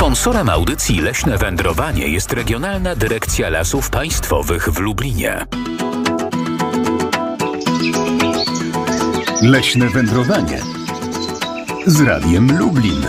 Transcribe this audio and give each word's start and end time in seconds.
Sponsorem 0.00 0.48
audycji 0.48 1.00
Leśne 1.00 1.38
Wędrowanie 1.38 2.08
jest 2.08 2.32
Regionalna 2.32 2.96
Dyrekcja 2.96 3.48
Lasów 3.48 3.90
Państwowych 3.90 4.68
w 4.68 4.78
Lublinie. 4.78 5.46
Leśne 9.42 9.88
Wędrowanie 9.88 10.58
z 11.86 12.00
Radiem 12.00 12.58
Lublin. 12.58 13.06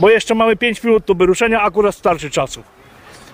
Bo 0.00 0.10
jeszcze 0.10 0.34
mamy 0.34 0.56
5 0.56 0.84
minut 0.84 1.04
do 1.04 1.14
wyruszenia, 1.14 1.62
akurat 1.62 1.94
starczy 1.94 2.30
czasu. 2.30 2.62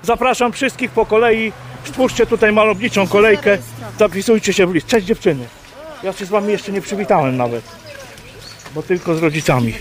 Zapraszam 0.02 0.52
wszystkich 0.52 0.90
po 0.90 1.06
kolei. 1.06 1.52
Stwórzcie 1.84 2.26
tutaj 2.26 2.52
malowniczą 2.52 3.08
kolejkę. 3.08 3.58
Zapisujcie 3.98 4.52
się 4.52 4.66
w 4.66 4.74
list. 4.74 4.86
Cześć 4.86 5.06
dziewczyny. 5.06 5.48
Ja 6.02 6.12
się 6.12 6.26
z 6.26 6.28
wami 6.28 6.52
jeszcze 6.52 6.72
nie 6.72 6.80
przywitałem 6.80 7.36
nawet. 7.36 7.85
Bo 8.76 8.82
tylko 8.82 9.14
z 9.14 9.18
rodzicami. 9.18 9.72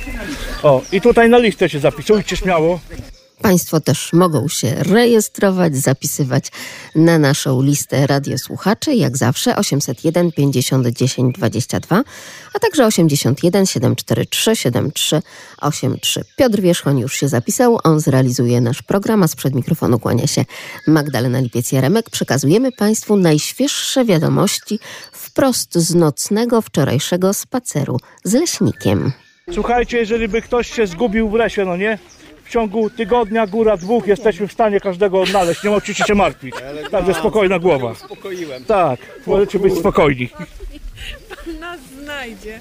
O, 0.63 0.81
i 0.91 1.01
tutaj 1.01 1.29
na 1.29 1.37
listę 1.37 1.69
się 1.69 1.79
zapisujcie 1.79 2.37
śmiało. 2.37 2.79
Państwo 3.41 3.79
też 3.79 4.13
mogą 4.13 4.47
się 4.47 4.75
rejestrować, 4.75 5.77
zapisywać 5.77 6.51
na 6.95 7.19
naszą 7.19 7.61
listę 7.61 8.07
radiosłuchaczy, 8.07 8.95
jak 8.95 9.17
zawsze 9.17 9.55
801 9.55 10.31
50 10.31 10.87
10 10.87 11.35
22, 11.35 12.03
a 12.53 12.59
także 12.59 12.85
81 12.85 13.65
743 13.65 14.55
7383. 14.55 16.23
Piotr 16.37 16.61
Wierzchoń 16.61 16.99
już 16.99 17.15
się 17.15 17.27
zapisał, 17.27 17.79
on 17.83 17.99
zrealizuje 17.99 18.61
nasz 18.61 18.81
program, 18.81 19.23
a 19.23 19.27
sprzed 19.27 19.55
mikrofonu 19.55 19.99
kłania 19.99 20.27
się 20.27 20.45
Magdalena 20.87 21.41
Lipiec-Jaremek. 21.41 22.09
Przekazujemy 22.11 22.71
Państwu 22.71 23.17
najświeższe 23.17 24.05
wiadomości 24.05 24.79
wprost 25.11 25.75
z 25.75 25.95
nocnego 25.95 26.61
wczorajszego 26.61 27.33
spaceru 27.33 27.99
z 28.23 28.33
leśnikiem. 28.33 29.11
Słuchajcie, 29.51 29.97
jeżeli 29.97 30.27
by 30.27 30.41
ktoś 30.41 30.71
się 30.71 30.87
zgubił 30.87 31.29
w 31.29 31.33
lesie, 31.33 31.65
no 31.65 31.77
nie? 31.77 31.97
W 32.45 32.49
ciągu 32.49 32.89
tygodnia, 32.89 33.47
góra 33.47 33.77
dwóch 33.77 34.07
jesteśmy 34.07 34.47
w 34.47 34.53
stanie 34.53 34.79
każdego 34.79 35.21
odnaleźć. 35.21 35.63
Nie 35.63 35.69
musicie 35.69 36.03
się 36.03 36.15
martwić. 36.15 36.55
Także 36.91 37.13
spokojna 37.13 37.59
głowa. 37.59 37.93
Tak, 38.67 38.99
możecie 39.27 39.59
być 39.59 39.73
spokojni. 39.79 40.29
nas 41.59 41.79
znajdzie. 42.03 42.59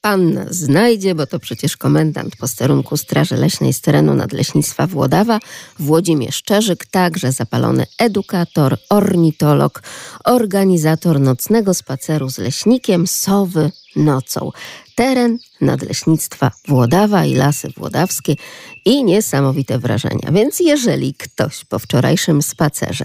Pan 0.00 0.32
nas 0.32 0.56
znajdzie, 0.56 1.14
bo 1.14 1.26
to 1.26 1.38
przecież 1.38 1.76
komendant 1.76 2.36
posterunku 2.36 2.96
Straży 2.96 3.36
Leśnej 3.36 3.72
z 3.72 3.80
terenu 3.80 4.14
Nadleśnictwa 4.14 4.86
Włodawa, 4.86 5.38
Włodzimierz 5.78 6.42
Czerzyk, 6.42 6.86
także 6.86 7.32
zapalony 7.32 7.86
edukator, 7.98 8.76
ornitolog, 8.90 9.82
organizator 10.24 11.20
nocnego 11.20 11.74
spaceru 11.74 12.30
z 12.30 12.38
leśnikiem 12.38 13.06
Sowy 13.06 13.70
nocą. 13.96 14.50
Teren 14.94 15.38
Nadleśnictwa 15.60 16.50
Włodawa 16.68 17.24
i 17.24 17.34
Lasy 17.34 17.68
Włodawskie 17.76 18.34
i 18.84 19.04
niesamowite 19.04 19.78
wrażenia. 19.78 20.32
Więc 20.32 20.60
jeżeli 20.60 21.14
ktoś 21.14 21.64
po 21.64 21.78
wczorajszym 21.78 22.42
spacerze 22.42 23.04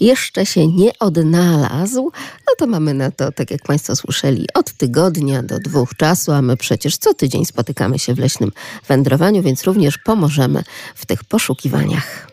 jeszcze 0.00 0.46
się 0.46 0.66
nie 0.66 0.90
odnalazł, 1.00 2.12
no 2.46 2.54
to 2.58 2.66
mamy 2.66 2.94
na 2.94 3.10
to, 3.10 3.32
tak 3.32 3.50
jak 3.50 3.62
Państwo 3.62 3.96
słyszeli, 3.96 4.46
od 4.54 4.72
tygodnia 4.72 5.42
do 5.42 5.58
dwóch 5.58 5.94
czasu, 5.96 6.32
a 6.32 6.42
my 6.42 6.56
przecież 6.56 6.96
co 6.96 7.14
tydzień 7.14 7.44
spotykamy 7.44 7.98
się 7.98 8.14
w 8.14 8.18
leśnym 8.18 8.52
wędrowaniu, 8.88 9.42
więc 9.42 9.64
również 9.64 9.98
pomożemy 9.98 10.62
w 10.94 11.06
tych 11.06 11.24
poszukiwaniach. 11.24 12.28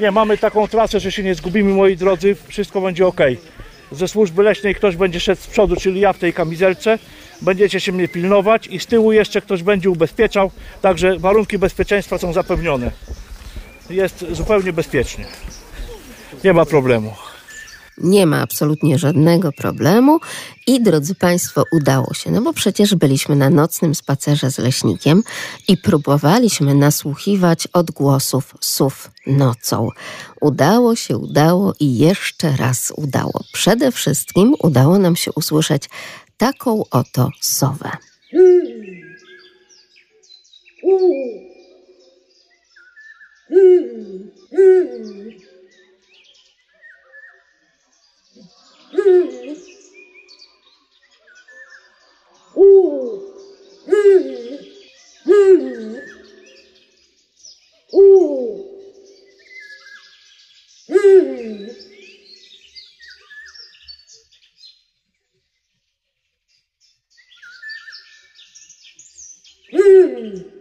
Nie, 0.00 0.10
mamy 0.10 0.38
taką 0.38 0.68
trasę, 0.68 1.00
że 1.00 1.12
się 1.12 1.22
nie 1.22 1.34
zgubimy, 1.34 1.74
moi 1.74 1.96
drodzy. 1.96 2.36
Wszystko 2.48 2.80
będzie 2.80 3.06
ok. 3.06 3.20
Ze 3.92 4.08
służby 4.08 4.42
leśnej 4.42 4.74
ktoś 4.74 4.96
będzie 4.96 5.20
szedł 5.20 5.42
z 5.42 5.46
przodu, 5.46 5.76
czyli 5.76 6.00
ja 6.00 6.12
w 6.12 6.18
tej 6.18 6.32
kamizelce. 6.32 6.98
Będziecie 7.42 7.80
się 7.80 7.92
mnie 7.92 8.08
pilnować 8.08 8.66
i 8.66 8.80
z 8.80 8.86
tyłu 8.86 9.12
jeszcze 9.12 9.40
ktoś 9.40 9.62
będzie 9.62 9.90
ubezpieczał. 9.90 10.50
Także 10.82 11.18
warunki 11.18 11.58
bezpieczeństwa 11.58 12.18
są 12.18 12.32
zapewnione. 12.32 12.90
Jest 13.90 14.24
zupełnie 14.32 14.72
bezpiecznie. 14.72 15.24
Nie 16.44 16.52
ma 16.52 16.64
problemu. 16.64 17.12
Nie 17.98 18.26
ma 18.26 18.40
absolutnie 18.40 18.98
żadnego 18.98 19.52
problemu 19.52 20.20
i 20.66 20.82
drodzy 20.82 21.14
Państwo, 21.14 21.64
udało 21.72 22.14
się, 22.14 22.30
no 22.30 22.42
bo 22.42 22.52
przecież 22.52 22.94
byliśmy 22.94 23.36
na 23.36 23.50
nocnym 23.50 23.94
spacerze 23.94 24.50
z 24.50 24.58
leśnikiem 24.58 25.22
i 25.68 25.76
próbowaliśmy 25.76 26.74
nasłuchiwać 26.74 27.66
odgłosów 27.72 28.54
sów 28.60 29.10
nocą. 29.26 29.88
Udało 30.40 30.96
się, 30.96 31.18
udało 31.18 31.74
i 31.80 31.98
jeszcze 31.98 32.56
raz 32.56 32.92
udało. 32.96 33.44
Przede 33.52 33.92
wszystkim 33.92 34.54
udało 34.62 34.98
nam 34.98 35.16
się 35.16 35.32
usłyszeć 35.32 35.88
taką 36.40 36.84
oto 36.90 37.30
sowę. 37.40 37.90
嗯。 69.80 70.59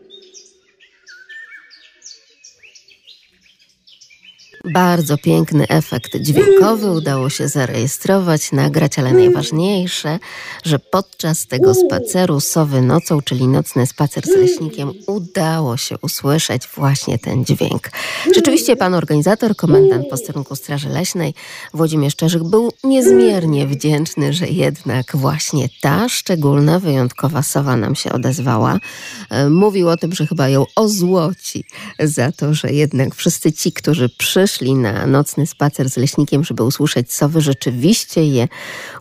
Bardzo 4.66 5.18
piękny 5.18 5.68
efekt 5.68 6.18
dźwiękowy 6.18 6.92
udało 6.92 7.30
się 7.30 7.48
zarejestrować, 7.48 8.52
nagrać, 8.52 9.00
ale 9.00 9.14
najważniejsze, 9.14 10.20
że 10.64 10.80
podczas 10.80 11.48
tego 11.48 11.74
spaceru 11.74 12.40
sowy 12.40 12.82
nocą, 12.82 13.22
czyli 13.22 13.48
nocny 13.48 13.88
spacer 13.88 14.26
z 14.26 14.30
leśnikiem, 14.30 14.92
udało 15.08 15.78
się 15.78 15.96
usłyszeć 16.02 16.68
właśnie 16.76 17.20
ten 17.20 17.46
dźwięk. 17.46 17.90
Rzeczywiście 18.36 18.76
pan 18.76 18.94
organizator, 18.94 19.56
komendant 19.56 20.10
posterunku 20.10 20.56
Straży 20.56 20.90
Leśnej, 20.90 21.34
Włodzimierz 21.74 22.16
Czerzyk, 22.16 22.44
był 22.44 22.72
niezmiernie 22.84 23.68
wdzięczny, 23.68 24.34
że 24.34 24.48
jednak 24.48 25.16
właśnie 25.16 25.70
ta 25.82 26.10
szczególna, 26.10 26.80
wyjątkowa 26.80 27.44
sowa 27.44 27.76
nam 27.78 27.96
się 27.96 28.12
odezwała. 28.12 28.80
E, 29.30 29.50
Mówił 29.50 29.90
o 29.90 29.98
tym, 29.98 30.14
że 30.14 30.28
chyba 30.28 30.50
ją 30.50 30.66
ozłoci 30.76 31.64
za 32.00 32.32
to, 32.32 32.54
że 32.54 32.72
jednak 32.72 33.16
wszyscy 33.16 33.52
ci, 33.52 33.72
którzy 33.72 34.10
przyszli 34.10 34.49
na 34.62 35.08
nocny 35.08 35.48
spacer 35.48 35.90
z 35.90 35.98
leśnikiem, 35.98 36.44
żeby 36.44 36.64
usłyszeć 36.64 37.14
sowy, 37.14 37.42
rzeczywiście 37.42 38.26
je 38.26 38.48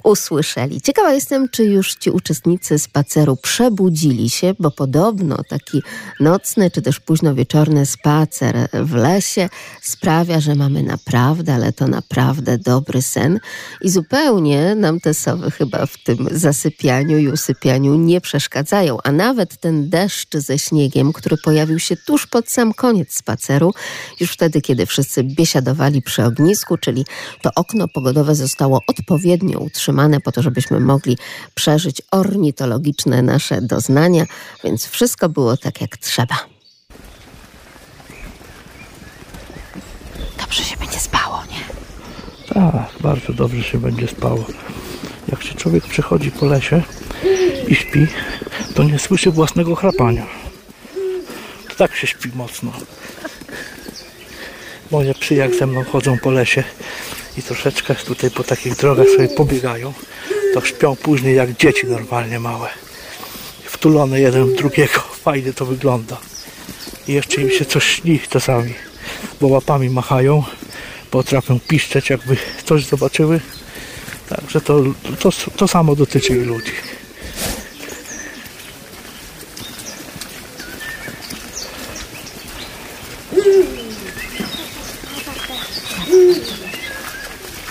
usłyszeli. 0.05 0.81
Ciekawa 0.81 1.13
jestem, 1.13 1.49
czy 1.49 1.65
już 1.65 1.95
ci 1.95 2.11
uczestnicy 2.11 2.79
spaceru 2.79 3.37
przebudzili 3.37 4.31
się, 4.31 4.55
bo 4.59 4.71
podobno 4.71 5.37
taki 5.49 5.83
nocny 6.21 6.71
czy 6.71 6.83
też 6.83 7.01
późno 7.01 7.35
wieczorny 7.35 7.87
spacer 7.87 8.69
w 8.73 8.95
lesie 8.95 9.49
sprawia, 9.83 10.41
że 10.41 10.55
mamy 10.55 10.83
naprawdę, 10.83 11.55
ale 11.55 11.73
to 11.73 11.89
naprawdę 11.89 12.59
dobry 12.59 13.03
sen 13.03 13.41
i 13.83 13.91
zupełnie 13.91 14.75
nam 14.75 15.01
te 15.01 15.15
sowy 15.15 15.51
chyba 15.51 15.87
w 15.87 15.99
tym 16.05 16.29
zasypianiu 16.31 17.19
i 17.19 17.29
usypianiu 17.29 17.95
nie 17.95 18.21
przeszkadzają, 18.21 18.99
a 19.05 19.13
nawet 19.13 19.57
ten 19.57 19.91
deszcz 19.91 20.37
ze 20.37 20.59
śniegiem, 20.59 21.13
który 21.13 21.37
pojawił 21.45 21.79
się 21.79 21.97
tuż 21.97 22.27
pod 22.27 22.51
sam 22.51 22.75
koniec 22.75 23.15
spaceru, 23.15 23.75
już 24.21 24.31
wtedy, 24.31 24.61
kiedy 24.61 24.87
wszyscy 24.87 25.25
biesiadowali 25.39 26.03
przy 26.03 26.25
ognisku, 26.25 26.77
czyli 26.77 27.05
to 27.43 27.51
okno 27.55 27.89
pogodowe 27.89 28.35
zostało 28.35 28.81
odpowiednio 28.87 29.59
utrzymane 29.59 30.21
po 30.21 30.33
to, 30.33 30.43
żebyśmy 30.43 30.81
mogli 30.81 31.19
przeżyć 31.55 32.03
ornitologiczne 32.11 33.23
nasze 33.23 33.63
doznania, 33.63 34.25
więc 34.65 34.87
wszystko 34.87 35.29
było 35.29 35.57
tak 35.57 35.81
jak 35.81 35.97
trzeba. 35.97 36.37
Dobrze 40.39 40.65
się 40.65 40.77
będzie 40.77 40.99
spało, 41.01 41.43
nie? 41.51 41.63
Tak, 42.55 43.03
bardzo 43.03 43.33
dobrze 43.33 43.63
się 43.63 43.79
będzie 43.79 44.09
spało. 44.09 44.45
Jak 45.29 45.43
się 45.43 45.55
człowiek 45.55 45.85
przechodzi 45.85 46.31
po 46.31 46.47
lesie 46.47 46.83
i 47.69 47.75
śpi, 47.75 48.07
to 48.75 48.85
nie 48.85 48.99
słyszy 48.99 49.31
własnego 49.31 49.75
chrapania. 49.75 50.27
To 51.69 51.75
tak 51.75 51.97
się 51.97 52.07
śpi 52.07 52.29
mocno. 52.35 52.73
Moje 54.91 55.15
przyjak 55.15 55.55
ze 55.55 55.67
mną 55.67 55.85
chodzą 55.85 56.19
po 56.19 56.31
lesie 56.31 56.65
i 57.39 57.43
troszeczkę 57.43 57.95
tutaj 57.95 58.31
po 58.31 58.45
takich 58.45 58.77
drogach 58.77 59.07
sobie 59.09 59.29
pobiegają, 59.29 59.93
to 60.55 60.61
śpią 60.65 60.97
później 60.97 61.37
jak 61.37 61.57
dzieci 61.57 61.87
normalnie 61.87 62.41
małe. 62.41 62.69
Wtulone 63.65 64.21
jeden 64.21 64.45
w 64.45 64.57
drugiego. 64.57 65.01
Fajnie 65.25 65.53
to 65.53 65.67
wygląda. 65.67 66.17
I 67.09 67.13
jeszcze 67.13 67.43
im 67.43 67.51
się 67.51 67.65
coś 67.65 67.85
śni 67.85 68.21
czasami, 68.31 68.75
bo 69.41 69.47
łapami 69.47 69.91
machają, 69.91 70.43
potrafią 71.11 71.61
piszczeć 71.61 72.11
jakby 72.11 72.37
coś 72.65 72.87
zobaczyły. 72.87 73.41
Także 74.29 74.61
to, 74.61 74.83
to, 75.21 75.31
to 75.57 75.69
samo 75.69 75.97
dotyczy 75.97 76.33
i 76.33 76.45
ludzi. 76.45 76.73
Mm. 83.33 83.78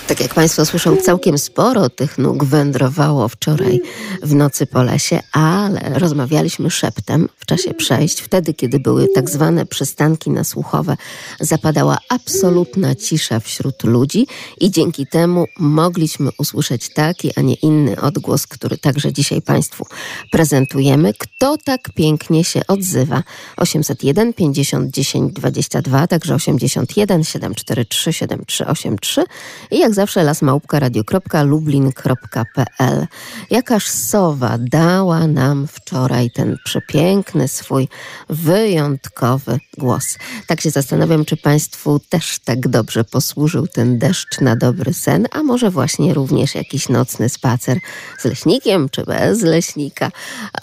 Tak 0.08 0.20
jak 0.20 0.34
Państwo 0.34 0.66
słyszą, 0.66 0.96
całkiem 0.96 1.38
sporo 1.38 1.88
tych 1.90 2.18
nóg 2.18 2.44
wędrowało 2.44 3.28
wczoraj 3.28 3.80
w 4.22 4.34
nocy 4.34 4.66
po 4.66 4.82
lesie, 4.82 5.20
ale 5.32 5.80
rozmawialiśmy 5.94 6.70
szeptem 6.70 7.28
w 7.36 7.46
czasie 7.46 7.74
przejść. 7.74 8.20
Wtedy, 8.20 8.54
kiedy 8.54 8.80
były 8.80 9.08
tak 9.14 9.30
zwane 9.30 9.66
przystanki 9.66 10.30
nasłuchowe, 10.30 10.96
zapadała 11.40 11.98
absolutna 12.08 12.94
cisza 12.94 13.40
wśród 13.40 13.84
ludzi 13.84 14.26
i 14.60 14.70
dzięki 14.70 15.06
temu 15.06 15.46
mogliśmy 15.58 16.30
usłyszeć 16.38 16.94
taki, 16.94 17.30
a 17.36 17.40
nie 17.40 17.54
inny 17.54 18.00
odgłos, 18.00 18.46
który 18.46 18.78
także 18.78 19.12
dzisiaj 19.12 19.42
Państwu 19.42 19.86
prezentujemy. 20.30 21.12
Kto 21.18 21.56
tak 21.64 21.80
pięknie 21.94 22.44
się 22.44 22.60
odzywa? 22.66 23.22
801 23.56 24.32
50 24.32 24.90
10 24.90 25.32
22, 25.32 26.06
także 26.06 26.34
81 26.34 27.24
743 27.24 28.12
7383 28.12 29.24
i 29.70 29.78
jak 29.78 29.94
zawsze 29.98 30.24
lasmałpka.radio.lublin.pl 30.24 33.06
Jakaż 33.50 33.86
sowa 33.86 34.58
dała 34.58 35.26
nam 35.26 35.66
wczoraj 35.66 36.30
ten 36.30 36.56
przepiękny 36.64 37.48
swój 37.48 37.88
wyjątkowy 38.28 39.58
głos. 39.78 40.18
Tak 40.46 40.60
się 40.60 40.70
zastanawiam, 40.70 41.24
czy 41.24 41.36
Państwu 41.36 42.00
też 42.08 42.38
tak 42.38 42.68
dobrze 42.68 43.04
posłużył 43.04 43.66
ten 43.66 43.98
deszcz 43.98 44.40
na 44.40 44.56
dobry 44.56 44.94
sen, 44.94 45.26
a 45.32 45.42
może 45.42 45.70
właśnie 45.70 46.14
również 46.14 46.54
jakiś 46.54 46.88
nocny 46.88 47.28
spacer 47.28 47.78
z 48.18 48.24
leśnikiem 48.24 48.88
czy 48.88 49.04
bez 49.04 49.42
leśnika. 49.42 50.10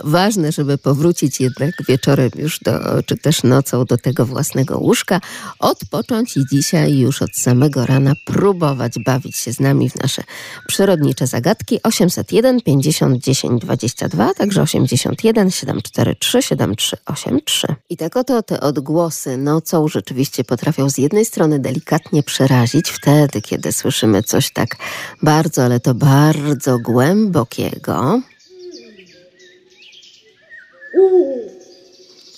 Ważne, 0.03 0.51
żeby 0.51 0.77
powrócić 0.77 1.39
jednak 1.39 1.71
wieczorem 1.87 2.29
już 2.35 2.59
do, 2.59 3.03
czy 3.05 3.17
też 3.17 3.43
nocą 3.43 3.85
do 3.85 3.97
tego 3.97 4.25
własnego 4.25 4.77
łóżka, 4.77 5.21
odpocząć 5.59 6.37
i 6.37 6.45
dzisiaj 6.51 6.97
już 6.97 7.21
od 7.21 7.35
samego 7.35 7.85
rana 7.85 8.13
próbować 8.25 8.93
bawić 9.05 9.24
się 9.31 9.53
z 9.53 9.59
nami 9.59 9.89
w 9.89 9.95
nasze 9.95 10.23
przyrodnicze 10.67 11.27
zagadki 11.27 11.79
801 11.83 12.61
50 12.61 13.17
10 13.17 13.61
22, 13.61 14.33
także 14.33 14.61
81 14.61 15.51
743 15.51 16.41
7383. 16.41 17.67
I 17.89 17.97
tak 17.97 18.17
oto 18.17 18.43
te 18.43 18.61
odgłosy 18.61 19.37
nocą 19.37 19.87
rzeczywiście 19.87 20.43
potrafią 20.43 20.89
z 20.89 20.97
jednej 20.97 21.25
strony 21.25 21.59
delikatnie 21.59 22.23
przerazić 22.23 22.89
wtedy, 22.89 23.41
kiedy 23.41 23.71
słyszymy 23.71 24.23
coś 24.23 24.53
tak 24.53 24.75
bardzo, 25.23 25.63
ale 25.63 25.79
to 25.79 25.93
bardzo 25.93 26.79
głębokiego. 26.79 28.21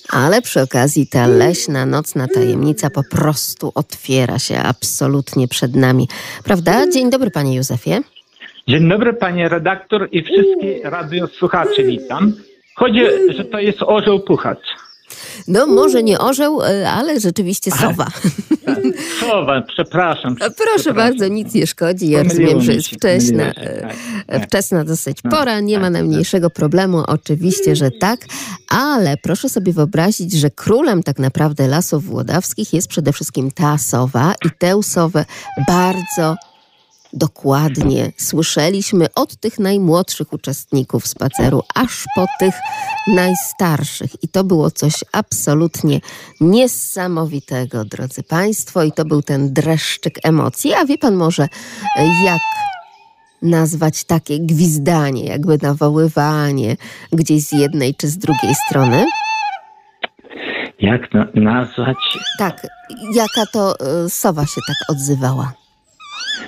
Ale 0.09 0.41
przy 0.41 0.61
okazji 0.61 1.07
ta 1.07 1.27
leśna, 1.27 1.85
nocna 1.85 2.27
tajemnica 2.27 2.89
po 2.89 3.03
prostu 3.03 3.71
otwiera 3.75 4.39
się 4.39 4.57
absolutnie 4.59 5.47
przed 5.47 5.75
nami. 5.75 6.07
Prawda? 6.43 6.89
Dzień 6.89 7.09
dobry, 7.09 7.31
panie 7.31 7.55
Józefie. 7.55 8.01
Dzień 8.67 8.89
dobry, 8.89 9.13
panie 9.13 9.49
redaktor 9.49 10.07
i 10.11 10.23
wszystkich 10.23 10.83
radiosłuchaczy 10.83 11.83
witam. 11.83 12.33
Chodzi, 12.75 13.01
że 13.29 13.45
to 13.45 13.59
jest 13.59 13.77
orzeł 13.81 14.19
puchacz. 14.19 14.86
No, 15.47 15.67
może 15.67 16.03
nie 16.03 16.19
orzeł, 16.19 16.61
e, 16.61 16.89
ale 16.89 17.19
rzeczywiście 17.19 17.71
sowa. 17.71 18.05
Tak. 18.05 18.77
Sowa, 19.19 19.61
przepraszam. 19.61 20.35
Proszę 20.35 20.53
przepraszam. 20.55 20.95
bardzo, 20.95 21.27
nic 21.27 21.53
nie 21.53 21.67
szkodzi. 21.67 22.09
Ja 22.09 22.23
Pomyliło 22.23 22.53
rozumiem, 22.53 22.65
że 22.65 22.73
jest 22.73 22.87
się, 22.87 22.95
e, 23.35 23.81
tak, 23.81 23.95
tak. 24.27 24.45
wczesna 24.47 24.83
dosyć 24.83 25.17
No, 25.23 25.31
pora, 25.31 25.59
nie 25.59 25.77
ma 25.77 25.83
tak, 25.83 25.93
najmniejszego 25.93 26.49
problemu, 26.49 27.03
oczywiście, 27.07 27.75
że 27.75 27.91
tak, 27.91 28.19
ale 28.69 29.17
proszę 29.17 29.49
sobie 29.49 29.73
wyobrazić, 29.73 30.33
że 30.33 30.49
królem 30.49 31.03
tak 31.03 31.19
naprawdę 31.19 31.67
lasów 31.67 32.05
włodawskich 32.05 32.73
jest 32.73 32.87
przede 32.87 33.13
wszystkim 33.13 33.51
ta 33.51 33.77
sowa 33.77 34.33
i 34.45 34.49
tę 34.59 34.83
sowę 34.83 35.25
bardzo 35.67 36.35
dokładnie 37.17 38.11
słyszeliśmy 38.17 39.07
od 39.15 39.35
tych 39.35 39.59
najmłodszych 39.59 40.33
uczestników 40.33 41.07
spaceru, 41.07 41.63
aż 41.75 42.05
po 42.15 42.25
tych 42.39 42.53
najstarszych. 43.07 44.23
I 44.23 44.27
to 44.27 44.43
było 44.43 44.71
coś 44.71 44.93
absolutnie 45.11 45.99
niesamowitego, 46.41 47.85
drodzy 47.85 48.23
Państwo, 48.23 48.83
i 48.83 48.91
to 48.91 49.05
był 49.05 49.21
ten 49.21 49.53
dreszczyk 49.53 50.19
emocji. 50.23 50.73
A 50.73 50.85
wie 50.85 50.97
Pan 50.97 51.15
może, 51.15 51.47
jak 52.25 52.41
nazwać 53.41 54.03
takie 54.03 54.39
gwizdanie, 54.39 55.25
jakby 55.25 55.57
nawoływanie 55.61 56.77
gdzieś 57.11 57.43
z 57.43 57.51
jednej 57.51 57.95
czy 57.95 58.07
z 58.07 58.17
drugiej 58.17 58.55
strony? 58.67 59.05
Jak 60.79 61.13
na, 61.13 61.27
nazwać? 61.33 61.97
Tak, 62.39 62.67
jaka 63.15 63.51
to 63.53 63.75
y, 64.05 64.09
sowa 64.09 64.45
się 64.45 64.61
tak 64.67 64.77
odzywała? 64.89 65.53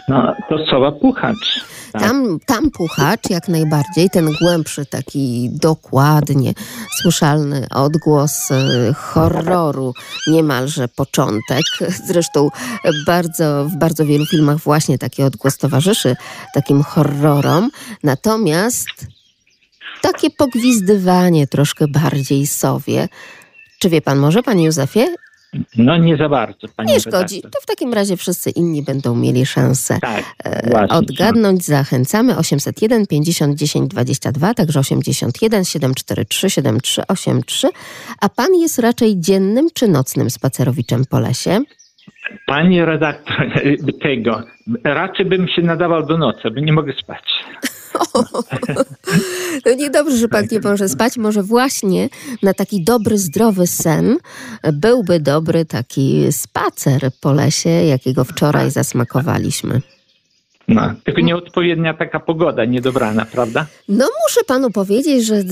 No, 0.07 0.35
to 0.49 0.65
sowa 0.65 0.91
puchacz. 0.91 1.65
Tak. 1.91 2.01
Tam, 2.01 2.39
tam 2.45 2.71
puchacz 2.71 3.29
jak 3.29 3.47
najbardziej, 3.47 4.09
ten 4.09 4.29
głębszy, 4.41 4.85
taki 4.85 5.49
dokładnie 5.53 6.53
słyszalny 7.01 7.67
odgłos 7.75 8.51
y, 8.51 8.93
horroru, 8.93 9.93
niemalże 10.27 10.87
początek. 10.87 11.63
Zresztą 12.07 12.49
bardzo, 13.05 13.65
w 13.65 13.75
bardzo 13.75 14.05
wielu 14.05 14.25
filmach 14.25 14.57
właśnie 14.57 14.97
taki 14.97 15.23
odgłos 15.23 15.57
towarzyszy 15.57 16.15
takim 16.53 16.83
horrorom. 16.83 17.69
Natomiast 18.03 19.07
takie 20.01 20.29
pogwizdywanie 20.29 21.47
troszkę 21.47 21.87
bardziej 21.87 22.47
sowie. 22.47 23.07
Czy 23.79 23.89
wie 23.89 24.01
pan 24.01 24.17
może, 24.17 24.43
panie 24.43 24.65
Józefie? 24.65 25.05
No 25.77 25.97
nie 25.97 26.17
za 26.17 26.29
bardzo, 26.29 26.67
panie 26.75 26.93
Nie 26.93 26.99
szkodzi. 26.99 27.35
redaktor. 27.35 27.51
To 27.51 27.59
w 27.61 27.65
takim 27.65 27.93
razie 27.93 28.17
wszyscy 28.17 28.49
inni 28.49 28.83
będą 28.83 29.15
mieli 29.15 29.45
szansę 29.45 29.99
Tak, 30.01 30.23
e, 30.43 30.69
właśnie. 30.69 30.97
odgadnąć. 30.97 31.65
Zachęcamy 31.65 32.37
801 32.37 33.07
50 33.07 33.55
10 33.57 33.89
22, 33.91 34.53
także 34.53 34.79
81 34.79 35.65
743 35.65 36.49
7383. 36.49 37.69
A 38.21 38.29
pan 38.29 38.55
jest 38.55 38.79
raczej 38.79 39.19
dziennym 39.19 39.67
czy 39.73 39.87
nocnym 39.87 40.29
spacerowiczem 40.29 41.05
po 41.05 41.19
lesie? 41.19 41.59
Panie 42.47 42.85
redaktor, 42.85 43.51
tego, 44.01 44.43
raczej 44.83 45.25
bym 45.25 45.47
się 45.47 45.61
nadawał 45.61 46.05
do 46.05 46.17
nocy, 46.17 46.51
bo 46.51 46.59
nie 46.61 46.73
mogę 46.73 46.93
spać. 47.03 47.23
To 49.63 49.75
niedobrze, 49.75 50.17
że 50.17 50.27
pan 50.27 50.47
nie 50.51 50.59
może 50.59 50.89
spać. 50.89 51.17
Może 51.17 51.43
właśnie 51.43 52.09
na 52.43 52.53
taki 52.53 52.83
dobry, 52.83 53.17
zdrowy 53.17 53.67
sen 53.67 54.17
byłby 54.73 55.19
dobry 55.19 55.65
taki 55.65 56.27
spacer 56.31 57.11
po 57.21 57.33
lesie, 57.33 57.69
jakiego 57.69 58.23
wczoraj 58.23 58.71
zasmakowaliśmy. 58.71 59.81
No, 60.75 60.93
tylko 61.03 61.21
nieodpowiednia 61.21 61.93
taka 61.93 62.19
pogoda, 62.19 62.65
niedobrana, 62.65 63.25
prawda? 63.25 63.65
No 63.89 64.05
muszę 64.27 64.43
panu 64.47 64.71
powiedzieć, 64.71 65.25
że 65.25 65.43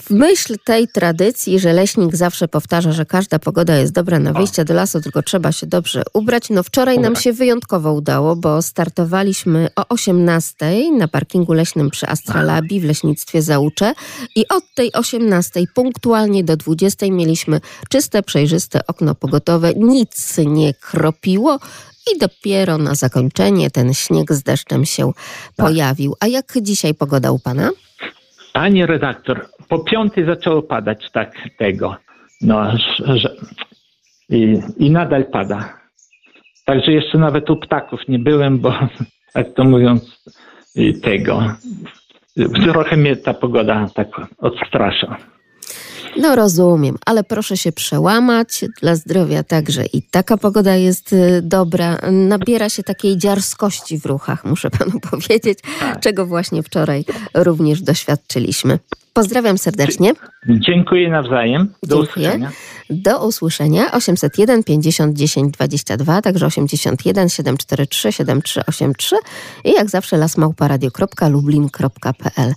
w 0.00 0.10
myśl 0.10 0.56
tej 0.64 0.88
tradycji, 0.88 1.60
że 1.60 1.72
leśnik 1.72 2.16
zawsze 2.16 2.48
powtarza, 2.48 2.92
że 2.92 3.06
każda 3.06 3.38
pogoda 3.38 3.76
jest 3.76 3.92
dobra 3.92 4.18
na 4.18 4.32
wyjście 4.32 4.64
do 4.64 4.74
lasu, 4.74 5.00
tylko 5.00 5.22
trzeba 5.22 5.52
się 5.52 5.66
dobrze 5.66 6.02
ubrać. 6.14 6.50
No 6.50 6.62
wczoraj 6.62 6.98
nam 6.98 7.16
się 7.16 7.32
wyjątkowo 7.32 7.92
udało, 7.92 8.36
bo 8.36 8.62
startowaliśmy 8.62 9.68
o 9.76 9.88
18 9.88 10.56
na 10.98 11.08
parkingu 11.08 11.52
leśnym 11.52 11.90
przy 11.90 12.06
Astralabii 12.06 12.80
w 12.80 12.84
leśnictwie 12.84 13.42
Załucze 13.42 13.92
i 14.36 14.48
od 14.48 14.64
tej 14.74 14.92
18 14.92 15.60
punktualnie 15.74 16.44
do 16.44 16.56
20 16.56 17.06
mieliśmy 17.10 17.60
czyste, 17.88 18.22
przejrzyste 18.22 18.86
okno 18.86 19.14
pogotowe. 19.14 19.74
Nic 19.74 20.38
nie 20.38 20.74
kropiło. 20.74 21.58
I 22.14 22.18
dopiero 22.18 22.78
na 22.78 22.94
zakończenie 22.94 23.70
ten 23.70 23.94
śnieg 23.94 24.32
z 24.32 24.42
deszczem 24.42 24.84
się 24.84 25.12
pojawił. 25.56 26.14
A 26.20 26.26
jak 26.26 26.46
dzisiaj 26.62 26.94
pogoda 26.94 27.32
u 27.32 27.38
pana? 27.38 27.70
Panie 28.52 28.86
redaktor, 28.86 29.46
po 29.68 29.78
piątej 29.78 30.26
zaczęło 30.26 30.62
padać 30.62 31.10
tak 31.12 31.32
tego. 31.58 31.96
No, 32.40 32.72
że, 32.98 33.36
i, 34.28 34.60
i 34.78 34.90
nadal 34.90 35.24
pada. 35.24 35.80
Także 36.64 36.92
jeszcze 36.92 37.18
nawet 37.18 37.50
u 37.50 37.56
ptaków 37.56 38.00
nie 38.08 38.18
byłem, 38.18 38.58
bo 38.58 38.72
tak 39.34 39.54
to 39.54 39.64
mówiąc 39.64 40.24
tego. 41.02 41.42
Trochę 42.62 42.96
mnie 42.96 43.16
ta 43.16 43.34
pogoda 43.34 43.86
tak 43.94 44.08
odstrasza. 44.38 45.16
No 46.16 46.36
rozumiem, 46.36 46.96
ale 47.06 47.24
proszę 47.24 47.56
się 47.56 47.72
przełamać. 47.72 48.64
Dla 48.80 48.94
zdrowia 48.94 49.42
także 49.42 49.86
i 49.92 50.02
taka 50.02 50.36
pogoda 50.36 50.76
jest 50.76 51.12
y, 51.12 51.42
dobra. 51.42 51.98
Nabiera 52.12 52.68
się 52.68 52.82
takiej 52.82 53.18
dziarskości 53.18 53.98
w 53.98 54.06
ruchach, 54.06 54.44
muszę 54.44 54.70
panu 54.78 55.00
powiedzieć, 55.10 55.58
czego 56.00 56.26
właśnie 56.26 56.62
wczoraj 56.62 57.04
również 57.34 57.82
doświadczyliśmy. 57.82 58.78
Pozdrawiam 59.12 59.58
serdecznie. 59.58 60.12
Dziękuję 60.48 61.10
nawzajem. 61.10 61.74
Do 61.82 61.96
Dziękuję. 61.96 62.28
usłyszenia. 62.28 62.50
Do 62.90 63.26
usłyszenia 63.26 63.92
801 63.92 64.64
50 64.64 65.16
10 65.16 65.54
22, 65.54 66.22
także 66.22 66.46
81 66.46 67.28
743 67.28 68.12
7383 68.12 69.16
i 69.64 69.72
jak 69.72 69.90
zawsze 69.90 70.16
lasmałparadio.lublin.pl. 70.16 72.54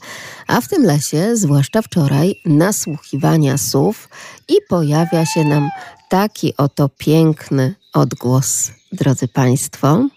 A 0.48 0.62
w 0.62 0.68
tym 0.68 0.84
lesie, 0.84 1.36
zwłaszcza 1.36 1.82
wczoraj, 1.82 2.36
nasłuchiwania 2.46 3.58
słów 3.58 4.10
i 4.48 4.54
pojawia 4.70 5.26
się 5.26 5.44
nam 5.44 5.70
taki 6.10 6.58
oto 6.58 6.90
piękny 6.90 7.76
odgłos, 7.94 8.72
drodzy 8.92 9.28
Państwo. 9.28 10.08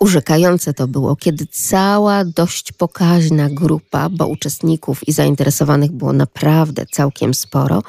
Urzekające 0.00 0.74
to 0.74 0.88
było, 0.88 1.16
kiedy 1.16 1.46
cała 1.46 2.24
dość 2.24 2.72
pokaźna 2.72 3.48
grupa, 3.50 4.08
bo 4.08 4.26
uczestników 4.26 5.08
i 5.08 5.12
zainteresowanych 5.12 5.92
było 5.92 6.12
naprawdę 6.12 6.86
całkiem 6.86 7.34
sporo, 7.34 7.82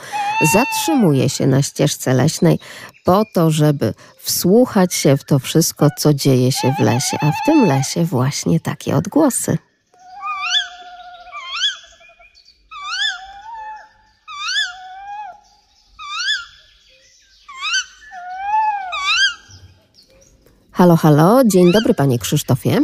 zatrzymuje 0.53 1.30
się 1.30 1.48
na 1.48 1.62
ścieżce 1.62 2.13
leśnej 2.13 2.60
po 3.06 3.24
to, 3.34 3.51
żeby 3.51 3.94
wsłuchać 4.20 4.94
się 4.94 5.18
w 5.18 5.24
to 5.24 5.39
wszystko, 5.39 5.88
co 5.98 6.13
dzieje 6.13 6.51
się 6.51 6.74
w 6.80 6.84
lesie, 6.84 7.18
a 7.22 7.32
w 7.32 7.46
tym 7.46 7.65
lesie 7.65 8.06
właśnie 8.06 8.60
takie 8.60 8.96
odgłosy. 8.96 9.58
Halo, 20.82 20.96
halo, 20.96 21.42
dzień 21.46 21.72
dobry 21.72 21.94
panie 21.94 22.20
Krzysztofie. 22.20 22.80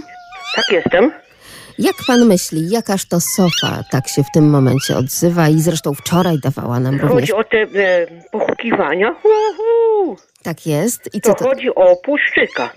Tak 0.56 0.66
jestem. 0.72 1.12
Jak 1.80 1.96
pan 2.08 2.25
myśli, 2.25 2.70
jakaż 2.70 3.06
to 3.06 3.20
sofa 3.20 3.84
tak 3.92 4.08
się 4.08 4.24
w 4.24 4.32
tym 4.34 4.50
momencie 4.50 4.98
odzywa 4.98 5.50
i 5.50 5.60
zresztą 5.60 5.94
wczoraj 5.94 6.39
dawała 6.39 6.80
nam 6.80 7.00
również... 7.00 7.32
Chodzi 7.32 7.34
o 7.34 7.44
te 7.44 7.58
e, 7.58 8.08
pochukiwania. 8.32 9.16
Hu, 9.24 9.30
hu. 9.58 10.16
Tak 10.44 10.68
jest. 10.68 11.16
I 11.16 11.22
To 11.22 11.30
co 11.30 11.36
to? 11.36 11.50
chodzi 11.50 11.75
o 11.75 11.96
puszczyka. 11.96 12.70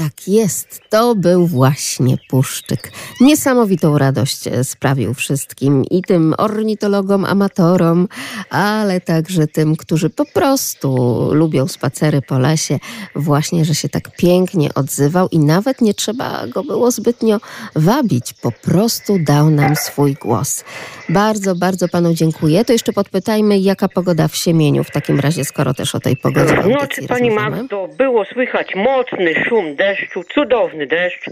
Tak 0.00 0.28
jest, 0.28 0.80
to 0.90 1.14
był 1.14 1.46
właśnie 1.46 2.16
puszczyk. 2.28 2.92
Niesamowitą 3.20 3.98
radość 3.98 4.40
sprawił 4.62 5.14
wszystkim 5.14 5.84
i 5.84 6.02
tym 6.02 6.34
ornitologom, 6.38 7.24
amatorom, 7.24 8.08
ale 8.50 9.00
także 9.00 9.46
tym, 9.46 9.76
którzy 9.76 10.10
po 10.10 10.24
prostu 10.24 11.28
lubią 11.32 11.68
spacery 11.68 12.22
po 12.22 12.38
lesie. 12.38 12.78
Właśnie, 13.14 13.64
że 13.64 13.74
się 13.74 13.88
tak 13.88 14.16
pięknie 14.16 14.74
odzywał 14.74 15.28
i 15.28 15.38
nawet 15.38 15.80
nie 15.80 15.94
trzeba 15.94 16.46
go 16.46 16.64
było 16.64 16.90
zbytnio 16.90 17.40
wabić. 17.76 18.32
Po 18.32 18.52
prostu 18.52 19.18
dał 19.18 19.50
nam 19.50 19.76
swój 19.76 20.14
głos. 20.14 20.64
Bardzo, 21.08 21.54
bardzo 21.54 21.88
panu 21.88 22.14
dziękuję. 22.14 22.64
To 22.64 22.72
jeszcze 22.72 22.92
podpytajmy, 22.92 23.58
jaka 23.58 23.88
pogoda 23.88 24.28
w 24.28 24.36
Siemieniu 24.36 24.84
w 24.84 24.90
takim 24.90 25.20
razie, 25.20 25.44
skoro 25.44 25.74
też 25.74 25.94
o 25.94 26.00
tej 26.00 26.16
pogodzie 26.16 26.54
w 26.54 26.56
nocy, 26.56 26.74
audycji 26.74 27.08
pani. 27.08 27.30
Magdo, 27.30 27.88
było 27.98 28.24
słychać 28.24 28.74
mocny 28.74 29.34
szum 29.48 29.76
deszczu, 29.76 29.89
cudowny 30.34 30.86
deszcz, 30.86 31.24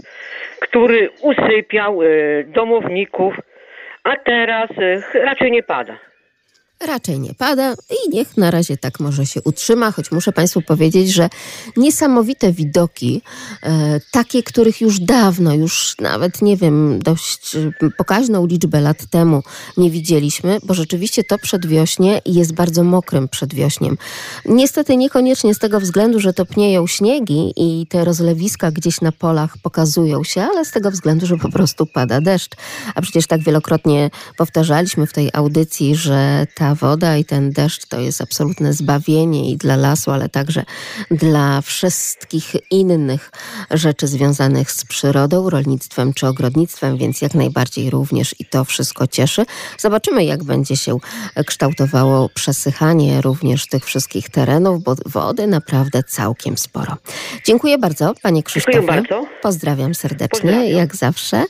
który 0.61 1.09
usypiał 1.21 2.03
e, 2.03 2.07
domowników, 2.43 3.35
a 4.03 4.15
teraz 4.15 4.69
e, 4.77 5.19
raczej 5.25 5.51
nie 5.51 5.63
pada. 5.63 6.08
Raczej 6.87 7.19
nie 7.19 7.33
pada 7.33 7.73
i 7.73 8.09
niech 8.09 8.37
na 8.37 8.51
razie 8.51 8.77
tak 8.77 8.99
może 8.99 9.25
się 9.25 9.41
utrzyma, 9.41 9.91
choć 9.91 10.11
muszę 10.11 10.31
Państwu 10.31 10.61
powiedzieć, 10.61 11.13
że 11.13 11.29
niesamowite 11.77 12.53
widoki, 12.53 13.21
e, 13.63 13.99
takie, 14.11 14.43
których 14.43 14.81
już 14.81 14.99
dawno, 14.99 15.53
już 15.53 15.95
nawet 15.99 16.41
nie 16.41 16.57
wiem, 16.57 16.99
dość 16.99 17.55
e, 17.55 17.71
pokaźną 17.97 18.45
liczbę 18.45 18.81
lat 18.81 19.05
temu 19.09 19.43
nie 19.77 19.91
widzieliśmy, 19.91 20.57
bo 20.63 20.73
rzeczywiście 20.73 21.23
to 21.23 21.37
przedwiośnie 21.37 22.21
jest 22.25 22.53
bardzo 22.53 22.83
mokrym 22.83 23.27
przedwiośniem. 23.27 23.97
Niestety 24.45 24.97
niekoniecznie 24.97 25.55
z 25.55 25.59
tego 25.59 25.79
względu, 25.79 26.19
że 26.19 26.33
topnieją 26.33 26.87
śniegi 26.87 27.53
i 27.55 27.87
te 27.87 28.05
rozlewiska 28.05 28.71
gdzieś 28.71 29.01
na 29.01 29.11
polach 29.11 29.57
pokazują 29.63 30.23
się, 30.23 30.41
ale 30.41 30.65
z 30.65 30.71
tego 30.71 30.91
względu, 30.91 31.25
że 31.25 31.37
po 31.37 31.49
prostu 31.49 31.85
pada 31.85 32.21
deszcz. 32.21 32.51
A 32.95 33.01
przecież 33.01 33.27
tak 33.27 33.41
wielokrotnie 33.43 34.09
powtarzaliśmy 34.37 35.07
w 35.07 35.13
tej 35.13 35.29
audycji, 35.33 35.95
że 35.95 36.47
ta 36.55 36.68
woda 36.75 37.17
i 37.17 37.25
ten 37.25 37.51
deszcz 37.51 37.85
to 37.85 37.99
jest 37.99 38.21
absolutne 38.21 38.73
zbawienie 38.73 39.51
i 39.51 39.57
dla 39.57 39.75
lasu, 39.75 40.11
ale 40.11 40.29
także 40.29 40.63
dla 41.11 41.61
wszystkich 41.61 42.53
innych 42.71 43.31
rzeczy 43.71 44.07
związanych 44.07 44.71
z 44.71 44.85
przyrodą, 44.85 45.49
rolnictwem 45.49 46.13
czy 46.13 46.27
ogrodnictwem, 46.27 46.97
więc 46.97 47.21
jak 47.21 47.33
najbardziej 47.33 47.89
również 47.89 48.35
i 48.39 48.45
to 48.45 48.65
wszystko 48.65 49.07
cieszy. 49.07 49.45
Zobaczymy, 49.77 50.25
jak 50.25 50.43
będzie 50.43 50.77
się 50.77 50.97
kształtowało 51.45 52.29
przesychanie 52.29 53.21
również 53.21 53.67
tych 53.67 53.85
wszystkich 53.85 54.29
terenów, 54.29 54.83
bo 54.83 54.95
wody 55.05 55.47
naprawdę 55.47 56.03
całkiem 56.03 56.57
sporo. 56.57 56.97
Dziękuję 57.45 57.77
bardzo, 57.77 58.13
panie 58.21 58.43
Krzysztofie. 58.43 58.81
bardzo. 58.81 59.25
Pozdrawiam 59.41 59.95
serdecznie, 59.95 60.27
Pozdrawiam. 60.41 60.77
jak 60.77 60.95
zawsze. 60.95 61.43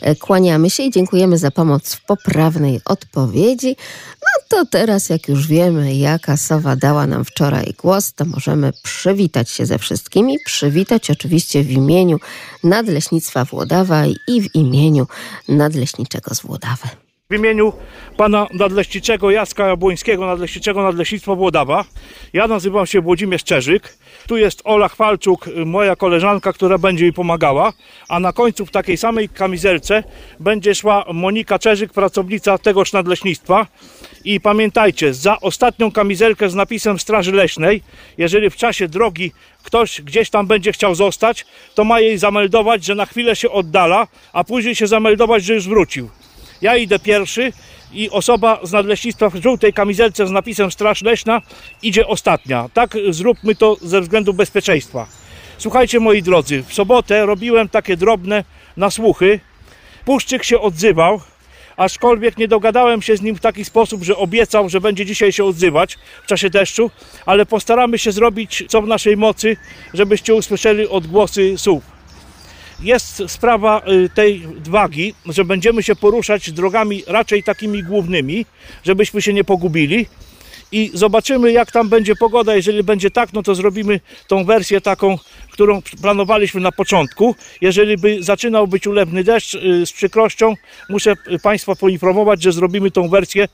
E, 0.00 0.16
Kłaniamy 0.16 0.70
się 0.70 0.82
i 0.82 0.90
dziękujemy 0.90 1.38
za 1.38 1.50
pomoc 1.50 1.94
w 1.94 2.04
poprawnej 2.04 2.80
odpowiedzi. 2.84 3.76
No 4.22 4.42
to 4.48 4.65
teraz, 4.66 5.08
jak 5.08 5.28
już 5.28 5.46
wiemy, 5.46 5.94
jaka 5.94 6.36
sowa 6.36 6.76
dała 6.76 7.06
nam 7.06 7.24
wczoraj 7.24 7.74
głos, 7.78 8.12
to 8.12 8.24
możemy 8.24 8.72
przywitać 8.82 9.50
się 9.50 9.66
ze 9.66 9.78
wszystkimi. 9.78 10.36
Przywitać 10.44 11.10
oczywiście 11.10 11.62
w 11.62 11.70
imieniu 11.70 12.18
Nadleśnictwa 12.64 13.44
Włodawa 13.44 14.02
i 14.28 14.40
w 14.42 14.54
imieniu 14.54 15.06
Nadleśniczego 15.48 16.34
z 16.34 16.40
Włodawy. 16.40 16.88
W 17.30 17.34
imieniu 17.34 17.72
pana 18.16 18.46
nadleśniczego 18.52 19.30
Jacka 19.30 19.66
Jabłońskiego, 19.66 20.26
nadleśniczego 20.26 20.82
Nadleśnictwa 20.82 21.34
Włodawa. 21.34 21.84
Ja 22.32 22.48
nazywam 22.48 22.86
się 22.86 23.00
Włodzimierz 23.00 23.44
Czerzyk. 23.44 23.98
Tu 24.26 24.36
jest 24.36 24.62
Ola 24.64 24.88
Chwalczuk, 24.88 25.48
y, 25.48 25.66
moja 25.66 25.96
koleżanka, 25.96 26.52
która 26.52 26.78
będzie 26.78 27.04
mi 27.04 27.12
pomagała. 27.12 27.72
A 28.08 28.20
na 28.20 28.32
końcu 28.32 28.66
w 28.66 28.70
takiej 28.70 28.96
samej 28.96 29.28
kamizelce 29.28 30.04
będzie 30.40 30.74
szła 30.74 31.04
Monika 31.12 31.58
Czerzyk, 31.58 31.92
pracownica 31.92 32.58
tegoż 32.58 32.92
nadleśnictwa. 32.92 33.66
I 34.24 34.40
pamiętajcie, 34.40 35.14
za 35.14 35.40
ostatnią 35.40 35.92
kamizelkę 35.92 36.50
z 36.50 36.54
napisem 36.54 36.98
Straży 36.98 37.32
Leśnej, 37.32 37.82
jeżeli 38.18 38.50
w 38.50 38.56
czasie 38.56 38.88
drogi 38.88 39.32
ktoś 39.62 40.02
gdzieś 40.02 40.30
tam 40.30 40.46
będzie 40.46 40.72
chciał 40.72 40.94
zostać, 40.94 41.46
to 41.74 41.84
ma 41.84 42.00
jej 42.00 42.18
zameldować, 42.18 42.84
że 42.84 42.94
na 42.94 43.06
chwilę 43.06 43.36
się 43.36 43.50
oddala, 43.50 44.06
a 44.32 44.44
później 44.44 44.74
się 44.74 44.86
zameldować, 44.86 45.44
że 45.44 45.54
już 45.54 45.68
wrócił. 45.68 46.10
Ja 46.62 46.76
idę 46.76 46.98
pierwszy 46.98 47.52
i 47.96 48.10
osoba 48.10 48.60
z 48.62 48.72
nadleśnictwa 48.72 49.30
w 49.30 49.42
żółtej 49.42 49.72
kamizelce 49.72 50.26
z 50.26 50.30
napisem 50.30 50.70
Straż 50.70 51.02
Leśna 51.02 51.42
idzie 51.82 52.06
ostatnia. 52.06 52.68
Tak 52.74 52.96
zróbmy 53.10 53.54
to 53.54 53.76
ze 53.82 54.00
względu 54.00 54.34
bezpieczeństwa. 54.34 55.06
Słuchajcie 55.58 56.00
moi 56.00 56.22
drodzy, 56.22 56.62
w 56.68 56.74
sobotę 56.74 57.26
robiłem 57.26 57.68
takie 57.68 57.96
drobne 57.96 58.44
nasłuchy. 58.76 59.40
Puszczyk 60.04 60.44
się 60.44 60.60
odzywał, 60.60 61.20
aczkolwiek 61.76 62.38
nie 62.38 62.48
dogadałem 62.48 63.02
się 63.02 63.16
z 63.16 63.22
nim 63.22 63.36
w 63.36 63.40
taki 63.40 63.64
sposób, 63.64 64.02
że 64.02 64.16
obiecał, 64.16 64.68
że 64.68 64.80
będzie 64.80 65.06
dzisiaj 65.06 65.32
się 65.32 65.44
odzywać 65.44 65.98
w 66.24 66.26
czasie 66.26 66.50
deszczu, 66.50 66.90
ale 67.26 67.46
postaramy 67.46 67.98
się 67.98 68.12
zrobić 68.12 68.64
co 68.68 68.82
w 68.82 68.86
naszej 68.86 69.16
mocy, 69.16 69.56
żebyście 69.94 70.34
usłyszeli 70.34 70.88
odgłosy 70.88 71.58
słów 71.58 71.95
jest 72.80 73.22
sprawa 73.26 73.82
y, 73.88 74.08
tej 74.08 74.42
wagi, 74.68 75.14
że 75.26 75.44
będziemy 75.44 75.82
się 75.82 75.96
poruszać 75.96 76.52
drogami 76.52 77.02
raczej 77.06 77.42
takimi 77.42 77.82
głównymi, 77.82 78.46
żebyśmy 78.84 79.22
się 79.22 79.32
nie 79.32 79.44
pogubili. 79.44 80.06
I 80.72 80.90
zobaczymy, 80.94 81.52
jak 81.52 81.72
tam 81.72 81.88
będzie 81.88 82.16
pogoda. 82.16 82.56
Jeżeli 82.56 82.82
będzie 82.82 83.10
tak, 83.10 83.32
no 83.32 83.42
to 83.42 83.54
zrobimy 83.54 84.00
tą 84.28 84.44
wersję 84.44 84.80
taką, 84.80 85.18
którą 85.50 85.82
planowaliśmy 86.02 86.60
na 86.60 86.72
początku. 86.72 87.34
Jeżeli 87.60 87.96
by 87.96 88.22
zaczynał 88.22 88.68
być 88.68 88.86
ulewny 88.86 89.24
deszcz, 89.24 89.54
y, 89.54 89.86
z 89.86 89.92
przykrością 89.92 90.54
muszę 90.88 91.14
y, 91.32 91.38
Państwa 91.38 91.74
poinformować, 91.74 92.42
że 92.42 92.52
zrobimy 92.52 92.90
tą 92.90 93.08
wersję 93.08 93.48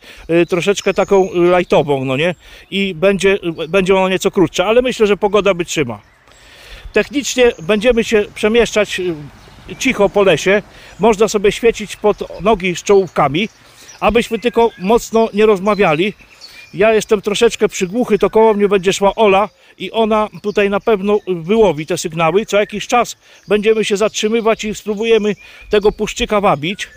troszeczkę 0.49 0.95
taką 0.95 1.29
lightową, 1.59 2.05
no 2.05 2.17
nie? 2.17 2.35
I 2.71 2.95
będzie, 2.95 3.38
będzie 3.69 3.97
ona 3.97 4.09
nieco 4.09 4.31
krótsza, 4.31 4.67
ale 4.67 4.83
myślę, 4.83 5.07
że 5.07 5.17
pogoda 5.17 5.55
wytrzyma. 5.55 6.12
Technicznie 6.93 7.53
będziemy 7.63 8.05
się 8.05 8.25
przemieszczać 8.35 9.01
y, 9.01 9.15
cicho 9.79 10.09
po 10.09 10.23
lesie. 10.23 10.63
Można 10.99 11.29
sobie 11.29 11.53
świecić 11.53 11.97
pod 11.97 12.41
nogi 12.41 12.77
z 12.77 12.83
czołówkami, 12.83 13.49
abyśmy 14.01 14.39
tylko 14.39 14.71
mocno 14.79 15.29
nie 15.35 15.47
rozmawiali. 15.47 16.15
Ja 16.75 16.95
jestem 16.95 17.23
troszeczkę 17.23 17.69
przygłuchy, 17.69 18.19
to 18.19 18.31
koło 18.31 18.55
mnie 18.55 18.69
będzie 18.69 18.93
szła 18.93 19.15
Ola 19.15 19.49
i 19.79 19.91
ona 19.91 20.29
tutaj 20.43 20.71
na 20.71 20.81
pewno 20.81 21.19
wyłowi 21.27 21.87
te 21.87 21.99
sygnały. 21.99 22.47
Co 22.47 22.57
jakiś 22.57 22.87
czas 22.87 23.17
będziemy 23.49 23.85
się 23.85 23.97
zatrzymywać 23.97 24.65
i 24.65 24.75
spróbujemy 24.75 25.37
tego 25.71 25.93
puszczyka 25.93 26.41
wabić. 26.41 26.89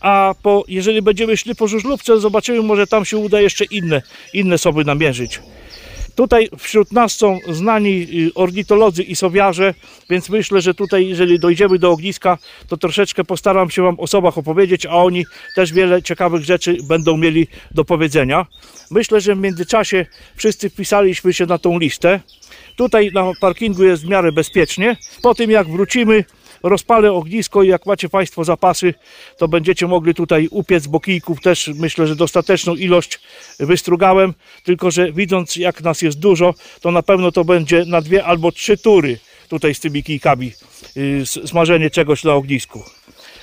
A 0.00 0.34
po, 0.42 0.64
jeżeli 0.68 1.02
będziemy 1.02 1.36
szli 1.36 1.54
po 1.54 1.68
żużlówce, 1.68 2.20
zobaczymy, 2.20 2.62
może 2.62 2.86
tam 2.86 3.04
się 3.04 3.16
uda 3.18 3.40
jeszcze 3.40 3.64
inne, 3.64 4.02
inne 4.34 4.58
soby 4.58 4.84
namierzyć. 4.84 5.40
Tutaj 6.14 6.48
wśród 6.58 6.92
nas 6.92 7.12
są 7.12 7.38
znani 7.48 8.06
y, 8.28 8.34
ornitolodzy 8.34 9.02
i 9.02 9.16
sowiarze, 9.16 9.74
więc 10.10 10.28
myślę, 10.28 10.60
że 10.60 10.74
tutaj, 10.74 11.08
jeżeli 11.08 11.38
dojdziemy 11.38 11.78
do 11.78 11.90
ogniska, 11.90 12.38
to 12.68 12.76
troszeczkę 12.76 13.24
postaram 13.24 13.70
się 13.70 13.82
Wam 13.82 14.00
o 14.00 14.06
sobach 14.06 14.38
opowiedzieć, 14.38 14.86
a 14.86 14.92
oni 14.92 15.24
też 15.56 15.72
wiele 15.72 16.02
ciekawych 16.02 16.44
rzeczy 16.44 16.76
będą 16.88 17.16
mieli 17.16 17.46
do 17.70 17.84
powiedzenia. 17.84 18.46
Myślę, 18.90 19.20
że 19.20 19.34
w 19.34 19.38
międzyczasie 19.38 20.06
wszyscy 20.36 20.70
wpisaliśmy 20.70 21.32
się 21.32 21.46
na 21.46 21.58
tą 21.58 21.78
listę. 21.78 22.20
Tutaj 22.76 23.10
na 23.14 23.32
parkingu 23.40 23.84
jest 23.84 24.04
w 24.04 24.08
miarę 24.08 24.32
bezpiecznie. 24.32 24.96
Po 25.22 25.34
tym 25.34 25.50
jak 25.50 25.68
wrócimy, 25.68 26.24
rozpalę 26.62 27.12
ognisko 27.12 27.62
i 27.62 27.68
jak 27.68 27.86
macie 27.86 28.08
Państwo 28.08 28.44
zapasy, 28.44 28.94
to 29.38 29.48
będziecie 29.48 29.86
mogli 29.86 30.14
tutaj 30.14 30.48
upiec, 30.50 30.86
bo 30.86 31.00
kijków 31.00 31.40
też 31.40 31.70
myślę, 31.74 32.06
że 32.06 32.16
dostateczną 32.16 32.74
ilość 32.74 33.20
wystrugałem, 33.58 34.34
tylko 34.64 34.90
że 34.90 35.12
widząc 35.12 35.56
jak 35.56 35.82
nas 35.82 36.02
jest 36.02 36.18
dużo, 36.18 36.54
to 36.80 36.90
na 36.90 37.02
pewno 37.02 37.32
to 37.32 37.44
będzie 37.44 37.84
na 37.84 38.00
dwie 38.00 38.24
albo 38.24 38.52
trzy 38.52 38.76
tury 38.76 39.18
tutaj 39.48 39.74
z 39.74 39.80
tymi 39.80 40.02
kijkami 40.02 40.52
yy, 40.96 41.26
smażenie 41.26 41.90
czegoś 41.90 42.24
na 42.24 42.34
ognisku. 42.34 42.82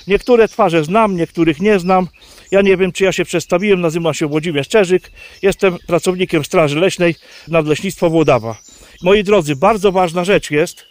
Niektóre 0.06 0.48
twarze 0.48 0.84
znam, 0.84 1.16
niektórych 1.16 1.60
nie 1.60 1.78
znam. 1.78 2.08
Ja 2.50 2.62
nie 2.62 2.76
wiem, 2.76 2.92
czy 2.92 3.04
ja 3.04 3.12
się 3.12 3.24
przedstawiłem. 3.24 3.80
Nazywam 3.80 4.14
się 4.14 4.26
Włodzimierz 4.26 4.68
Czerzyk. 4.68 5.10
Jestem 5.42 5.76
pracownikiem 5.86 6.44
Straży 6.44 6.80
Leśnej 6.80 7.14
Nadleśnictwa 7.48 8.08
Włodawa. 8.08 8.56
Moi 9.02 9.24
drodzy, 9.24 9.56
bardzo 9.56 9.92
ważna 9.92 10.24
rzecz 10.24 10.50
jest. 10.50 10.87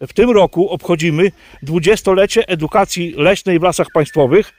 W 0.00 0.12
tym 0.12 0.30
roku 0.30 0.68
obchodzimy 0.68 1.32
dwudziestolecie 1.62 2.48
edukacji 2.48 3.14
leśnej 3.16 3.58
w 3.58 3.62
lasach 3.62 3.86
państwowych, 3.94 4.52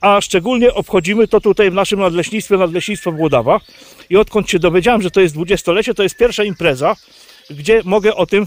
a 0.00 0.20
szczególnie 0.20 0.74
obchodzimy 0.74 1.28
to 1.28 1.40
tutaj 1.40 1.70
w 1.70 1.74
naszym 1.74 2.00
nadleśnictwie, 2.00 2.56
Nadleśnictwo 2.56 3.12
Włodawa. 3.12 3.60
I 4.10 4.16
odkąd 4.16 4.50
się 4.50 4.58
dowiedziałem, 4.58 5.02
że 5.02 5.10
to 5.10 5.20
jest 5.20 5.34
dwudziestolecie, 5.34 5.94
to 5.94 6.02
jest 6.02 6.16
pierwsza 6.16 6.44
impreza, 6.44 6.96
gdzie 7.50 7.80
mogę 7.84 8.14
o 8.14 8.26
tym 8.26 8.46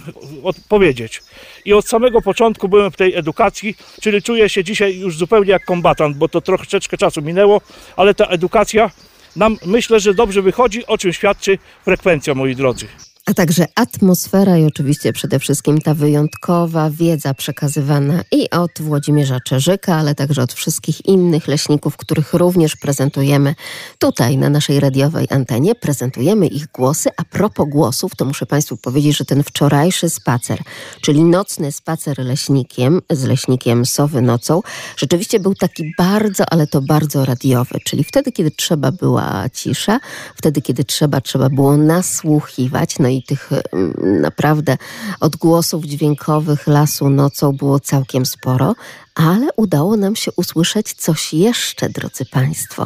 powiedzieć. 0.69 1.21
I 1.65 1.73
od 1.73 1.87
samego 1.87 2.21
początku 2.21 2.69
byłem 2.69 2.91
w 2.91 2.95
tej 2.97 3.15
edukacji, 3.15 3.75
czyli 4.01 4.21
czuję 4.21 4.49
się 4.49 4.63
dzisiaj 4.63 4.99
już 4.99 5.17
zupełnie 5.17 5.51
jak 5.51 5.65
kombatant, 5.65 6.17
bo 6.17 6.29
to 6.29 6.41
troszeczkę 6.41 6.97
czasu 6.97 7.21
minęło, 7.21 7.61
ale 7.95 8.13
ta 8.13 8.25
edukacja 8.25 8.91
nam 9.35 9.57
myślę, 9.65 9.99
że 9.99 10.13
dobrze 10.13 10.41
wychodzi, 10.41 10.85
o 10.85 10.97
czym 10.97 11.13
świadczy 11.13 11.57
frekwencja, 11.85 12.35
moi 12.35 12.55
drodzy. 12.55 12.87
A 13.29 13.33
także 13.33 13.65
atmosfera 13.75 14.57
i 14.57 14.65
oczywiście 14.65 15.13
przede 15.13 15.39
wszystkim 15.39 15.81
ta 15.81 15.93
wyjątkowa 15.93 16.89
wiedza 16.89 17.33
przekazywana 17.33 18.21
i 18.31 18.49
od 18.49 18.71
Włodzimierza 18.79 19.39
Czerzyka, 19.39 19.95
ale 19.95 20.15
także 20.15 20.41
od 20.41 20.53
wszystkich 20.53 21.05
innych 21.05 21.47
leśników, 21.47 21.97
których 21.97 22.33
również 22.33 22.75
prezentujemy 22.75 23.55
tutaj 23.99 24.37
na 24.37 24.49
naszej 24.49 24.79
radiowej 24.79 25.27
antenie. 25.29 25.75
Prezentujemy 25.75 26.47
ich 26.47 26.67
głosy. 26.67 27.09
A 27.17 27.23
propos 27.23 27.69
głosów, 27.69 28.11
to 28.15 28.25
muszę 28.25 28.45
Państwu 28.45 28.77
powiedzieć, 28.77 29.17
że 29.17 29.25
ten 29.25 29.43
wczorajszy 29.43 30.09
spacer, 30.09 30.59
czyli 31.01 31.23
nocny 31.23 31.71
spacer 31.71 32.17
leśnikiem, 32.19 33.01
z 33.09 33.23
leśnikiem 33.23 33.85
Sowy 33.85 34.21
nocą, 34.21 34.61
rzeczywiście 34.97 35.39
był 35.39 35.55
taki 35.55 35.93
bardzo, 35.97 36.43
ale 36.51 36.67
to 36.67 36.81
bardzo 36.81 37.25
radiowy, 37.25 37.79
czyli 37.83 38.03
wtedy, 38.03 38.31
kiedy 38.31 38.51
trzeba 38.51 38.91
była 38.91 39.49
cisza, 39.53 39.99
wtedy, 40.35 40.61
kiedy 40.61 40.83
trzeba, 40.83 41.21
trzeba 41.21 41.49
było 41.49 41.77
nasłuchiwać, 41.77 42.99
no 42.99 43.09
i 43.09 43.16
tych 43.23 43.49
mm, 43.51 44.21
naprawdę 44.21 44.77
odgłosów 45.19 45.85
dźwiękowych 45.85 46.67
lasu 46.67 47.09
nocą 47.09 47.51
było 47.51 47.79
całkiem 47.79 48.25
sporo, 48.25 48.75
ale 49.15 49.47
udało 49.55 49.97
nam 49.97 50.15
się 50.15 50.31
usłyszeć 50.35 50.93
coś 50.93 51.33
jeszcze, 51.33 51.89
drodzy 51.89 52.25
Państwo. 52.25 52.85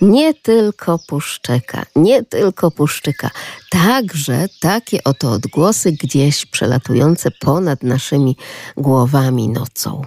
Nie 0.00 0.34
tylko 0.34 0.98
puszczeka, 0.98 1.82
nie 1.96 2.24
tylko 2.24 2.70
puszczyka, 2.70 3.30
także 3.70 4.46
takie 4.60 5.04
oto 5.04 5.30
odgłosy 5.30 5.92
gdzieś 5.92 6.46
przelatujące 6.46 7.30
ponad 7.30 7.82
naszymi 7.82 8.36
głowami 8.76 9.48
nocą. 9.48 10.02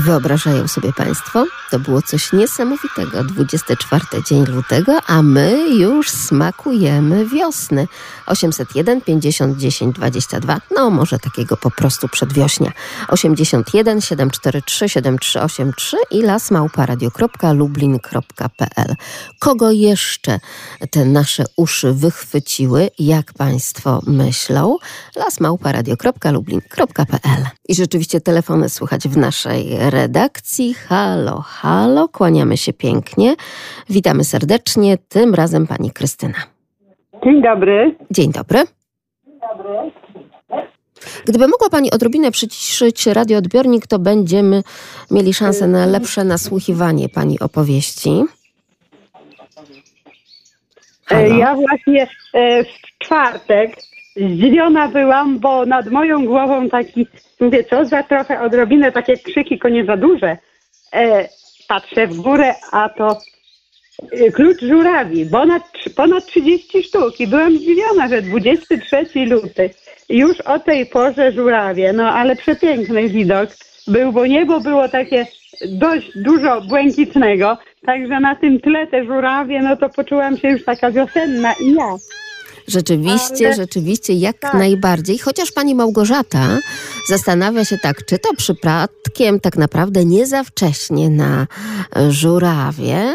Wyobrażają 0.00 0.68
sobie 0.68 0.92
Państwo? 0.92 1.44
To 1.70 1.78
było 1.78 2.02
coś 2.02 2.32
niesamowitego. 2.32 3.24
24 3.24 4.04
dzień 4.26 4.46
lutego, 4.46 4.98
a 5.06 5.22
my 5.22 5.68
już 5.78 6.10
smakujemy 6.10 7.26
wiosny. 7.26 7.88
801 8.26 9.00
50 9.00 9.58
10 9.58 9.96
22. 9.96 10.60
No, 10.76 10.90
może 10.90 11.18
takiego 11.18 11.56
po 11.56 11.70
prostu 11.70 12.08
przedwiośnia. 12.08 12.72
81 13.08 14.00
743 14.00 14.88
7383 14.88 15.96
i 16.10 16.22
lasmałparadio.lublin.pl. 16.22 18.96
Kogo 19.38 19.70
jeszcze 19.70 20.40
te 20.90 21.04
nasze 21.04 21.44
uszy 21.56 21.92
wychwyciły? 21.92 22.90
Jak 22.98 23.32
Państwo 23.32 24.02
myślą? 24.06 24.76
lasmałparadio.lublin.pl. 25.16 27.46
I 27.68 27.74
rzeczywiście 27.74 28.20
telefony 28.20 28.68
słychać 28.68 29.08
w 29.08 29.16
naszej 29.16 29.90
redakcji. 29.90 30.74
Halo, 30.74 31.44
halo, 31.62 32.08
kłaniamy 32.08 32.56
się 32.56 32.72
pięknie. 32.72 33.34
Witamy 33.90 34.24
serdecznie, 34.24 34.98
tym 35.08 35.34
razem 35.34 35.66
pani 35.66 35.90
Krystyna. 35.90 36.38
Dzień 37.24 37.42
dobry. 37.42 37.96
Dzień 38.10 38.32
dobry. 38.32 38.58
Gdyby 41.24 41.48
mogła 41.48 41.70
Pani 41.70 41.90
odrobinę 41.90 42.30
przyciszyć 42.30 43.06
radioodbiornik, 43.06 43.86
to 43.86 43.98
będziemy 43.98 44.62
mieli 45.10 45.34
szansę 45.34 45.66
na 45.68 45.86
lepsze 45.86 46.24
nasłuchiwanie 46.24 47.08
Pani 47.08 47.40
opowieści. 47.40 48.24
E, 51.10 51.14
Halo? 51.14 51.36
Ja 51.36 51.54
właśnie 51.54 52.08
e, 52.34 52.64
w 52.64 52.68
czwartek 52.98 53.76
zdziwiona 54.16 54.88
byłam, 54.88 55.38
bo 55.38 55.66
nad 55.66 55.90
moją 55.90 56.26
głową 56.26 56.68
taki, 56.68 57.06
mówię, 57.40 57.64
co 57.64 57.84
za 57.84 58.02
trochę 58.02 58.40
odrobinę 58.40 58.92
takie 58.92 59.16
krzyki, 59.16 59.48
tylko 59.48 59.68
nie 59.68 59.84
za 59.84 59.96
duże. 59.96 60.38
Patrzę 61.68 62.06
w 62.06 62.16
górę, 62.16 62.54
a 62.72 62.88
to 62.88 63.18
e, 64.12 64.30
klucz 64.30 64.60
żurawi, 64.60 65.26
ponad, 65.26 65.62
ponad 65.96 66.26
30 66.26 66.82
sztuk. 66.82 67.20
I 67.20 67.26
byłam 67.26 67.56
zdziwiona, 67.58 68.08
że 68.08 68.22
23 68.22 69.26
luty, 69.26 69.70
już 70.08 70.40
o 70.40 70.58
tej 70.58 70.86
porze 70.86 71.32
żurawie, 71.32 71.92
no 71.92 72.12
ale 72.12 72.36
przepiękny 72.36 73.08
widok 73.08 73.50
był, 73.86 74.12
bo 74.12 74.26
niebo 74.26 74.60
było 74.60 74.88
takie 74.88 75.26
dość 75.66 76.10
dużo 76.16 76.60
błękitnego, 76.60 77.58
także 77.86 78.20
na 78.20 78.36
tym 78.36 78.60
tle 78.60 78.86
te 78.86 79.04
żurawie, 79.04 79.62
no 79.62 79.76
to 79.76 79.88
poczułam 79.88 80.36
się 80.36 80.48
już 80.48 80.64
taka 80.64 80.90
wiosenna. 80.90 81.54
I 81.60 81.74
ja. 81.74 81.96
Rzeczywiście, 82.68 83.46
Ale- 83.46 83.54
rzeczywiście, 83.56 84.12
jak 84.14 84.38
Tak. 84.38 84.54
najbardziej. 84.54 85.18
Chociaż 85.18 85.52
Pani 85.52 85.74
Małgorzata 85.74 86.58
zastanawia 87.08 87.64
się 87.64 87.76
tak, 87.82 88.04
czy 88.04 88.18
to 88.18 88.28
przypadkiem 88.36 89.40
tak 89.40 89.56
naprawdę 89.56 90.04
nie 90.04 90.26
za 90.26 90.44
wcześnie 90.44 91.10
na 91.10 91.46
żurawie. 92.10 93.14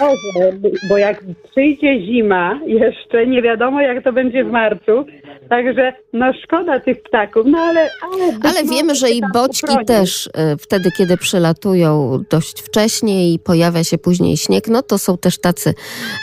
Może, 0.00 0.52
bo 0.88 0.98
jak 0.98 1.24
przyjdzie 1.50 2.00
zima, 2.00 2.60
jeszcze 2.66 3.26
nie 3.26 3.42
wiadomo 3.42 3.80
jak 3.80 4.04
to 4.04 4.12
będzie 4.12 4.44
w 4.44 4.50
marcu, 4.50 5.04
także 5.50 5.92
no 6.12 6.32
szkoda 6.44 6.80
tych 6.80 7.02
ptaków, 7.02 7.46
no 7.46 7.58
ale... 7.58 7.90
Ale, 8.12 8.38
Ale 8.42 8.64
wiemy, 8.64 8.94
że 8.94 9.10
i 9.10 9.20
boćki 9.32 9.84
też 9.86 10.30
e, 10.34 10.56
wtedy, 10.56 10.90
kiedy 10.98 11.16
przylatują 11.16 12.20
dość 12.30 12.62
wcześnie 12.62 13.32
i 13.32 13.38
pojawia 13.38 13.84
się 13.84 13.98
później 13.98 14.36
śnieg, 14.36 14.68
no 14.68 14.82
to 14.82 14.98
są 14.98 15.18
też 15.18 15.38
tacy, 15.38 15.74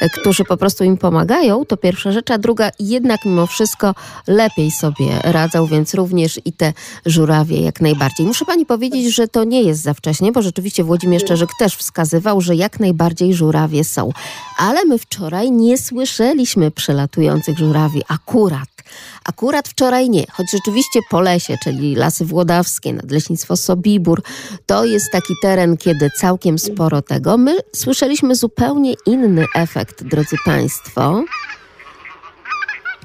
e, 0.01 0.09
którzy 0.09 0.43
po 0.43 0.57
prostu 0.57 0.83
im 0.83 0.97
pomagają. 0.97 1.65
To 1.65 1.77
pierwsza 1.77 2.11
rzecz, 2.11 2.31
a 2.31 2.37
druga 2.37 2.69
jednak 2.79 3.25
mimo 3.25 3.47
wszystko 3.47 3.93
lepiej 4.27 4.71
sobie 4.71 5.07
radzą, 5.23 5.65
więc 5.65 5.93
również 5.93 6.39
i 6.45 6.53
te 6.53 6.73
żurawie 7.05 7.61
jak 7.61 7.81
najbardziej. 7.81 8.25
Muszę 8.25 8.45
pani 8.45 8.65
powiedzieć, 8.65 9.15
że 9.15 9.27
to 9.27 9.43
nie 9.43 9.63
jest 9.63 9.81
za 9.81 9.93
wcześnie, 9.93 10.31
bo 10.31 10.41
rzeczywiście 10.41 10.83
Włodzimierz 10.83 11.23
Czerzyk 11.23 11.49
też 11.59 11.75
wskazywał, 11.75 12.41
że 12.41 12.55
jak 12.55 12.79
najbardziej 12.79 13.33
żurawie 13.33 13.83
są. 13.83 14.09
Ale 14.57 14.85
my 14.85 14.97
wczoraj 14.97 15.51
nie 15.51 15.77
słyszeliśmy 15.77 16.71
przelatujących 16.71 17.57
żurawi 17.57 18.01
akurat. 18.09 18.76
Akurat 19.25 19.67
wczoraj 19.67 20.09
nie, 20.09 20.25
choć 20.31 20.51
rzeczywiście 20.51 20.99
po 21.09 21.21
lesie, 21.21 21.57
czyli 21.63 21.95
lasy 21.95 22.25
włodawskie, 22.25 22.93
nadleśnictwo 22.93 23.57
Sobibór, 23.57 24.21
to 24.65 24.85
jest 24.85 25.11
taki 25.11 25.33
teren, 25.41 25.77
kiedy 25.77 26.09
całkiem 26.09 26.59
sporo 26.59 27.01
tego. 27.01 27.37
My 27.37 27.57
słyszeliśmy 27.75 28.35
zupełnie 28.35 28.93
inny 29.05 29.45
efekt, 29.55 30.03
drodzy 30.03 30.35
Państwo. 30.45 31.23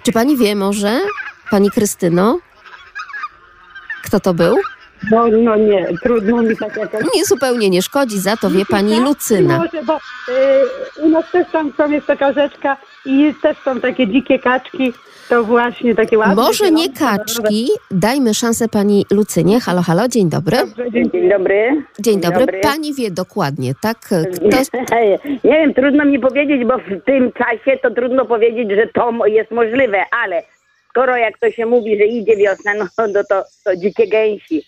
Czy 0.02 0.12
Pani 0.12 0.36
wie 0.36 0.56
może, 0.56 1.00
Pani 1.50 1.70
Krystyno, 1.70 2.38
kto 4.02 4.20
to 4.20 4.34
był? 4.34 4.56
No, 5.10 5.26
no 5.28 5.56
nie, 5.56 5.86
trudno 6.02 6.42
mi 6.42 6.56
tak 6.56 6.76
jakoś... 6.76 7.00
Nie, 7.14 7.24
zupełnie 7.24 7.70
nie 7.70 7.82
szkodzi, 7.82 8.18
za 8.18 8.36
to 8.36 8.50
wie 8.50 8.66
Pani 8.66 9.00
Lucyna. 9.00 9.58
Może, 9.58 9.82
bo 9.82 9.96
y, 9.96 11.02
u 11.02 11.08
nas 11.08 11.24
też 11.32 11.46
tam 11.52 11.72
są, 11.76 11.90
jest 11.90 12.06
taka 12.06 12.32
rzeczka 12.32 12.76
i 13.04 13.34
też 13.42 13.56
są 13.64 13.80
takie 13.80 14.08
dzikie 14.08 14.38
kaczki, 14.38 14.92
to 15.28 15.44
właśnie 15.44 15.94
takie 15.94 16.18
ładne. 16.18 16.34
Może 16.34 16.70
nie 16.70 16.84
zielone, 16.84 16.98
kaczki, 16.98 17.68
dajmy 17.90 18.34
szansę 18.34 18.68
Pani 18.68 19.06
Lucynie. 19.10 19.60
Halo, 19.60 19.82
halo, 19.82 20.08
dzień 20.08 20.30
dobry. 20.30 20.56
Dobrze, 20.56 20.90
dziękuję. 20.92 21.22
Dzień 21.22 21.30
dobry. 21.30 21.82
Dzień 22.00 22.20
dobry. 22.20 22.38
dobry. 22.38 22.60
Pani 22.60 22.94
wie 22.94 23.10
dokładnie, 23.10 23.74
tak? 23.80 23.98
Kto, 24.00 24.96
Nie 25.44 25.52
wiem, 25.52 25.74
trudno 25.74 26.04
mi 26.04 26.18
powiedzieć, 26.18 26.64
bo 26.64 26.78
w 26.78 27.04
tym 27.04 27.32
czasie 27.32 27.78
to 27.82 27.90
trudno 27.90 28.24
powiedzieć, 28.24 28.70
że 28.70 28.86
to 28.94 29.26
jest 29.26 29.50
możliwe, 29.50 30.04
ale 30.24 30.42
skoro 30.90 31.16
jak 31.16 31.38
to 31.38 31.50
się 31.50 31.66
mówi, 31.66 31.98
że 31.98 32.04
idzie 32.04 32.36
wiosna, 32.36 32.72
no 32.74 32.86
to, 32.96 33.24
to, 33.24 33.44
to 33.64 33.76
dzikie 33.76 34.08
gęsi. 34.08 34.62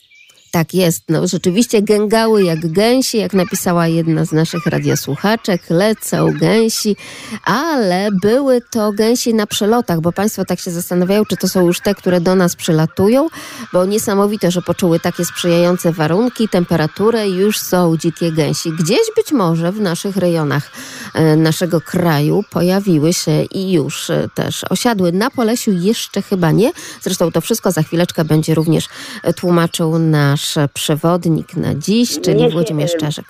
Tak 0.55 0.75
jest, 0.75 1.03
no 1.09 1.27
rzeczywiście 1.27 1.83
gęgały 1.83 2.43
jak 2.43 2.73
gęsi, 2.73 3.19
jak 3.19 3.33
napisała 3.33 3.87
jedna 3.87 4.25
z 4.25 4.33
naszych 4.33 4.67
radiosłuchaczek, 4.67 5.63
lecą 5.71 6.33
gęsi, 6.33 6.97
ale 7.45 8.09
były 8.23 8.61
to 8.71 8.93
gęsi 8.93 9.35
na 9.35 9.47
przelotach, 9.47 10.01
bo 10.01 10.13
Państwo 10.13 10.45
tak 10.45 10.61
się 10.61 10.71
zastanawiają, 10.71 11.25
czy 11.25 11.37
to 11.37 11.49
są 11.49 11.67
już 11.67 11.81
te, 11.81 11.95
które 11.95 12.21
do 12.21 12.35
nas 12.35 12.57
przylatują, 12.57 13.29
bo 13.73 13.85
niesamowite, 13.85 14.51
że 14.51 14.63
poczuły 14.63 15.01
takie 15.01 15.25
sprzyjające 15.25 15.93
warunki, 15.93 16.49
temperaturę 16.49 17.29
już 17.29 17.59
są 17.59 17.97
dzikie 17.97 18.33
gęsi. 18.33 18.73
Gdzieś 18.73 19.07
być 19.17 19.33
może 19.33 19.73
w 19.73 19.81
naszych 19.81 20.17
rejonach 20.17 20.71
e, 21.15 21.37
naszego 21.37 21.81
kraju 21.81 22.45
pojawiły 22.51 23.13
się 23.13 23.43
i 23.43 23.73
już 23.73 24.11
e, 24.11 24.29
też 24.35 24.65
osiadły. 24.71 25.13
Na 25.13 25.31
Polesiu 25.31 25.73
jeszcze 25.73 26.23
chyba 26.23 26.51
nie, 26.51 26.73
zresztą 27.01 27.33
to 27.33 27.41
wszystko 27.41 27.73
za 27.73 27.83
chwileczkę 27.83 28.25
będzie 28.25 28.55
również 28.55 28.89
e, 29.23 29.33
tłumaczył 29.33 29.99
nasz 29.99 30.44
przewodnik 30.75 31.57
na 31.57 31.75
dziś, 31.75 32.21
czyli 32.21 32.37
Nie 32.37 32.45
się- 32.45 32.51
Włodzimierz 32.51 32.97
Czerzek. 32.97 33.25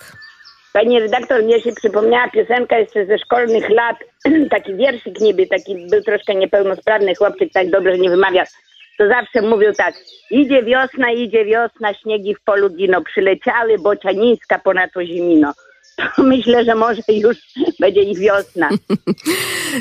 Pani 0.72 1.00
redaktor, 1.00 1.42
mnie 1.42 1.61
się 1.61 1.72
przypomniała 1.72 2.31
piosenka 2.31 2.79
jeszcze 2.79 3.07
ze 3.07 3.18
szkolnych 3.18 3.70
lat. 3.70 3.96
taki 4.50 4.74
wierszyk 4.74 5.20
niby, 5.20 5.46
taki 5.46 5.87
był 5.90 6.03
troszkę 6.03 6.35
niepełnosprawny 6.35 7.14
chłopczyk, 7.14 7.53
tak 7.53 7.70
dobrze 7.70 7.98
nie 7.98 8.11
wymawia. 8.11 8.44
To 8.98 9.09
zawsze 9.09 9.42
mówił 9.42 9.72
tak. 9.72 9.94
Idzie 10.31 10.62
wiosna, 10.62 11.11
idzie 11.12 11.44
wiosna, 11.44 11.94
śniegi 11.94 12.35
w 12.35 12.40
polu 12.40 12.70
gino. 12.70 13.03
Przyleciały 13.03 13.79
bocianiska 13.79 14.59
ponad 14.59 14.92
to 14.94 15.05
zimino. 15.05 15.53
To 15.96 16.22
myślę, 16.33 16.64
że 16.64 16.74
może 16.74 17.02
już 17.09 17.37
będzie 17.80 18.02
i 18.02 18.16
wiosna. 18.16 18.68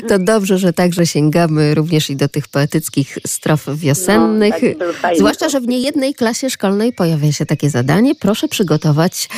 To 0.08 0.18
dobrze, 0.18 0.58
że 0.58 0.72
także 0.72 1.06
sięgamy 1.06 1.74
również 1.74 2.10
i 2.10 2.16
do 2.16 2.28
tych 2.28 2.48
poetyckich 2.48 3.18
strof 3.26 3.66
wiosennych. 3.74 4.54
No, 4.78 4.92
fajny. 4.92 5.18
Zwłaszcza, 5.18 5.48
że 5.48 5.60
w 5.60 5.68
niejednej 5.68 6.14
klasie 6.14 6.50
szkolnej 6.50 6.92
pojawia 6.92 7.32
się 7.32 7.46
takie 7.46 7.70
zadanie. 7.70 8.14
Proszę 8.14 8.48
przygotować 8.48 9.28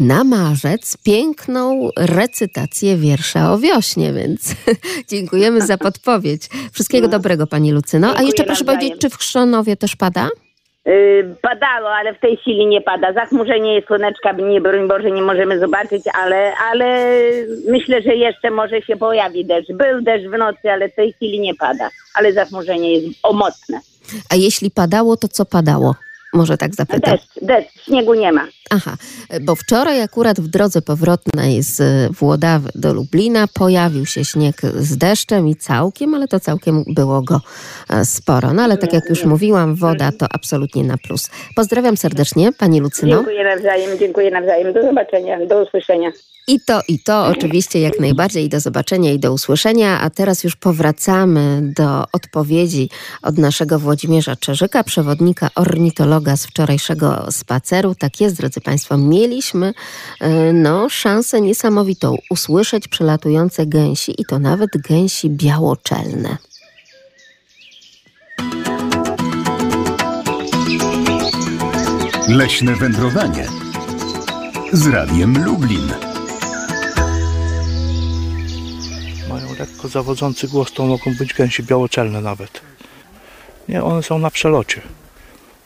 na 0.00 0.24
marzec 0.24 0.96
piękną 1.02 1.90
recytację 1.96 2.96
wiersza 2.96 3.52
o 3.52 3.58
wiośnie, 3.58 4.12
więc 4.12 4.54
dziękujemy 5.08 5.66
za 5.66 5.78
podpowiedź. 5.78 6.42
Wszystkiego 6.72 7.08
dobrego 7.08 7.46
Pani 7.46 7.72
Lucyno. 7.72 8.06
A 8.06 8.10
Dziękuję 8.10 8.26
jeszcze 8.26 8.44
proszę 8.44 8.64
nawzajem. 8.64 8.80
powiedzieć, 8.80 9.00
czy 9.00 9.10
w 9.10 9.16
Chrzanowie 9.16 9.76
też 9.76 9.96
pada? 9.96 10.28
Yy, 10.86 11.36
padało, 11.42 11.90
ale 11.90 12.14
w 12.14 12.20
tej 12.20 12.36
chwili 12.36 12.66
nie 12.66 12.80
pada. 12.80 13.12
Zachmurzenie 13.12 13.74
jest 13.74 13.86
słoneczka, 13.86 14.32
nie, 14.32 14.60
broń 14.60 14.88
Boże, 14.88 15.10
nie 15.10 15.22
możemy 15.22 15.58
zobaczyć, 15.58 16.02
ale, 16.22 16.52
ale 16.70 17.10
myślę, 17.68 18.02
że 18.02 18.14
jeszcze 18.14 18.50
może 18.50 18.82
się 18.82 18.96
pojawi 18.96 19.44
deszcz. 19.44 19.72
Był 19.72 20.02
deszcz 20.02 20.26
w 20.26 20.38
nocy, 20.38 20.70
ale 20.70 20.88
w 20.88 20.94
tej 20.94 21.12
chwili 21.12 21.40
nie 21.40 21.54
pada. 21.54 21.88
Ale 22.14 22.32
zachmurzenie 22.32 22.94
jest 22.94 23.18
o 23.22 23.32
mocne. 23.32 23.80
A 24.30 24.34
jeśli 24.34 24.70
padało, 24.70 25.16
to 25.16 25.28
co 25.28 25.44
padało? 25.44 25.94
Może 26.32 26.56
tak 26.56 26.74
zapytam. 26.74 27.12
Deszcz, 27.12 27.28
deszcz, 27.42 27.84
śniegu 27.84 28.14
nie 28.14 28.32
ma. 28.32 28.46
Aha, 28.70 28.96
bo 29.40 29.54
wczoraj 29.54 30.00
akurat 30.00 30.40
w 30.40 30.48
drodze 30.48 30.82
powrotnej 30.82 31.62
z 31.62 31.82
Włodawy 32.12 32.70
do 32.74 32.94
Lublina 32.94 33.46
pojawił 33.54 34.06
się 34.06 34.24
śnieg 34.24 34.62
z 34.76 34.96
deszczem 34.96 35.48
i 35.48 35.56
całkiem, 35.56 36.14
ale 36.14 36.28
to 36.28 36.40
całkiem 36.40 36.84
było 36.86 37.22
go 37.22 37.40
e, 37.90 38.04
sporo. 38.04 38.52
No 38.52 38.62
ale 38.62 38.76
tak 38.78 38.92
jak 38.92 39.08
już 39.08 39.24
mówiłam, 39.24 39.74
woda 39.74 40.12
to 40.12 40.26
absolutnie 40.30 40.84
na 40.84 40.96
plus. 40.98 41.30
Pozdrawiam 41.56 41.96
serdecznie, 41.96 42.52
Pani 42.52 42.80
Lucyno. 42.80 43.16
Dziękuję 43.16 43.44
nawzajem, 43.44 43.98
dziękuję 43.98 44.30
nawzajem. 44.30 44.72
Do 44.72 44.82
zobaczenia, 44.82 45.46
do 45.46 45.62
usłyszenia. 45.62 46.12
I 46.48 46.60
to, 46.60 46.80
i 46.88 46.98
to 46.98 47.26
oczywiście 47.26 47.80
jak 47.80 48.00
najbardziej 48.00 48.44
i 48.44 48.48
do 48.48 48.60
zobaczenia 48.60 49.12
i 49.12 49.18
do 49.18 49.32
usłyszenia. 49.32 50.00
A 50.00 50.10
teraz 50.10 50.44
już 50.44 50.56
powracamy 50.56 51.60
do 51.76 52.04
odpowiedzi 52.12 52.90
od 53.22 53.38
naszego 53.38 53.78
Włodzimierza 53.78 54.36
Czerzyka, 54.36 54.84
przewodnika 54.84 55.50
ornitologa 55.54 56.36
z 56.36 56.46
wczorajszego 56.46 57.26
spaceru. 57.30 57.94
Tak 57.94 58.20
jest, 58.20 58.36
drodzy 58.36 58.55
Państwo, 58.60 58.98
mieliśmy 58.98 59.74
e, 60.20 60.52
no, 60.52 60.88
szansę 60.88 61.40
niesamowitą 61.40 62.16
usłyszeć 62.30 62.88
przelatujące 62.88 63.66
gęsi 63.66 64.20
i 64.20 64.24
to 64.24 64.38
nawet 64.38 64.70
gęsi 64.88 65.30
białoczelne. 65.30 66.36
Leśne 72.28 72.74
wędrowanie 72.74 73.46
z 74.72 74.86
Radiem 74.86 75.44
Lublin. 75.44 75.92
Mają 79.28 79.54
lekko 79.58 79.88
zawodzący 79.88 80.48
głos, 80.48 80.72
to 80.72 80.86
mogą 80.86 81.14
być 81.14 81.34
gęsi 81.34 81.62
białoczelne 81.62 82.20
nawet. 82.20 82.60
Nie, 83.68 83.84
one 83.84 84.02
są 84.02 84.18
na 84.18 84.30
przelocie. 84.30 84.82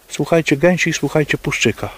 Słuchajcie 0.09 0.57
gęsi, 0.57 0.93
słuchajcie 0.93 1.39
puszczyka. 1.39 1.89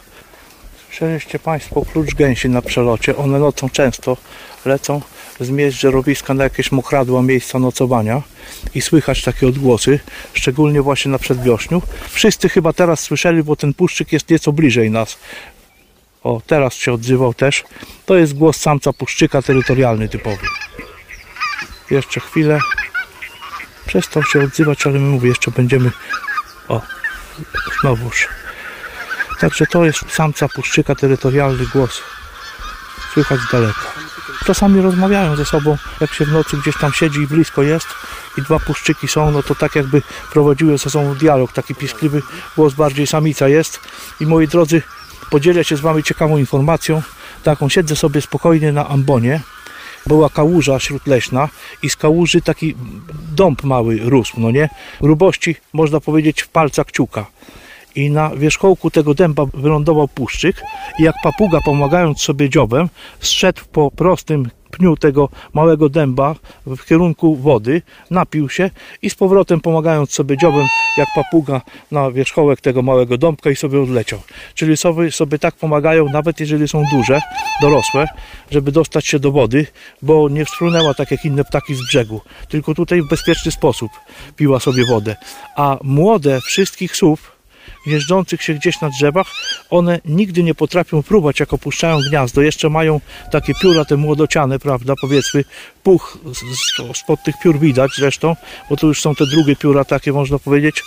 Słyszeliście 0.93 1.39
Państwo 1.39 1.85
klucz 1.93 2.15
gęsi 2.15 2.49
na 2.49 2.63
przelocie. 2.63 3.17
One 3.17 3.39
nocą 3.39 3.71
często 3.71 4.17
lecą 4.65 5.01
z 5.41 5.51
miejsc 5.51 5.79
żerowiska 5.79 6.35
na 6.35 6.45
jakieś 6.45 6.73
mokradła 6.73 7.23
miejsca 7.23 7.59
nocowania 7.59 8.23
i 8.75 8.81
słychać 8.81 9.23
takie 9.23 9.47
odgłosy, 9.47 10.01
szczególnie 10.33 10.83
właśnie 10.83 11.11
na 11.11 11.19
przedwiośniu. 11.19 11.83
Wszyscy 12.11 12.49
chyba 12.49 12.73
teraz 12.73 13.01
słyszeli, 13.01 13.43
bo 13.43 13.57
ten 13.57 13.75
puszczyk 13.75 14.13
jest 14.13 14.31
nieco 14.31 14.53
bliżej 14.53 14.91
nas. 14.91 15.19
O, 16.23 16.43
teraz 16.47 16.75
się 16.75 16.93
odzywał 16.93 17.35
też. 17.35 17.65
To 18.07 18.17
jest 18.17 18.35
głos 18.35 18.57
samca 18.57 18.93
puszczyka 18.93 19.43
terytorialny 19.43 20.09
typowy. 20.09 20.47
Jeszcze 21.91 22.21
chwilę. 22.21 22.59
Przestał 23.87 24.23
się 24.23 24.41
odzywać, 24.41 24.87
ale 24.87 24.99
my 24.99 25.09
mówię, 25.11 25.29
jeszcze 25.29 25.51
będziemy. 25.51 25.91
O, 26.69 26.81
znowuż. 27.81 28.29
Także 29.43 29.67
to 29.67 29.85
jest 29.85 30.01
samca 30.09 30.49
puszczyka 30.49 30.95
terytorialny 30.95 31.67
głos. 31.67 32.03
Słychać 33.13 33.41
z 33.41 33.53
daleka. 33.53 33.81
Czasami 34.47 34.81
rozmawiają 34.81 35.37
ze 35.37 35.45
sobą, 35.45 35.77
jak 36.01 36.13
się 36.13 36.25
w 36.25 36.33
nocy 36.33 36.57
gdzieś 36.57 36.77
tam 36.79 36.93
siedzi 36.93 37.21
i 37.21 37.27
blisko 37.27 37.63
jest 37.63 37.87
i 38.39 38.43
dwa 38.43 38.59
puszczyki 38.59 39.09
są, 39.09 39.31
no 39.31 39.43
to 39.43 39.55
tak 39.55 39.75
jakby 39.75 40.03
prowadziły 40.33 40.79
ze 40.79 40.91
sobą 40.91 41.15
dialog, 41.15 41.53
taki 41.53 41.75
piskliwy 41.75 42.23
głos 42.57 42.75
bardziej 42.75 43.07
samica 43.07 43.49
jest. 43.49 43.81
I 44.21 44.27
moi 44.27 44.49
drodzy, 44.49 44.83
podzielę 45.31 45.65
się 45.65 45.77
z 45.77 45.81
wami 45.81 46.03
ciekawą 46.03 46.37
informacją. 46.39 47.03
Taką 47.45 47.69
siedzę 47.69 47.97
sobie 47.97 48.21
spokojnie 48.21 48.73
na 48.73 48.89
ambonie. 48.89 49.41
Była 50.07 50.31
kałuża 50.31 50.81
śródleśna 50.81 51.49
i 51.83 51.91
z 51.91 51.97
kałuży 51.97 52.41
taki 52.41 52.75
dąb 53.33 53.63
mały 53.63 53.99
rósł, 54.03 54.41
no 54.41 54.51
nie? 54.51 54.69
Grubości 55.01 55.57
można 55.73 56.01
powiedzieć 56.01 56.43
w 56.43 56.49
palcach 56.49 56.87
kciuka 56.87 57.27
i 57.95 58.11
na 58.11 58.31
wierzchołku 58.31 58.91
tego 58.91 59.15
dęba 59.15 59.47
wylądował 59.55 60.09
puszczyk 60.09 60.63
i 60.99 61.03
jak 61.03 61.15
papuga 61.23 61.59
pomagając 61.65 62.21
sobie 62.21 62.51
dziobem 62.51 62.89
zszedł 63.21 63.63
po 63.73 63.91
prostym 63.91 64.49
pniu 64.73 64.97
tego 64.97 65.29
małego 65.53 65.89
dęba 65.89 66.35
w 66.67 66.85
kierunku 66.85 67.37
wody, 67.37 67.83
napił 68.11 68.49
się 68.49 68.71
i 69.03 69.11
z 69.11 69.15
powrotem 69.15 69.61
pomagając 69.61 70.13
sobie 70.13 70.37
dziobem 70.37 70.67
jak 70.97 71.09
papuga 71.15 71.61
na 71.91 72.11
wierzchołek 72.11 72.61
tego 72.61 72.83
małego 72.83 73.19
dąbka 73.19 73.51
i 73.51 73.57
sobie 73.57 73.81
odleciał. 73.81 74.21
Czyli 74.55 74.77
sobie, 74.77 75.13
sobie 75.13 75.39
tak 75.39 75.55
pomagają 75.55 76.09
nawet 76.09 76.41
jeżeli 76.41 76.69
są 76.69 76.85
duże, 76.93 77.21
dorosłe, 77.63 78.09
żeby 78.51 78.73
dostać 78.73 79.07
się 79.07 79.19
do 79.19 79.33
wody, 79.33 79.67
bo 80.03 80.29
nie 80.29 80.45
wstrunęła 80.45 80.95
tak 80.95 81.11
jak 81.11 81.25
inne 81.25 81.45
ptaki 81.45 81.75
z 81.75 81.81
brzegu, 81.89 82.21
tylko 82.49 82.75
tutaj 82.75 83.03
w 83.03 83.09
bezpieczny 83.09 83.53
sposób 83.53 83.91
piła 84.37 84.61
sobie 84.61 84.85
wodę. 84.87 85.17
A 85.57 85.79
młode 85.83 86.41
wszystkich 86.41 86.97
słów 86.97 87.32
gnieżdżących 87.87 88.43
się 88.43 88.55
gdzieś 88.55 88.81
na 88.81 88.89
drzewach, 88.89 89.27
one 89.71 90.01
nigdy 90.05 90.43
nie 90.43 90.55
potrafią 90.55 91.03
próbować, 91.03 91.41
jak 91.41 91.53
opuszczają 91.53 91.99
gniazdo. 92.09 92.43
Jeszcze 92.43 92.71
mają 92.71 93.01
takie 93.33 93.53
pióra, 93.63 93.85
te 93.85 93.97
młodociane, 93.97 94.59
prawda, 94.59 94.95
powiedzmy, 95.01 95.45
puch 95.83 96.19
spod 96.95 97.23
tych 97.25 97.35
piór 97.43 97.59
widać 97.59 97.91
zresztą, 97.97 98.37
bo 98.71 98.77
to 98.77 98.87
już 98.87 99.01
są 99.01 99.15
te 99.15 99.27
drugie 99.27 99.57
pióra, 99.57 99.85
takie 99.85 100.13
można 100.13 100.39
powiedzieć. 100.39 100.83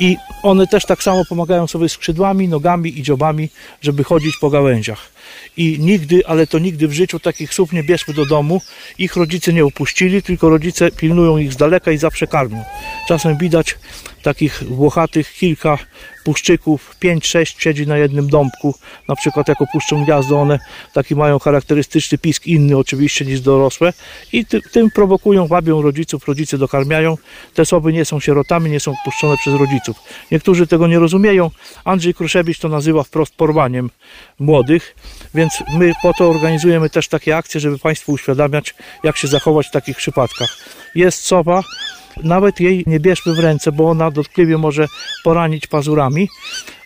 I 0.00 0.16
one 0.42 0.66
też 0.66 0.86
tak 0.86 1.02
samo 1.02 1.24
pomagają 1.24 1.66
sobie 1.66 1.88
skrzydłami, 1.88 2.48
nogami 2.48 2.98
i 2.98 3.02
dziobami, 3.02 3.48
żeby 3.82 4.04
chodzić 4.04 4.36
po 4.36 4.50
gałęziach. 4.50 5.12
I 5.56 5.76
nigdy, 5.80 6.26
ale 6.26 6.46
to 6.46 6.58
nigdy 6.58 6.88
w 6.88 6.92
życiu 6.92 7.20
takich 7.20 7.54
słów 7.54 7.72
nie 7.72 7.82
bierzmy 7.82 8.14
do 8.14 8.26
domu. 8.26 8.60
Ich 8.98 9.16
rodzice 9.16 9.52
nie 9.52 9.64
upuścili, 9.64 10.22
tylko 10.22 10.48
rodzice 10.48 10.90
pilnują 10.90 11.38
ich 11.38 11.52
z 11.52 11.56
daleka 11.56 11.92
i 11.92 11.98
zawsze 11.98 12.26
karmią. 12.26 12.64
Czasem 13.08 13.38
widać 13.38 13.78
takich 14.22 14.64
włochatych 14.64 15.32
kilka 15.32 15.78
puszczyków, 16.24 16.96
5-6 17.02 17.54
siedzi 17.58 17.86
na 17.86 17.96
jednym 17.96 18.28
dąbku, 18.28 18.74
na 19.08 19.16
przykład 19.16 19.48
jak 19.48 19.62
opuszczą 19.62 20.04
gniazdo, 20.04 20.40
one 20.40 20.58
taki 20.94 21.16
mają 21.16 21.38
charakterystyczny 21.38 22.18
pisk, 22.18 22.46
inny 22.46 22.76
oczywiście 22.76 23.24
niż 23.24 23.40
dorosłe 23.40 23.92
i 24.32 24.46
ty, 24.46 24.60
tym 24.72 24.90
prowokują, 24.90 25.46
wabią 25.46 25.82
rodziców, 25.82 26.28
rodzice 26.28 26.58
dokarmiają. 26.58 27.16
Te 27.54 27.62
osoby 27.62 27.92
nie 27.92 28.04
są 28.04 28.20
sierotami, 28.20 28.70
nie 28.70 28.80
są 28.80 28.94
puszczone 29.04 29.36
przez 29.36 29.54
rodziców. 29.54 29.96
Niektórzy 30.30 30.66
tego 30.66 30.86
nie 30.86 30.98
rozumieją. 30.98 31.50
Andrzej 31.84 32.14
Kruszewicz 32.14 32.58
to 32.58 32.68
nazywa 32.68 33.02
wprost 33.02 33.34
porwaniem 33.34 33.90
młodych, 34.38 34.96
więc 35.34 35.52
my 35.78 35.92
po 36.02 36.14
to 36.14 36.30
organizujemy 36.30 36.90
też 36.90 37.08
takie 37.08 37.36
akcje, 37.36 37.60
żeby 37.60 37.78
Państwu 37.78 38.12
uświadamiać, 38.12 38.74
jak 39.04 39.16
się 39.16 39.28
zachować 39.28 39.66
w 39.66 39.70
takich 39.70 39.96
przypadkach. 39.96 40.56
Jest 40.94 41.24
sowa, 41.24 41.62
nawet 42.22 42.60
jej 42.60 42.84
nie 42.86 43.00
bierzmy 43.00 43.34
w 43.34 43.38
ręce, 43.38 43.72
bo 43.72 43.90
ona 43.90 44.10
dotkliwie 44.10 44.58
może 44.58 44.86
poranić 45.24 45.66
pazurami, 45.66 46.28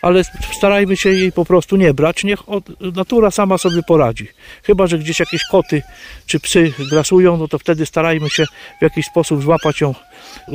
ale 0.02 0.22
starajmy 0.56 0.96
się 0.96 1.11
jej 1.11 1.32
po 1.32 1.44
prostu 1.44 1.76
nie 1.76 1.94
brać. 1.94 2.24
Niech 2.24 2.48
od, 2.48 2.80
natura 2.96 3.30
sama 3.30 3.59
sobie 3.59 3.82
poradzi. 3.82 4.28
Chyba, 4.62 4.87
że 4.87 4.98
gdzieś 4.98 5.20
jakieś 5.20 5.44
koty 5.44 5.82
czy 6.26 6.40
psy 6.40 6.72
grasują, 6.90 7.37
no 7.37 7.48
to 7.48 7.59
wtedy 7.59 7.87
starajmy 7.87 8.30
się 8.30 8.44
w 8.78 8.82
jakiś 8.82 9.06
sposób 9.06 9.42
złapać 9.42 9.80
ją 9.80 9.94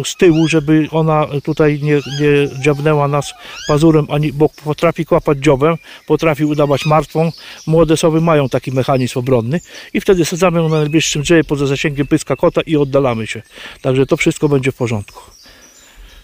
z 0.03 0.15
tyłu, 0.15 0.47
żeby 0.47 0.87
ona 0.91 1.27
tutaj 1.43 1.79
nie, 1.83 1.95
nie 1.95 2.61
dziabnęła 2.61 3.07
nas 3.07 3.33
pazurem, 3.67 4.07
ani, 4.09 4.33
bo 4.33 4.49
potrafi 4.49 5.05
kłapać 5.05 5.37
dziobem, 5.37 5.75
potrafi 6.07 6.45
udawać 6.45 6.85
martwą. 6.85 7.31
Młode 7.67 7.97
sowy 7.97 8.21
mają 8.21 8.49
taki 8.49 8.71
mechanizm 8.71 9.19
obronny 9.19 9.59
i 9.93 10.01
wtedy 10.01 10.25
sadzamy 10.25 10.59
ją 10.59 10.69
na 10.69 10.79
najbliższym 10.79 11.21
drzewie 11.21 11.43
poza 11.43 11.65
zasięgiem 11.65 12.07
pyska 12.07 12.35
kota 12.35 12.61
i 12.61 12.77
oddalamy 12.77 13.27
się. 13.27 13.41
Także 13.81 14.05
to 14.05 14.17
wszystko 14.17 14.49
będzie 14.49 14.71
w 14.71 14.75
porządku. 14.75 15.21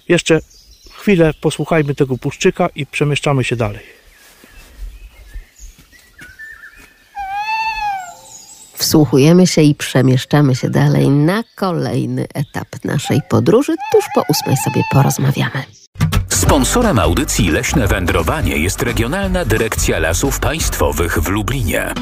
Jeszcze 0.09 0.39
chwilę 1.07 1.33
posłuchajmy 1.41 1.95
tego 1.95 2.17
puszczyka 2.17 2.69
i 2.75 2.85
przemieszczamy 2.85 3.43
się 3.43 3.55
dalej. 3.55 3.83
Wsłuchujemy 8.73 9.47
się 9.47 9.61
i 9.61 9.75
przemieszczamy 9.75 10.55
się 10.55 10.69
dalej 10.69 11.09
na 11.09 11.43
kolejny 11.55 12.27
etap 12.33 12.67
naszej 12.83 13.21
podróży. 13.29 13.75
Tuż 13.91 14.05
po 14.15 14.23
ósmej 14.29 14.57
sobie 14.57 14.81
porozmawiamy. 14.91 15.63
Sponsorem 16.29 16.99
audycji 16.99 17.49
Leśne 17.49 17.87
Wędrowanie 17.87 18.57
jest 18.57 18.81
Regionalna 18.81 19.45
Dyrekcja 19.45 19.99
Lasów 19.99 20.39
Państwowych 20.39 21.19
w 21.19 21.27
Lublinie. 21.27 21.93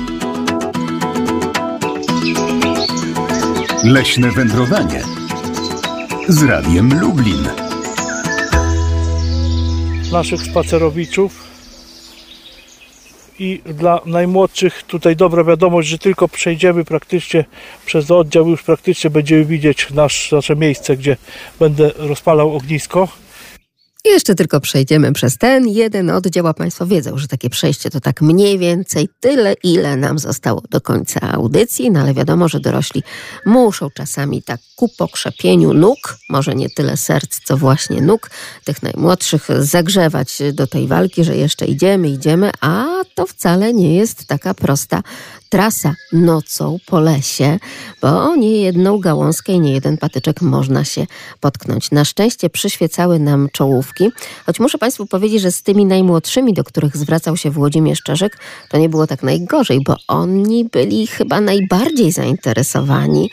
Leśne 3.83 4.31
wędrowanie 4.31 5.01
z 6.27 6.43
Radiem 6.43 6.99
Lublin. 6.99 7.64
Naszych 10.15 10.41
spacerowiczów 10.41 11.43
i 13.39 13.61
dla 13.65 14.01
najmłodszych 14.05 14.83
tutaj 14.83 15.15
dobra 15.15 15.43
wiadomość, 15.43 15.87
że 15.87 15.97
tylko 15.97 16.27
przejdziemy 16.27 16.85
praktycznie 16.85 17.45
przez 17.85 18.11
oddział, 18.11 18.49
już 18.49 18.63
praktycznie 18.63 19.09
będziemy 19.09 19.45
widzieć 19.45 19.89
nasz, 19.91 20.31
nasze 20.31 20.55
miejsce, 20.55 20.97
gdzie 20.97 21.17
będę 21.59 21.91
rozpalał 21.97 22.55
ognisko. 22.55 23.07
Jeszcze 24.05 24.35
tylko 24.35 24.59
przejdziemy 24.59 25.13
przez 25.13 25.37
ten 25.37 25.67
jeden 25.67 26.09
oddział, 26.09 26.47
a 26.47 26.53
Państwo 26.53 26.85
wiedzą, 26.85 27.17
że 27.17 27.27
takie 27.27 27.49
przejście 27.49 27.89
to 27.89 27.99
tak 27.99 28.21
mniej 28.21 28.59
więcej 28.59 29.09
tyle, 29.19 29.53
ile 29.63 29.97
nam 29.97 30.19
zostało 30.19 30.61
do 30.69 30.81
końca 30.81 31.19
audycji, 31.21 31.91
no 31.91 31.99
ale 31.99 32.13
wiadomo, 32.13 32.47
że 32.47 32.59
dorośli 32.59 33.03
muszą 33.45 33.89
czasami 33.89 34.43
tak 34.43 34.59
ku 34.75 34.89
pokrzepieniu 34.97 35.73
nóg, 35.73 36.17
może 36.29 36.55
nie 36.55 36.69
tyle 36.69 36.97
serc, 36.97 37.39
co 37.43 37.57
właśnie 37.57 38.01
nóg, 38.01 38.29
tych 38.63 38.83
najmłodszych 38.83 39.47
zagrzewać 39.59 40.37
do 40.53 40.67
tej 40.67 40.87
walki, 40.87 41.23
że 41.23 41.35
jeszcze 41.35 41.65
idziemy, 41.65 42.09
idziemy, 42.09 42.51
a 42.61 42.85
to 43.15 43.25
wcale 43.25 43.73
nie 43.73 43.95
jest 43.95 44.27
taka 44.27 44.53
prosta 44.53 45.03
trasa 45.49 45.95
nocą 46.13 46.77
po 46.85 46.99
lesie, 46.99 47.59
bo 48.01 48.35
nie 48.35 48.61
jedną 48.61 48.99
gałązkę 48.99 49.53
i 49.53 49.59
nie 49.59 49.73
jeden 49.73 49.97
patyczek 49.97 50.41
można 50.41 50.83
się 50.83 51.07
potknąć. 51.39 51.91
Na 51.91 52.05
szczęście 52.05 52.49
przyświecały 52.49 53.19
nam 53.19 53.49
czołówki, 53.51 54.09
choć 54.45 54.59
muszę 54.59 54.77
Państwu 54.77 55.05
powiedzieć, 55.05 55.41
że 55.41 55.51
z 55.51 55.61
tymi 55.61 55.85
najmłodszymi, 55.85 56.53
do 56.53 56.63
których 56.63 56.97
zwracał 56.97 57.37
się 57.37 57.51
Włodzimierz 57.51 58.01
Czerzyk, 58.01 58.37
to 58.69 58.77
nie 58.77 58.89
było 58.89 59.07
tak 59.07 59.23
najgorzej, 59.23 59.83
bo 59.83 59.95
oni 60.07 60.65
byli 60.65 61.07
chyba 61.07 61.41
najbardziej 61.41 62.11
zainteresowani 62.11 63.29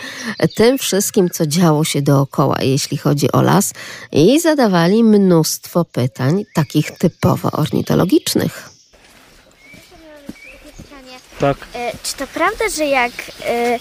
tym 0.56 0.78
wszystkim, 0.78 1.30
co 1.30 1.46
działo 1.46 1.84
się 1.84 2.02
dookoła, 2.02 2.56
jeśli 2.62 2.96
chodzi 2.96 3.32
o 3.32 3.42
las 3.42 3.72
i 4.12 4.40
zadawali 4.40 5.04
mnóstwo 5.04 5.84
pytań, 5.84 6.44
takich 6.54 6.90
typowo 6.90 7.50
ornitologicznych. 7.50 8.71
Tak. 11.42 11.56
E, 11.74 11.92
czy 12.02 12.16
to 12.16 12.26
prawda, 12.26 12.68
że 12.76 12.86
jak 12.86 13.12
e, 13.46 13.78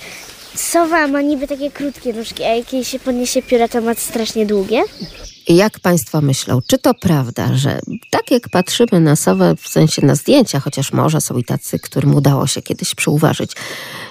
sowa 0.55 1.07
ma 1.07 1.21
niby 1.21 1.47
takie 1.47 1.71
krótkie 1.71 2.13
nóżki, 2.13 2.43
a 2.43 2.55
jak 2.55 2.73
jej 2.73 2.85
się 2.85 2.99
podniesie 2.99 3.41
pióra, 3.41 3.67
to 3.67 3.81
ma 3.81 3.93
strasznie 3.93 4.45
długie? 4.45 4.83
Jak 5.47 5.79
Państwo 5.79 6.21
myślą, 6.21 6.59
czy 6.67 6.77
to 6.77 6.93
prawda, 6.93 7.55
że 7.55 7.79
tak 8.11 8.31
jak 8.31 8.49
patrzymy 8.49 8.99
na 8.99 9.15
sowę, 9.15 9.55
w 9.61 9.67
sensie 9.67 10.05
na 10.05 10.15
zdjęcia, 10.15 10.59
chociaż 10.59 10.93
może 10.93 11.21
są 11.21 11.37
i 11.37 11.43
tacy, 11.43 11.79
którym 11.79 12.15
udało 12.15 12.47
się 12.47 12.61
kiedyś 12.61 12.95
przyuważyć 12.95 13.55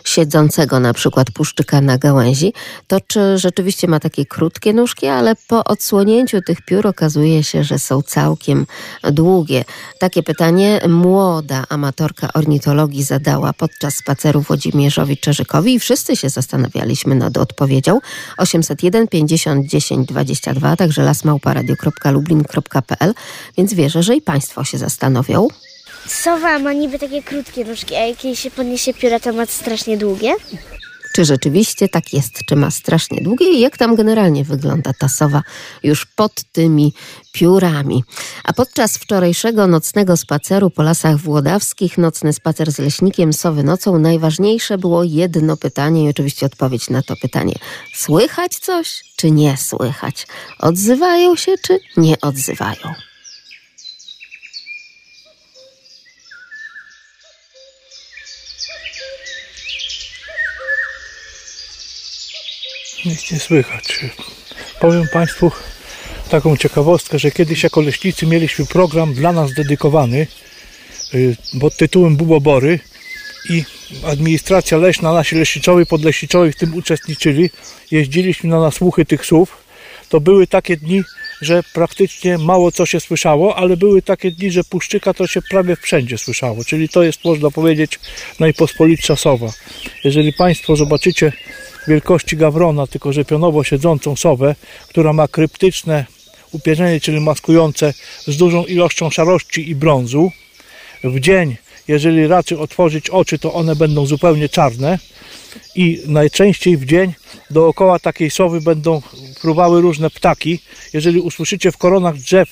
siedzącego 0.04 0.80
na 0.80 0.94
przykład 0.94 1.30
puszczyka 1.30 1.80
na 1.80 1.98
gałęzi, 1.98 2.52
to 2.86 3.00
czy 3.06 3.38
rzeczywiście 3.38 3.88
ma 3.88 4.00
takie 4.00 4.26
krótkie 4.26 4.72
nóżki, 4.72 5.06
ale 5.06 5.36
po 5.48 5.64
odsłonięciu 5.64 6.40
tych 6.42 6.62
piór 6.62 6.86
okazuje 6.86 7.44
się, 7.44 7.64
że 7.64 7.78
są 7.78 8.02
całkiem 8.02 8.66
długie. 9.12 9.64
Takie 9.98 10.22
pytanie 10.22 10.80
młoda 10.88 11.64
amatorka 11.68 12.32
ornitologii 12.34 13.02
zadała 13.02 13.52
podczas 13.52 13.94
spaceru 13.94 14.40
Włodzimierzowi 14.40 15.16
Czerzykowi 15.16 15.74
i 15.74 15.80
wszyscy 15.80 16.16
się 16.16 16.28
zastanawialiśmy 16.28 17.14
nad 17.14 17.38
odpowiedzią. 17.38 17.98
801 18.38 19.08
50 19.08 19.66
10 19.66 20.08
22, 20.08 20.76
także 20.76 21.04
lasmałparadio.lublin.pl, 21.20 23.14
więc 23.56 23.74
wierzę, 23.74 24.02
że 24.02 24.16
i 24.16 24.22
Państwo 24.22 24.64
się 24.64 24.78
zastanowią. 24.78 25.48
Sowa 26.06 26.58
ma 26.58 26.72
niby 26.72 26.98
takie 26.98 27.22
krótkie 27.22 27.64
nóżki, 27.64 27.94
a 27.94 28.06
jak 28.06 28.24
jej 28.24 28.36
się 28.36 28.50
podniesie 28.50 28.94
pióra, 28.94 29.20
to 29.20 29.32
ma 29.32 29.46
strasznie 29.46 29.96
długie? 29.96 30.34
Czy 31.12 31.24
rzeczywiście 31.24 31.88
tak 31.88 32.12
jest? 32.12 32.32
Czy 32.46 32.56
ma 32.56 32.70
strasznie 32.70 33.22
długie 33.22 33.52
i 33.52 33.60
jak 33.60 33.78
tam 33.78 33.94
generalnie 33.94 34.44
wygląda 34.44 34.92
ta 34.98 35.08
sowa 35.08 35.42
już 35.82 36.06
pod 36.06 36.32
tymi 36.52 36.92
piórami? 37.32 38.04
A 38.44 38.52
podczas 38.52 38.96
wczorajszego 38.96 39.66
nocnego 39.66 40.16
spaceru 40.16 40.70
po 40.70 40.82
lasach 40.82 41.16
włodawskich, 41.16 41.98
nocny 41.98 42.32
spacer 42.32 42.72
z 42.72 42.78
leśnikiem 42.78 43.32
sowy 43.32 43.62
nocą, 43.62 43.98
najważniejsze 43.98 44.78
było 44.78 45.04
jedno 45.04 45.56
pytanie 45.56 46.04
i 46.04 46.08
oczywiście 46.08 46.46
odpowiedź 46.46 46.90
na 46.90 47.02
to 47.02 47.14
pytanie. 47.22 47.54
Słychać 47.94 48.58
coś, 48.58 49.04
czy 49.16 49.30
nie 49.30 49.56
słychać? 49.56 50.26
Odzywają 50.58 51.36
się, 51.36 51.54
czy 51.62 51.78
nie 51.96 52.20
odzywają? 52.20 53.09
Nic 63.04 63.30
nie 63.32 63.40
słychać. 63.40 64.00
Powiem 64.80 65.08
Państwu 65.12 65.52
taką 66.30 66.56
ciekawostkę, 66.56 67.18
że 67.18 67.30
kiedyś 67.30 67.62
jako 67.62 67.80
leśnicy 67.80 68.26
mieliśmy 68.26 68.66
program 68.66 69.14
dla 69.14 69.32
nas 69.32 69.52
dedykowany 69.52 70.26
y, 71.14 71.36
pod 71.60 71.76
tytułem 71.76 72.16
Bubobory 72.16 72.78
i 73.50 73.64
administracja 74.06 74.78
leśna, 74.78 75.12
nasi 75.12 75.36
leśniczowie, 75.36 75.86
podleśniczowie 75.86 76.52
w 76.52 76.56
tym 76.56 76.74
uczestniczyli. 76.74 77.50
Jeździliśmy 77.90 78.50
na 78.50 78.60
nasłuchy 78.60 79.04
tych 79.04 79.26
słów. 79.26 79.56
To 80.08 80.20
były 80.20 80.46
takie 80.46 80.76
dni, 80.76 81.02
że 81.40 81.62
praktycznie 81.74 82.38
mało 82.38 82.72
co 82.72 82.86
się 82.86 83.00
słyszało, 83.00 83.56
ale 83.56 83.76
były 83.76 84.02
takie 84.02 84.30
dni, 84.30 84.50
że 84.50 84.64
puszczyka 84.64 85.14
to 85.14 85.26
się 85.26 85.42
prawie 85.42 85.76
wszędzie 85.76 86.18
słyszało. 86.18 86.64
Czyli 86.64 86.88
to 86.88 87.02
jest, 87.02 87.24
można 87.24 87.50
powiedzieć, 87.50 87.98
najpospolitsza 88.40 89.16
sowa. 89.16 89.52
Jeżeli 90.04 90.32
Państwo 90.32 90.76
zobaczycie 90.76 91.32
wielkości 91.88 92.36
gawrona, 92.36 92.86
tylko 92.86 93.12
że 93.12 93.24
pionowo 93.24 93.64
siedzącą 93.64 94.16
sowę, 94.16 94.54
która 94.88 95.12
ma 95.12 95.28
kryptyczne 95.28 96.06
upierzenie, 96.52 97.00
czyli 97.00 97.20
maskujące 97.20 97.94
z 98.26 98.36
dużą 98.36 98.64
ilością 98.64 99.10
szarości 99.10 99.70
i 99.70 99.74
brązu. 99.74 100.32
W 101.04 101.20
dzień, 101.20 101.56
jeżeli 101.90 102.26
raczy 102.26 102.58
otworzyć 102.58 103.10
oczy, 103.10 103.38
to 103.38 103.52
one 103.52 103.76
będą 103.76 104.06
zupełnie 104.06 104.48
czarne 104.48 104.98
i 105.74 106.02
najczęściej 106.06 106.76
w 106.76 106.84
dzień 106.84 107.12
dookoła 107.50 107.98
takiej 107.98 108.30
sowy 108.30 108.60
będą 108.60 109.02
fruwały 109.40 109.80
różne 109.80 110.10
ptaki. 110.10 110.58
Jeżeli 110.92 111.20
usłyszycie 111.20 111.72
w 111.72 111.76
koronach 111.76 112.16
drzew 112.16 112.48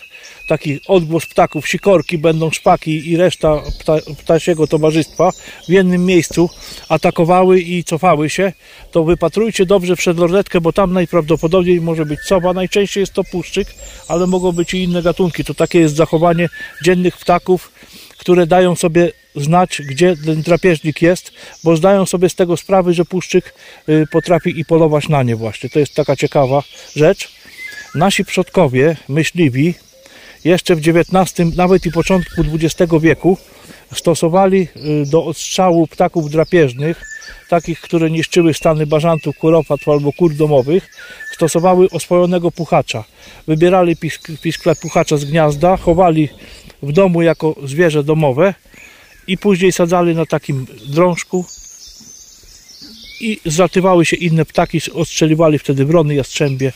taki 0.48 0.80
odgłos 0.88 1.26
ptaków, 1.26 1.68
sikorki, 1.68 2.18
będą 2.18 2.50
szpaki 2.50 3.10
i 3.10 3.16
reszta 3.16 3.62
pta, 3.80 3.96
ptasiego 4.18 4.66
towarzystwa 4.66 5.30
w 5.68 5.68
jednym 5.68 6.04
miejscu 6.04 6.50
atakowały 6.88 7.60
i 7.60 7.84
cofały 7.84 8.30
się, 8.30 8.52
to 8.90 9.04
wypatrujcie 9.04 9.66
dobrze 9.66 9.96
przed 9.96 10.18
lornetkę, 10.18 10.60
bo 10.60 10.72
tam 10.72 10.92
najprawdopodobniej 10.92 11.80
może 11.80 12.06
być 12.06 12.20
sowa. 12.20 12.52
Najczęściej 12.52 13.00
jest 13.00 13.12
to 13.12 13.24
puszczyk, 13.24 13.68
ale 14.08 14.26
mogą 14.26 14.52
być 14.52 14.74
i 14.74 14.82
inne 14.82 15.02
gatunki. 15.02 15.44
To 15.44 15.54
takie 15.54 15.80
jest 15.80 15.96
zachowanie 15.96 16.48
dziennych 16.84 17.16
ptaków, 17.16 17.72
które 18.18 18.46
dają 18.46 18.76
sobie 18.76 19.12
znać, 19.40 19.82
gdzie 19.90 20.16
ten 20.16 20.42
drapieżnik 20.42 21.02
jest, 21.02 21.32
bo 21.64 21.76
zdają 21.76 22.06
sobie 22.06 22.28
z 22.28 22.34
tego 22.34 22.56
sprawy, 22.56 22.94
że 22.94 23.04
puszczyk 23.04 23.54
y, 23.88 24.04
potrafi 24.12 24.60
i 24.60 24.64
polować 24.64 25.08
na 25.08 25.22
nie 25.22 25.36
właśnie. 25.36 25.70
To 25.70 25.78
jest 25.78 25.94
taka 25.94 26.16
ciekawa 26.16 26.62
rzecz. 26.96 27.28
Nasi 27.94 28.24
przodkowie, 28.24 28.96
myśliwi, 29.08 29.74
jeszcze 30.44 30.76
w 30.76 30.78
XIX, 30.78 31.56
nawet 31.56 31.86
i 31.86 31.92
początku 31.92 32.42
XX 32.54 32.92
wieku 33.00 33.38
stosowali 33.94 34.68
y, 34.76 35.06
do 35.10 35.24
odstrzału 35.24 35.86
ptaków 35.86 36.30
drapieżnych, 36.30 37.02
takich, 37.48 37.80
które 37.80 38.10
niszczyły 38.10 38.54
stany 38.54 38.86
bażantów, 38.86 39.38
kuropatw 39.38 39.88
albo 39.88 40.12
kur 40.12 40.34
domowych, 40.34 40.88
stosowały 41.32 41.88
oswojonego 41.90 42.50
puchacza. 42.50 43.04
Wybierali 43.46 43.96
pisk- 43.96 44.38
pisklę 44.42 44.76
puchacza 44.76 45.16
z 45.16 45.24
gniazda, 45.24 45.76
chowali 45.76 46.28
w 46.82 46.92
domu 46.92 47.22
jako 47.22 47.54
zwierzę 47.64 48.04
domowe 48.04 48.54
i 49.28 49.38
później 49.38 49.72
sadzali 49.72 50.14
na 50.14 50.26
takim 50.26 50.66
drążku 50.86 51.44
i 53.20 53.40
zlatywały 53.46 54.04
się 54.04 54.16
inne 54.16 54.44
ptaki, 54.44 54.80
ostrzeliwali 54.94 55.58
wtedy 55.58 55.84
wrony, 55.84 56.14
jastrzębie 56.14 56.72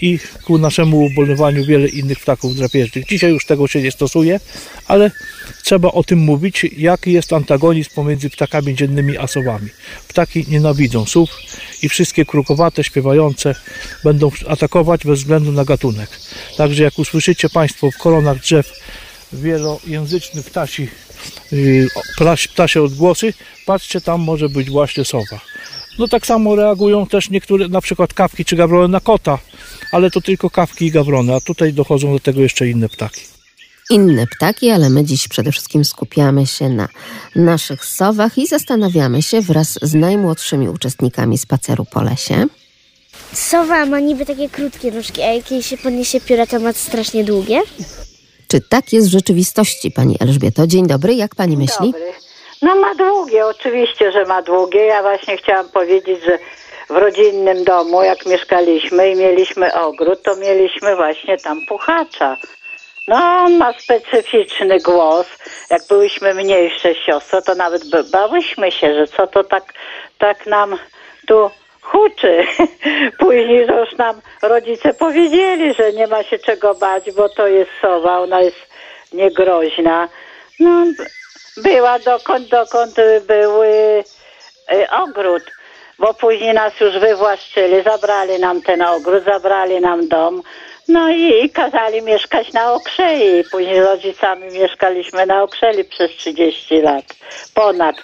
i 0.00 0.18
ku 0.44 0.58
naszemu 0.58 1.04
ubolewaniu 1.04 1.64
wiele 1.64 1.88
innych 1.88 2.20
ptaków 2.20 2.56
drapieżnych. 2.56 3.06
Dzisiaj 3.06 3.30
już 3.30 3.46
tego 3.46 3.66
się 3.66 3.82
nie 3.82 3.90
stosuje, 3.90 4.40
ale 4.86 5.10
trzeba 5.62 5.88
o 5.88 6.04
tym 6.04 6.18
mówić, 6.18 6.66
jaki 6.76 7.12
jest 7.12 7.32
antagonizm 7.32 7.90
pomiędzy 7.94 8.30
ptakami 8.30 8.74
dziennymi 8.74 9.18
a 9.18 9.26
sowami. 9.26 9.68
Ptaki 10.08 10.44
nienawidzą 10.48 11.06
sów 11.06 11.30
i 11.82 11.88
wszystkie 11.88 12.24
krukowate, 12.24 12.84
śpiewające 12.84 13.54
będą 14.04 14.30
atakować 14.48 15.04
bez 15.04 15.18
względu 15.18 15.52
na 15.52 15.64
gatunek. 15.64 16.10
Także 16.56 16.82
jak 16.82 16.98
usłyszycie 16.98 17.48
Państwo 17.48 17.90
w 17.90 17.98
koronach 17.98 18.40
drzew 18.40 18.72
wielojęzyczny 19.32 20.42
ptasi, 20.42 20.88
ptaś- 22.18 22.48
ptasie 22.48 22.82
odgłosy, 22.82 23.34
patrzcie, 23.66 24.00
tam 24.00 24.20
może 24.20 24.48
być 24.48 24.70
właśnie 24.70 25.04
sowa. 25.04 25.40
No 25.98 26.08
tak 26.08 26.26
samo 26.26 26.56
reagują 26.56 27.06
też 27.06 27.30
niektóre, 27.30 27.68
na 27.68 27.80
przykład 27.80 28.14
kawki 28.14 28.44
czy 28.44 28.56
gawrony 28.56 28.88
na 28.88 29.00
kota, 29.00 29.38
ale 29.92 30.10
to 30.10 30.20
tylko 30.20 30.50
kawki 30.50 30.86
i 30.86 30.90
gawrony, 30.90 31.34
a 31.34 31.40
tutaj 31.40 31.72
dochodzą 31.72 32.12
do 32.12 32.20
tego 32.20 32.40
jeszcze 32.40 32.68
inne 32.68 32.88
ptaki. 32.88 33.20
Inne 33.90 34.26
ptaki, 34.26 34.70
ale 34.70 34.90
my 34.90 35.04
dziś 35.04 35.28
przede 35.28 35.52
wszystkim 35.52 35.84
skupiamy 35.84 36.46
się 36.46 36.68
na 36.68 36.88
naszych 37.36 37.84
sowach 37.84 38.38
i 38.38 38.46
zastanawiamy 38.46 39.22
się 39.22 39.40
wraz 39.40 39.78
z 39.82 39.94
najmłodszymi 39.94 40.68
uczestnikami 40.68 41.38
spaceru 41.38 41.84
po 41.84 42.02
lesie. 42.02 42.46
Sowa 43.32 43.86
ma 43.86 44.00
niby 44.00 44.26
takie 44.26 44.48
krótkie 44.48 44.90
nóżki, 44.92 45.22
a 45.22 45.32
jak 45.32 45.50
jej 45.50 45.62
się 45.62 45.76
podniesie 45.78 46.20
pióra, 46.20 46.46
to 46.46 46.60
ma 46.60 46.72
strasznie 46.72 47.24
długie. 47.24 47.60
Czy 48.52 48.60
tak 48.60 48.92
jest 48.92 49.08
w 49.08 49.12
rzeczywistości, 49.12 49.90
pani 49.90 50.16
Elżbieto? 50.20 50.66
Dzień 50.66 50.86
dobry, 50.86 51.14
jak 51.14 51.34
pani 51.34 51.56
myśli? 51.56 51.92
Dobry. 51.92 52.12
No 52.62 52.76
ma 52.76 52.94
długie, 52.94 53.46
oczywiście, 53.46 54.12
że 54.12 54.24
ma 54.24 54.42
długie. 54.42 54.80
Ja 54.84 55.02
właśnie 55.02 55.36
chciałam 55.36 55.68
powiedzieć, 55.68 56.24
że 56.24 56.38
w 56.90 56.96
rodzinnym 56.96 57.64
domu, 57.64 58.02
jak 58.02 58.26
mieszkaliśmy 58.26 59.10
i 59.10 59.16
mieliśmy 59.16 59.74
ogród, 59.74 60.22
to 60.22 60.36
mieliśmy 60.36 60.96
właśnie 60.96 61.38
tam 61.38 61.66
puchacza. 61.66 62.36
No, 63.08 63.16
on 63.16 63.56
ma 63.56 63.72
specyficzny 63.72 64.78
głos. 64.78 65.26
Jak 65.70 65.82
byłyśmy 65.88 66.34
mniejsze 66.34 66.94
siostro, 66.94 67.42
to 67.42 67.54
nawet 67.54 67.82
bałyśmy 68.10 68.72
się, 68.72 68.94
że 68.94 69.06
co 69.06 69.26
to 69.26 69.44
tak, 69.44 69.74
tak 70.18 70.46
nam 70.46 70.78
tu 71.26 71.50
huczy. 71.82 72.44
Później 73.18 73.66
już 73.66 73.92
nam 73.98 74.20
rodzice 74.42 74.94
powiedzieli, 74.94 75.74
że 75.74 75.92
nie 75.92 76.06
ma 76.06 76.22
się 76.22 76.38
czego 76.38 76.74
bać, 76.74 77.10
bo 77.10 77.28
to 77.28 77.46
jest 77.46 77.70
sowa, 77.80 78.20
ona 78.20 78.40
jest 78.40 78.68
niegroźna. 79.12 80.08
No, 80.60 80.84
była 81.56 81.98
dokąd, 81.98 82.48
dokąd 82.48 82.94
był 83.26 83.62
y, 83.62 84.04
y, 84.72 84.90
ogród, 84.90 85.42
bo 85.98 86.14
później 86.14 86.54
nas 86.54 86.80
już 86.80 86.98
wywłaszczyli, 86.98 87.82
zabrali 87.82 88.38
nam 88.38 88.62
ten 88.62 88.82
ogród, 88.82 89.24
zabrali 89.24 89.80
nam 89.80 90.08
dom, 90.08 90.42
no 90.88 91.10
i, 91.10 91.44
i 91.44 91.50
kazali 91.50 92.02
mieszkać 92.02 92.52
na 92.52 92.72
Okrzei. 92.72 93.44
Później 93.50 93.76
z 93.76 93.84
rodzicami 93.84 94.50
mieszkaliśmy 94.50 95.26
na 95.26 95.42
Okrzeli 95.42 95.84
przez 95.84 96.10
30 96.10 96.80
lat, 96.80 97.04
ponad. 97.54 97.96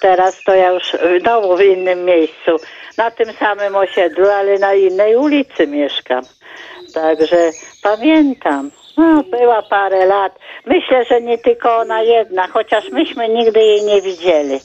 Teraz 0.00 0.44
to 0.46 0.54
ja 0.54 0.70
już 0.70 0.96
znowu 1.20 1.56
w 1.56 1.62
innym 1.62 2.04
miejscu, 2.04 2.56
na 2.98 3.10
tym 3.10 3.32
samym 3.32 3.76
osiedlu, 3.76 4.28
ale 4.28 4.58
na 4.58 4.74
innej 4.74 5.16
ulicy 5.16 5.66
mieszkam. 5.66 6.24
Także 6.94 7.50
pamiętam. 7.82 8.70
No, 8.96 9.22
była 9.22 9.62
parę 9.62 10.06
lat. 10.06 10.38
Myślę, 10.66 11.04
że 11.04 11.20
nie 11.20 11.38
tylko 11.38 11.76
ona 11.76 12.02
jedna, 12.02 12.46
chociaż 12.46 12.90
myśmy 12.90 13.28
nigdy 13.28 13.60
jej 13.60 13.82
nie 13.82 14.02
widzieli. 14.02 14.60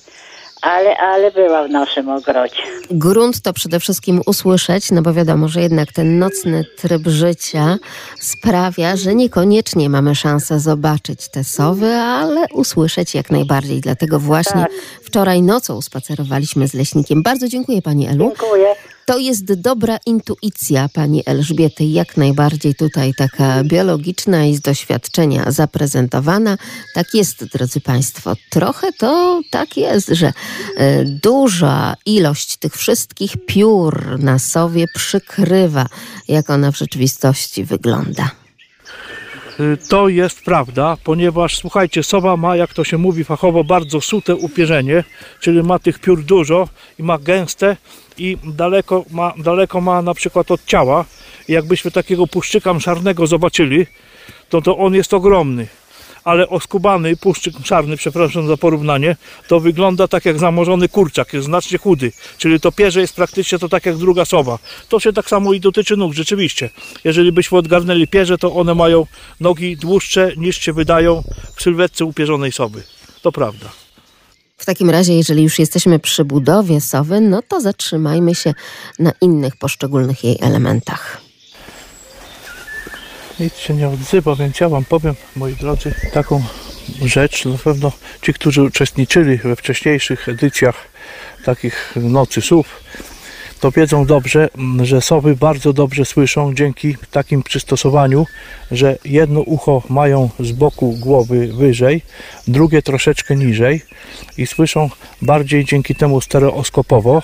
Ale, 0.62 0.98
ale 0.98 1.32
była 1.32 1.67
w 1.67 1.69
naszym 1.69 2.10
ogrodzie. 2.10 2.62
Grunt 2.91 3.41
to 3.41 3.54
przede 3.54 3.80
wszystkim 3.80 4.22
usłyszeć, 4.26 4.91
no 4.91 5.02
bo 5.02 5.13
wiadomo, 5.13 5.48
że 5.48 5.62
jednak 5.62 5.93
ten 5.93 6.19
nocny 6.19 6.65
tryb 6.78 7.08
życia 7.08 7.78
sprawia, 8.22 8.95
że 8.95 9.15
niekoniecznie 9.15 9.89
mamy 9.89 10.15
szansę 10.15 10.60
zobaczyć 10.60 11.30
te 11.30 11.43
sowy, 11.43 11.93
ale 11.95 12.45
usłyszeć 12.54 13.15
jak 13.15 13.32
najbardziej. 13.32 13.82
Dlatego 13.82 14.19
właśnie 14.19 14.62
Tak. 14.62 14.72
wczoraj 15.04 15.41
nocą 15.41 15.82
spacerowaliśmy 15.82 16.67
z 16.67 16.74
leśnikiem. 16.74 17.24
Bardzo 17.24 17.48
dziękuję 17.48 17.82
pani 17.82 18.08
Elu. 18.08 18.34
Dziękuję. 18.39 18.76
To 19.10 19.17
jest 19.17 19.54
dobra 19.54 19.98
intuicja 20.06 20.89
pani 20.93 21.24
Elżbiety, 21.26 21.84
jak 21.84 22.17
najbardziej 22.17 22.76
tutaj 22.76 23.13
taka 23.17 23.63
biologiczna 23.63 24.45
i 24.45 24.56
z 24.56 24.62
doświadczenia 24.62 25.52
zaprezentowana. 25.52 26.58
Tak 26.93 27.13
jest, 27.13 27.45
drodzy 27.45 27.82
Państwo. 27.82 28.36
Trochę 28.50 28.93
to 28.93 29.41
tak 29.52 29.78
jest, 29.78 30.08
że 30.08 30.34
e, 30.78 31.06
duża 31.06 31.95
ilość 32.06 32.58
tych 32.58 32.76
wszystkich 32.76 33.45
piór 33.45 34.19
na 34.19 34.39
sowie 34.39 34.86
przykrywa, 34.95 35.86
jak 36.28 36.50
ona 36.50 36.72
w 36.72 36.78
rzeczywistości 36.78 37.63
wygląda. 37.63 38.38
Y, 39.60 39.78
To 39.89 40.10
jest 40.10 40.41
prawda, 40.45 40.98
ponieważ 41.04 41.58
słuchajcie, 41.58 42.04
sowa 42.04 42.38
ma, 42.38 42.56
jak 42.56 42.74
to 42.74 42.84
się 42.84 42.98
mówi 42.98 43.24
fachowo, 43.24 43.63
bardzo 43.63 44.02
sute 44.02 44.36
upierzenie, 44.36 45.04
czyli 45.39 45.63
ma 45.63 45.80
tych 45.80 46.00
piór 46.00 46.24
dużo 46.24 46.69
i 47.00 47.04
ma 47.04 47.17
gęste 47.17 47.78
i 48.17 48.38
daleko 48.43 49.06
ma, 49.12 49.34
daleko 49.38 49.82
ma 49.82 50.02
na 50.02 50.13
przykład 50.13 50.52
od 50.52 50.65
ciała. 50.65 51.06
I 51.48 51.54
jakbyśmy 51.54 51.91
takiego 51.91 52.28
puszczyka 52.28 52.74
mszarnego 52.74 53.28
zobaczyli, 53.28 53.86
to, 54.50 54.62
to 54.62 54.78
on 54.78 54.95
jest 54.95 55.13
ogromny. 55.13 55.67
Ale 56.23 56.49
oskubany 56.49 57.17
puszczyk 57.17 57.53
czarny, 57.63 57.97
przepraszam 57.97 58.47
za 58.47 58.58
porównanie, 58.58 59.15
to 59.47 59.60
wygląda 59.60 60.08
tak 60.08 60.25
jak 60.25 60.39
zamorzony 60.39 60.89
kurczak, 60.89 61.34
jest 61.34 61.45
znacznie 61.45 61.77
chudy. 61.77 62.12
Czyli 62.38 62.60
to 62.60 62.71
pierze 62.71 63.01
jest 63.01 63.15
praktycznie 63.15 63.60
to 63.60 63.69
tak 63.69 63.86
jak 63.86 63.97
druga 63.97 64.25
sowa. 64.25 64.60
To 64.89 64.99
się 64.99 65.13
tak 65.13 65.29
samo 65.29 65.53
i 65.53 65.60
dotyczy 65.60 65.97
nóg, 65.97 66.13
rzeczywiście. 66.13 66.69
Jeżeli 67.03 67.32
byśmy 67.32 67.58
odgarnęli 67.58 68.08
pierze, 68.08 68.38
to 68.38 68.55
one 68.55 68.75
mają 68.75 69.05
nogi 69.39 69.77
dłuższe 69.77 70.32
niż 70.38 70.58
się 70.58 70.73
wydają 70.73 71.23
w 71.55 71.62
sylwetce 71.62 72.05
upierzonej 72.05 72.51
sowy. 72.51 72.84
To 73.21 73.32
prawda. 73.32 73.69
W 74.58 74.65
takim 74.65 74.89
razie, 74.89 75.13
jeżeli 75.13 75.43
już 75.43 75.60
jesteśmy 75.60 75.99
przy 75.99 76.25
budowie 76.25 76.82
sowy, 76.82 77.21
no 77.21 77.41
to 77.41 77.62
zatrzymajmy 77.62 78.36
się 78.36 78.53
na 78.99 79.12
innych 79.21 79.55
poszczególnych 79.58 80.23
jej 80.23 80.38
elementach. 80.41 81.29
Nic 83.39 83.58
się 83.58 83.73
nie 83.73 83.89
odzywa, 83.89 84.36
więc 84.36 84.60
ja 84.60 84.69
Wam 84.69 84.86
powiem, 84.86 85.15
moi 85.36 85.56
drodzy, 85.56 85.93
taką 86.13 86.43
rzecz. 87.06 87.45
Na 87.45 87.58
pewno 87.58 87.91
ci, 88.21 88.34
którzy 88.34 88.63
uczestniczyli 88.63 89.38
we 89.38 89.56
wcześniejszych 89.56 90.30
edycjach 90.30 90.75
takich 91.45 91.93
Nocy 91.95 92.41
Słów, 92.41 92.84
to 93.60 93.71
wiedzą 93.71 94.06
dobrze, 94.06 94.49
mm, 94.58 94.86
że 94.86 95.02
sowy 95.02 95.36
bardzo 95.36 95.73
dobrze 95.73 96.06
słyszą 96.06 96.54
dzięki 96.56 96.95
takim 97.12 97.43
przystosowaniu, 97.43 98.25
że 98.71 98.97
jedno 99.06 99.41
ucho 99.41 99.84
mają 99.89 100.30
z 100.39 100.52
boku 100.52 100.91
głowy 100.99 101.47
wyżej, 101.54 102.02
drugie 102.47 102.82
troszeczkę 102.82 103.36
niżej 103.36 103.82
i 104.38 104.47
słyszą 104.47 104.89
bardziej 105.21 105.65
dzięki 105.65 105.95
temu 105.95 106.21
stereoskopowo, 106.21 107.23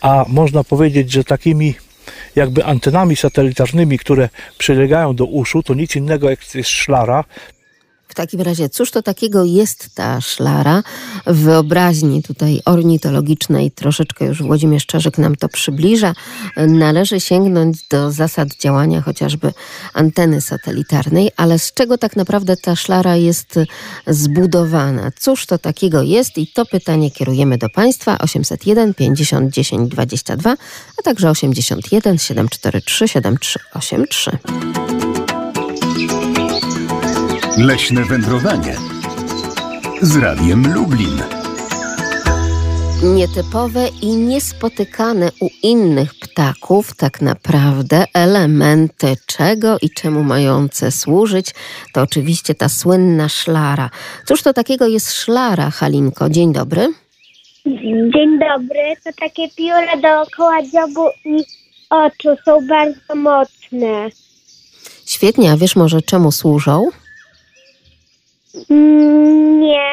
a 0.00 0.24
można 0.28 0.64
powiedzieć, 0.64 1.12
że 1.12 1.24
takimi 1.24 1.74
jakby 2.36 2.64
antenami 2.64 3.16
satelitarnymi, 3.16 3.98
które 3.98 4.28
przylegają 4.58 5.14
do 5.14 5.24
uszu, 5.24 5.62
to 5.62 5.74
nic 5.74 5.96
innego 5.96 6.30
jak 6.30 6.54
jest 6.54 6.70
szlara. 6.70 7.24
Takim 8.18 8.40
razie, 8.40 8.68
cóż 8.68 8.90
to 8.90 9.02
takiego 9.02 9.44
jest 9.44 9.94
ta 9.94 10.20
szlara? 10.20 10.82
W 11.26 11.36
wyobraźni 11.36 12.22
tutaj 12.22 12.60
ornitologicznej 12.64 13.70
troszeczkę 13.70 14.24
już 14.24 14.42
Włodzimierz 14.42 14.86
Czarzyk 14.86 15.18
nam 15.18 15.36
to 15.36 15.48
przybliża. 15.48 16.12
Należy 16.56 17.20
sięgnąć 17.20 17.88
do 17.88 18.12
zasad 18.12 18.48
działania 18.60 19.00
chociażby 19.00 19.52
anteny 19.94 20.40
satelitarnej, 20.40 21.30
ale 21.36 21.58
z 21.58 21.72
czego 21.72 21.98
tak 21.98 22.16
naprawdę 22.16 22.56
ta 22.56 22.76
szlara 22.76 23.16
jest 23.16 23.54
zbudowana? 24.06 25.10
Cóż 25.20 25.46
to 25.46 25.58
takiego 25.58 26.02
jest? 26.02 26.38
I 26.38 26.46
to 26.46 26.66
pytanie 26.66 27.10
kierujemy 27.10 27.58
do 27.58 27.68
Państwa 27.68 28.18
801 28.18 28.94
50 28.94 29.54
10 29.54 29.90
22, 29.90 30.56
a 30.98 31.02
także 31.02 31.30
81 31.30 32.18
743 32.18 33.08
7383. 33.08 35.07
Leśne 37.58 38.04
wędrowanie 38.04 38.74
z 40.02 40.16
Radiem 40.16 40.74
Lublin. 40.74 41.22
Nietypowe 43.02 43.88
i 44.02 44.06
niespotykane 44.06 45.30
u 45.40 45.48
innych 45.62 46.14
ptaków 46.14 46.28
ptaków, 46.38 46.96
tak 46.96 47.20
naprawdę 47.20 48.04
elementy 48.14 49.14
czego 49.26 49.76
i 49.82 49.90
czemu 49.90 50.24
mające 50.24 50.90
służyć, 50.90 51.54
to 51.92 52.02
oczywiście 52.02 52.54
ta 52.54 52.68
słynna 52.68 53.28
szlara. 53.28 53.90
Cóż 54.24 54.42
to 54.42 54.52
takiego 54.52 54.86
jest 54.86 55.12
szlara, 55.12 55.70
Halinko? 55.70 56.30
Dzień 56.30 56.52
dobry. 56.52 56.92
Dzień 58.14 58.38
dobry. 58.38 58.96
To 59.04 59.10
takie 59.20 59.48
pióra 59.48 59.96
dookoła 59.96 60.62
dziobu 60.62 61.08
i 61.24 61.44
oczu 61.90 62.28
są 62.44 62.66
bardzo 62.66 63.14
mocne. 63.14 64.08
Świetnie, 65.06 65.52
a 65.52 65.56
wiesz 65.56 65.76
może 65.76 66.02
czemu 66.02 66.32
służą? 66.32 66.90
Nie. 69.60 69.88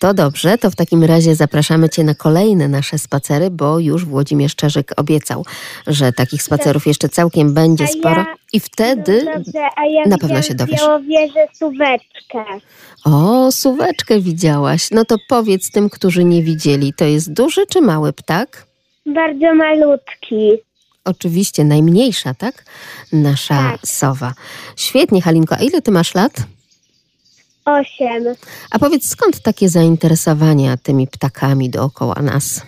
To 0.00 0.14
dobrze, 0.14 0.58
to 0.58 0.70
w 0.70 0.76
takim 0.76 1.04
razie 1.04 1.34
zapraszamy 1.34 1.88
Cię 1.88 2.04
na 2.04 2.14
kolejne 2.14 2.68
nasze 2.68 2.98
spacery, 2.98 3.50
bo 3.50 3.78
już 3.78 4.04
Włodzimierz 4.04 4.56
Czerzyk 4.56 4.92
obiecał, 4.96 5.44
że 5.86 6.12
takich 6.12 6.42
spacerów 6.42 6.86
jeszcze 6.86 7.08
całkiem 7.08 7.54
będzie 7.54 7.84
A 7.84 7.86
sporo 7.86 8.20
ja- 8.20 8.34
i 8.52 8.60
wtedy 8.60 9.22
No 9.24 9.32
dobrze, 9.34 9.60
a 9.76 9.86
ja 9.86 10.04
na 10.06 10.18
pewno 10.18 10.42
się 10.42 10.54
dowiesz. 10.54 10.80
Białowieży 10.80 11.46
suweczkę. 11.54 12.44
O, 13.04 13.52
suweczkę 13.52 14.20
widziałaś. 14.20 14.90
No 14.90 15.04
to 15.04 15.16
powiedz 15.28 15.70
tym, 15.70 15.90
którzy 15.90 16.24
nie 16.24 16.42
widzieli, 16.42 16.92
to 16.94 17.04
jest 17.04 17.32
duży 17.32 17.66
czy 17.66 17.80
mały 17.80 18.12
ptak? 18.12 18.66
Bardzo 19.06 19.54
malutki. 19.54 20.50
Oczywiście 21.08 21.64
najmniejsza, 21.64 22.34
tak? 22.34 22.64
Nasza 23.12 23.54
Tak. 23.54 23.80
sowa. 23.86 24.34
Świetnie, 24.76 25.22
Halinko. 25.22 25.54
A 25.54 25.62
ile 25.62 25.82
ty 25.82 25.90
masz 25.90 26.14
lat? 26.14 26.32
Osiem. 27.64 28.24
A 28.70 28.78
powiedz, 28.78 29.08
skąd 29.08 29.40
takie 29.40 29.68
zainteresowania 29.68 30.76
tymi 30.76 31.06
ptakami 31.06 31.70
dookoła 31.70 32.14
nas? 32.22 32.62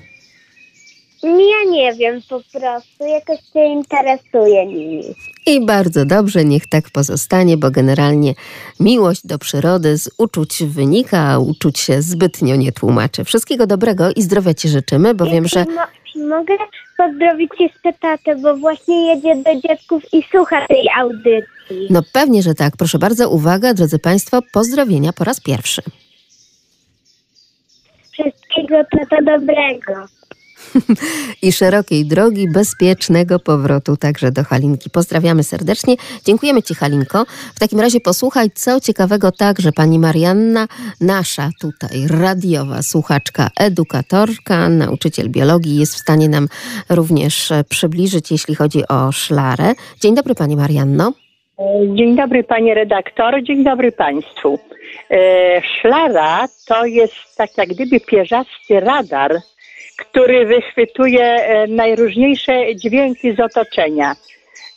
Ja 1.22 1.70
nie 1.70 1.94
wiem 1.94 2.20
po 2.28 2.40
prostu. 2.52 3.04
Jakoś 3.04 3.38
się 3.52 3.64
interesuję 3.64 4.66
nimi. 4.66 5.02
I 5.46 5.66
bardzo 5.66 6.04
dobrze, 6.04 6.44
niech 6.44 6.66
tak 6.68 6.90
pozostanie, 6.90 7.56
bo 7.56 7.70
generalnie 7.70 8.34
miłość 8.80 9.26
do 9.26 9.38
przyrody 9.38 9.98
z 9.98 10.10
uczuć 10.18 10.62
wynika, 10.64 11.18
a 11.20 11.38
uczuć 11.38 11.78
się 11.78 12.02
zbytnio 12.02 12.56
nie 12.56 12.72
tłumaczy. 12.72 13.24
Wszystkiego 13.24 13.66
dobrego 13.66 14.10
i 14.16 14.22
zdrowia 14.22 14.54
Ci 14.54 14.68
życzymy, 14.68 15.14
bo 15.14 15.24
wiem, 15.26 15.48
że 15.48 15.64
Czy, 16.12 16.18
mo- 16.18 16.44
czy 16.44 16.48
mogę 16.48 16.54
pozdrowić 16.96 17.50
jeszcze 17.60 17.92
tatę, 17.92 18.36
bo 18.36 18.56
właśnie 18.56 19.06
jedzie 19.06 19.36
do 19.36 19.60
dziadków 19.68 20.02
i 20.14 20.22
słucha 20.30 20.66
tej 20.66 20.88
audycji. 20.98 21.86
no 21.90 22.02
pewnie, 22.12 22.42
że 22.42 22.54
tak. 22.54 22.76
Proszę 22.76 22.98
bardzo, 22.98 23.30
uwaga, 23.30 23.74
drodzy 23.74 23.98
Państwo, 23.98 24.40
pozdrowienia 24.52 25.12
po 25.12 25.24
raz 25.24 25.40
pierwszy. 25.40 25.82
Wszystkiego 28.12 28.76
tata 28.98 29.22
dobrego. 29.22 29.92
I 31.42 31.52
szerokiej 31.52 32.06
drogi, 32.06 32.48
bezpiecznego 32.48 33.38
powrotu 33.38 33.96
także 33.96 34.32
do 34.32 34.44
Halinki. 34.44 34.90
Pozdrawiamy 34.90 35.42
serdecznie. 35.44 35.94
Dziękujemy 36.24 36.62
Ci, 36.62 36.74
Halinko. 36.74 37.24
W 37.54 37.60
takim 37.60 37.80
razie 37.80 38.00
posłuchaj, 38.00 38.50
co 38.54 38.80
ciekawego 38.80 39.32
także 39.32 39.72
pani 39.72 39.98
Marianna, 39.98 40.66
nasza 41.00 41.50
tutaj 41.60 42.06
radiowa 42.20 42.82
słuchaczka, 42.82 43.48
edukatorka, 43.60 44.68
nauczyciel 44.68 45.28
biologii, 45.30 45.78
jest 45.78 45.94
w 45.94 45.98
stanie 45.98 46.28
nam 46.28 46.48
również 46.88 47.52
przybliżyć, 47.68 48.30
jeśli 48.30 48.54
chodzi 48.54 48.88
o 48.88 49.12
szlarę. 49.12 49.74
Dzień 50.00 50.14
dobry, 50.14 50.34
pani 50.34 50.56
Marianno. 50.56 51.12
Dzień 51.94 52.16
dobry 52.16 52.44
panie 52.44 52.74
redaktor, 52.74 53.42
dzień 53.42 53.64
dobry 53.64 53.92
państwu. 53.92 54.58
E, 55.10 55.62
Szlara 55.62 56.48
to 56.66 56.84
jest 56.84 57.36
tak 57.36 57.58
jak 57.58 57.68
gdyby 57.68 58.00
pierzasty 58.00 58.80
radar, 58.80 59.40
który 60.00 60.46
wychwytuje 60.46 61.24
e, 61.24 61.66
najróżniejsze 61.66 62.76
dźwięki 62.76 63.34
z 63.34 63.40
otoczenia. 63.40 64.16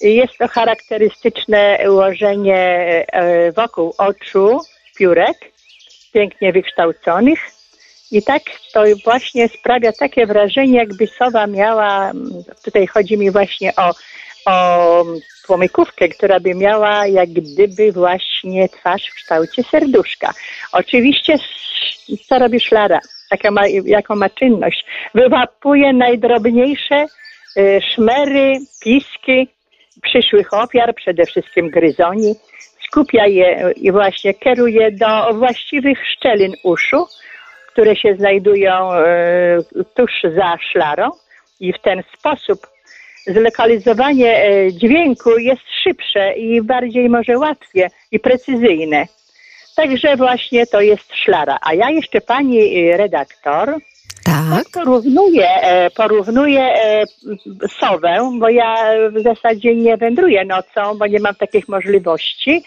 Jest 0.02 0.38
to 0.38 0.48
charakterystyczne 0.48 1.80
ułożenie 1.90 2.60
e, 3.08 3.52
wokół 3.52 3.94
oczu 3.98 4.60
piórek, 4.98 5.38
pięknie 6.14 6.54
wykształconych. 6.54 7.40
I 8.12 8.24
tak 8.24 8.42
to 8.74 8.84
właśnie 9.04 9.50
sprawia 9.50 9.92
takie 9.92 10.26
wrażenie, 10.26 10.78
jakby 10.78 11.08
sowa 11.08 11.48
miała, 11.48 12.12
tutaj 12.64 12.88
chodzi 12.88 13.18
mi 13.18 13.32
właśnie 13.32 13.76
o, 13.76 13.92
o 14.46 15.06
płomykówkę, 15.48 16.10
która 16.10 16.40
by 16.40 16.56
miała 16.56 17.08
jak 17.08 17.30
gdyby 17.30 17.92
właśnie 17.92 18.70
twarz 18.70 19.08
w 19.12 19.16
kształcie 19.16 19.64
serduszka. 19.64 20.34
Oczywiście 20.72 21.36
co 22.28 22.40
robi 22.40 22.60
szlara? 22.60 23.00
Jaka 23.32 23.52
ma, 23.52 23.62
jaką 23.86 24.16
ma 24.16 24.30
czynność? 24.30 24.86
Wyłapuje 25.16 25.94
najdrobniejsze 25.94 27.06
y, 27.58 27.82
szmery, 27.94 28.54
piski 28.84 29.48
przyszłych 30.02 30.54
ofiar, 30.54 30.96
przede 30.96 31.26
wszystkim 31.26 31.70
gryzoni. 31.70 32.36
Skupia 32.88 33.28
je 33.28 33.72
i 33.76 33.92
właśnie 33.92 34.34
kieruje 34.34 34.92
do 34.92 35.34
właściwych 35.34 36.00
szczelin 36.08 36.54
uszu, 36.64 37.08
które 37.72 37.96
się 37.96 38.16
znajdują 38.16 38.94
e, 38.94 39.04
tuż 39.96 40.12
za 40.36 40.58
szlarą 40.72 41.10
i 41.60 41.74
w 41.74 41.80
ten 41.80 42.04
sposób 42.18 42.73
zlokalizowanie 43.28 44.44
e, 44.44 44.74
dźwięku 44.74 45.38
jest 45.38 45.64
szybsze 45.84 46.34
i 46.34 46.62
bardziej 46.62 47.10
może 47.10 47.38
łatwie 47.38 47.90
i 48.12 48.20
precyzyjne. 48.20 49.08
Także 49.76 50.18
właśnie 50.18 50.68
to 50.68 50.82
jest 50.82 51.16
szlara. 51.16 51.58
A 51.62 51.74
ja 51.74 51.90
jeszcze 51.90 52.22
pani 52.22 52.90
e, 52.90 52.98
redaktor 52.98 53.76
Tak. 54.26 54.66
porównuję, 54.74 55.50
e, 55.50 55.90
porównuję 55.90 56.62
e, 56.62 57.04
sowę, 57.80 58.32
bo 58.40 58.50
ja 58.50 58.76
w 59.12 59.24
zasadzie 59.24 59.76
nie 59.76 59.98
wędruję 59.98 60.46
nocą, 60.46 60.98
bo 60.98 61.08
nie 61.08 61.20
mam 61.20 61.36
takich 61.36 61.68
możliwości. 61.68 62.64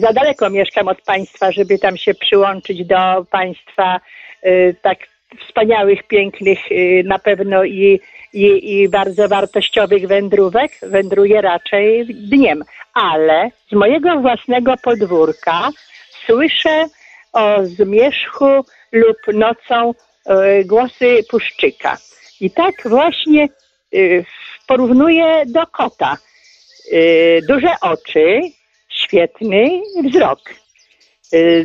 Za 0.00 0.12
daleko 0.12 0.50
mieszkam 0.50 0.88
od 0.88 1.02
państwa, 1.02 1.52
żeby 1.52 1.78
tam 1.78 1.96
się 1.96 2.14
przyłączyć 2.14 2.84
do 2.84 3.26
państwa 3.30 4.00
tak 4.82 4.98
wspaniałych, 5.36 6.02
pięknych 6.02 6.72
y, 6.72 7.02
na 7.06 7.18
pewno 7.18 7.64
i, 7.64 8.00
i, 8.32 8.74
i 8.74 8.88
bardzo 8.88 9.28
wartościowych 9.28 10.06
wędrówek. 10.06 10.72
Wędruję 10.82 11.40
raczej 11.40 12.06
dniem, 12.06 12.64
ale 12.94 13.50
z 13.70 13.72
mojego 13.72 14.20
własnego 14.20 14.74
podwórka 14.82 15.70
słyszę 16.26 16.86
o 17.32 17.64
zmierzchu 17.64 18.64
lub 18.92 19.16
nocą 19.32 19.94
e, 20.26 20.64
głosy 20.64 21.24
puszczyka. 21.30 21.96
I 22.40 22.50
tak 22.50 22.74
właśnie 22.84 23.44
e, 23.44 23.98
porównuję 24.66 25.42
do 25.46 25.66
kota. 25.66 26.16
Duże 27.48 27.74
oczy, 27.80 28.40
świetny 28.88 29.80
wzrok, 30.04 30.40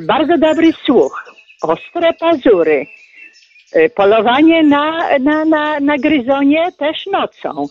bardzo 0.01 0.37
dobry 0.37 0.73
słuch, 0.85 1.23
ostre 1.61 2.13
pazury, 2.13 2.85
polowanie 3.95 4.63
na, 4.63 5.17
na, 5.19 5.45
na, 5.45 5.79
na 5.79 5.97
gryzonie 5.97 6.71
też 6.79 7.05
nocą. 7.05 7.65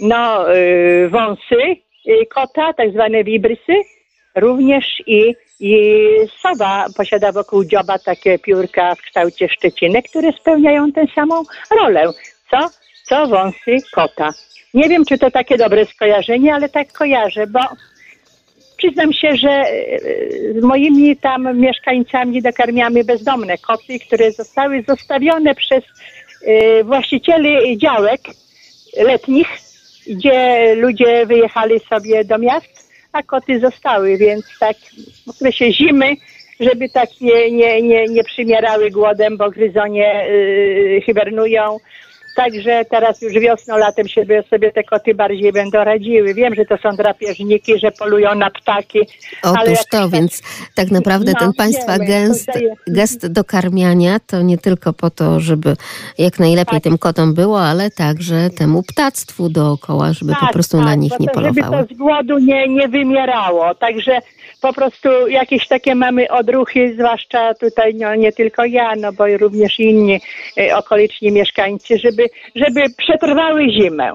No, 0.00 0.54
e, 0.54 1.08
wąsy 1.08 1.76
e, 2.06 2.26
kota, 2.26 2.72
tak 2.72 2.92
zwane 2.92 3.24
wibrysy, 3.24 3.72
również 4.34 5.02
i, 5.06 5.34
i 5.60 6.00
sowa 6.42 6.86
posiada 6.96 7.32
wokół 7.32 7.64
dzioba 7.64 7.98
takie 7.98 8.38
piórka 8.38 8.94
w 8.94 9.02
kształcie 9.02 9.48
szczeciny, 9.48 10.02
które 10.02 10.32
spełniają 10.32 10.92
tę 10.92 11.06
samą 11.14 11.42
rolę, 11.80 12.04
co, 12.50 12.70
co 13.04 13.26
wąsy 13.26 13.76
kota. 13.94 14.30
Nie 14.74 14.88
wiem, 14.88 15.04
czy 15.04 15.18
to 15.18 15.30
takie 15.30 15.56
dobre 15.56 15.84
skojarzenie, 15.84 16.54
ale 16.54 16.68
tak 16.68 16.92
kojarzę, 16.92 17.46
bo 17.46 17.60
przyznam 18.76 19.12
się, 19.12 19.36
że 19.36 19.50
e, 19.50 19.98
z 20.60 20.62
moimi 20.62 21.16
tam 21.16 21.58
mieszkańcami 21.58 22.42
dokarmiamy 22.42 23.04
bezdomne 23.04 23.58
koty, 23.58 23.98
które 24.06 24.32
zostały 24.32 24.84
zostawione 24.88 25.54
przez 25.54 25.84
e, 26.42 26.84
właścicieli 26.84 27.78
działek 27.78 28.20
letnich, 28.96 29.48
gdzie 30.06 30.74
ludzie 30.74 31.26
wyjechali 31.26 31.80
sobie 31.80 32.24
do 32.24 32.38
miast, 32.38 32.92
a 33.12 33.22
koty 33.22 33.60
zostały, 33.60 34.16
więc 34.16 34.44
tak 34.60 34.76
w 35.26 35.30
okresie 35.30 35.72
zimy, 35.72 36.16
żeby 36.60 36.88
tak 36.88 37.08
nie, 37.20 37.50
nie, 37.50 37.82
nie, 37.82 38.04
nie 38.04 38.24
przymierały 38.24 38.90
głodem, 38.90 39.36
bo 39.36 39.50
gryzonie 39.50 40.26
y, 40.28 41.02
hibernują. 41.06 41.78
Także 42.36 42.84
teraz 42.90 43.22
już 43.22 43.32
wiosną, 43.32 43.76
latem 43.76 44.08
się 44.08 44.24
sobie 44.50 44.72
te 44.72 44.84
koty 44.84 45.14
bardziej 45.14 45.52
będą 45.52 45.84
radziły. 45.84 46.34
Wiem, 46.34 46.54
że 46.54 46.64
to 46.64 46.76
są 46.76 46.96
drapieżniki, 46.96 47.78
że 47.78 47.90
polują 47.90 48.34
na 48.34 48.50
ptaki. 48.50 48.98
Otóż 49.42 49.78
to, 49.90 50.08
więc 50.08 50.42
tak 50.74 50.90
naprawdę 50.90 51.32
No, 51.32 51.40
ten 51.40 51.52
państwa 51.52 51.98
wiemy, 51.98 52.28
gest, 52.28 52.50
gest 52.86 53.26
dokarmiania 53.26 54.20
to 54.26 54.42
nie 54.42 54.58
tylko 54.58 54.92
po 54.92 55.10
to, 55.10 55.40
żeby 55.40 55.76
jak 56.18 56.38
najlepiej 56.38 56.80
Tak. 56.80 56.82
tym 56.82 56.98
kotom 56.98 57.34
było, 57.34 57.62
ale 57.62 57.90
także 57.90 58.50
temu 58.50 58.82
ptactwu 58.82 59.48
dookoła, 59.48 60.12
żeby 60.12 60.32
po 60.40 60.52
prostu 60.52 60.80
na 60.80 60.94
nich 60.94 61.12
bo 61.18 61.24
nie 61.24 61.28
to, 61.28 61.40
Żeby 61.42 61.62
to 61.62 61.94
z 61.94 61.96
głodu 61.96 62.38
nie, 62.38 62.68
nie 62.68 62.88
wymierało. 62.88 63.74
Także 63.74 64.20
po 64.60 64.72
prostu 64.72 65.28
jakieś 65.28 65.68
takie 65.68 65.94
mamy 65.94 66.28
odruchy, 66.30 66.94
zwłaszcza 66.94 67.54
tutaj 67.54 67.94
no, 67.94 68.14
nie 68.14 68.32
tylko 68.32 68.64
ja, 68.64 68.96
no 68.96 69.12
bo 69.12 69.26
i 69.26 69.36
również 69.36 69.78
inni 69.78 70.20
e, 70.58 70.76
okoliczni 70.76 71.32
mieszkańcy, 71.32 71.98
żeby 71.98 72.16
żeby, 72.16 72.28
żeby 72.54 72.90
przetrwały 72.96 73.70
zimę. 73.70 74.12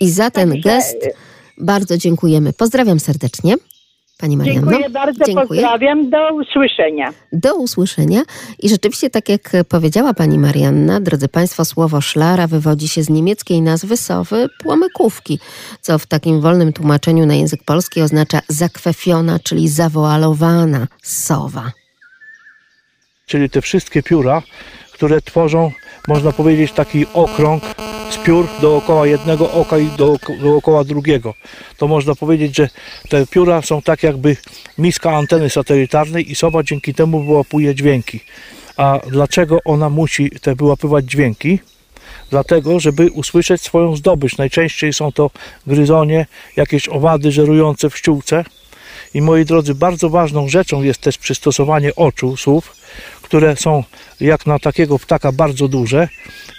I 0.00 0.10
za 0.10 0.30
ten 0.30 0.60
gest 0.60 1.08
bardzo 1.58 1.96
dziękujemy. 1.96 2.52
Pozdrawiam 2.52 3.00
serdecznie. 3.00 3.54
Pani 4.20 4.36
Marianno. 4.36 4.70
Dziękuję 4.70 4.90
bardzo, 4.90 5.24
Dziękuję. 5.24 5.46
pozdrawiam, 5.48 6.10
do 6.10 6.34
usłyszenia. 6.34 7.12
Do 7.32 7.54
usłyszenia. 7.56 8.22
I 8.58 8.68
rzeczywiście, 8.68 9.10
tak 9.10 9.28
jak 9.28 9.50
powiedziała 9.68 10.14
pani 10.14 10.38
Marianna, 10.38 11.00
drodzy 11.00 11.28
Państwo, 11.28 11.64
słowo 11.64 12.00
szlara 12.00 12.46
wywodzi 12.46 12.88
się 12.88 13.02
z 13.02 13.10
niemieckiej 13.10 13.62
nazwy 13.62 13.96
sowy 13.96 14.48
płomykówki, 14.62 15.38
co 15.80 15.98
w 15.98 16.06
takim 16.06 16.40
wolnym 16.40 16.72
tłumaczeniu 16.72 17.26
na 17.26 17.34
język 17.34 17.64
polski 17.64 18.02
oznacza 18.02 18.40
zakwefiona, 18.48 19.38
czyli 19.38 19.68
zawoalowana 19.68 20.86
sowa. 21.02 21.72
Czyli 23.26 23.50
te 23.50 23.60
wszystkie 23.60 24.02
pióra, 24.02 24.42
które 24.92 25.20
tworzą, 25.20 25.72
można 26.08 26.32
powiedzieć, 26.32 26.72
taki 26.72 27.06
okrąg 27.14 27.62
piór 28.24 28.46
dookoła 28.60 29.06
jednego 29.06 29.52
oka 29.52 29.78
i 29.78 29.86
dooko- 29.86 30.40
dookoła 30.42 30.84
drugiego. 30.84 31.34
To 31.76 31.88
można 31.88 32.14
powiedzieć, 32.14 32.56
że 32.56 32.68
te 33.08 33.26
pióra 33.26 33.62
są 33.62 33.82
tak 33.82 34.02
jakby 34.02 34.36
miska 34.78 35.16
anteny 35.16 35.50
satelitarnej 35.50 36.30
i 36.30 36.34
sowa 36.34 36.62
dzięki 36.62 36.94
temu 36.94 37.22
wyłapuje 37.22 37.74
dźwięki. 37.74 38.20
A 38.76 38.98
dlaczego 39.08 39.58
ona 39.64 39.90
musi 39.90 40.30
te 40.30 40.54
wyłapywać 40.54 41.04
dźwięki? 41.04 41.58
Dlatego, 42.30 42.80
żeby 42.80 43.10
usłyszeć 43.10 43.62
swoją 43.62 43.96
zdobycz. 43.96 44.38
Najczęściej 44.38 44.92
są 44.92 45.12
to 45.12 45.30
gryzonie, 45.66 46.26
jakieś 46.56 46.88
owady 46.88 47.32
żerujące 47.32 47.90
w 47.90 47.98
ściółce. 47.98 48.44
I 49.14 49.22
moi 49.22 49.44
drodzy, 49.44 49.74
bardzo 49.74 50.10
ważną 50.10 50.48
rzeczą 50.48 50.82
jest 50.82 51.00
też 51.00 51.18
przystosowanie 51.18 51.94
oczu 51.94 52.36
słów, 52.36 52.76
które 53.22 53.56
są 53.56 53.84
jak 54.20 54.46
na 54.46 54.58
takiego 54.58 54.98
ptaka 54.98 55.32
bardzo 55.32 55.68
duże 55.68 56.08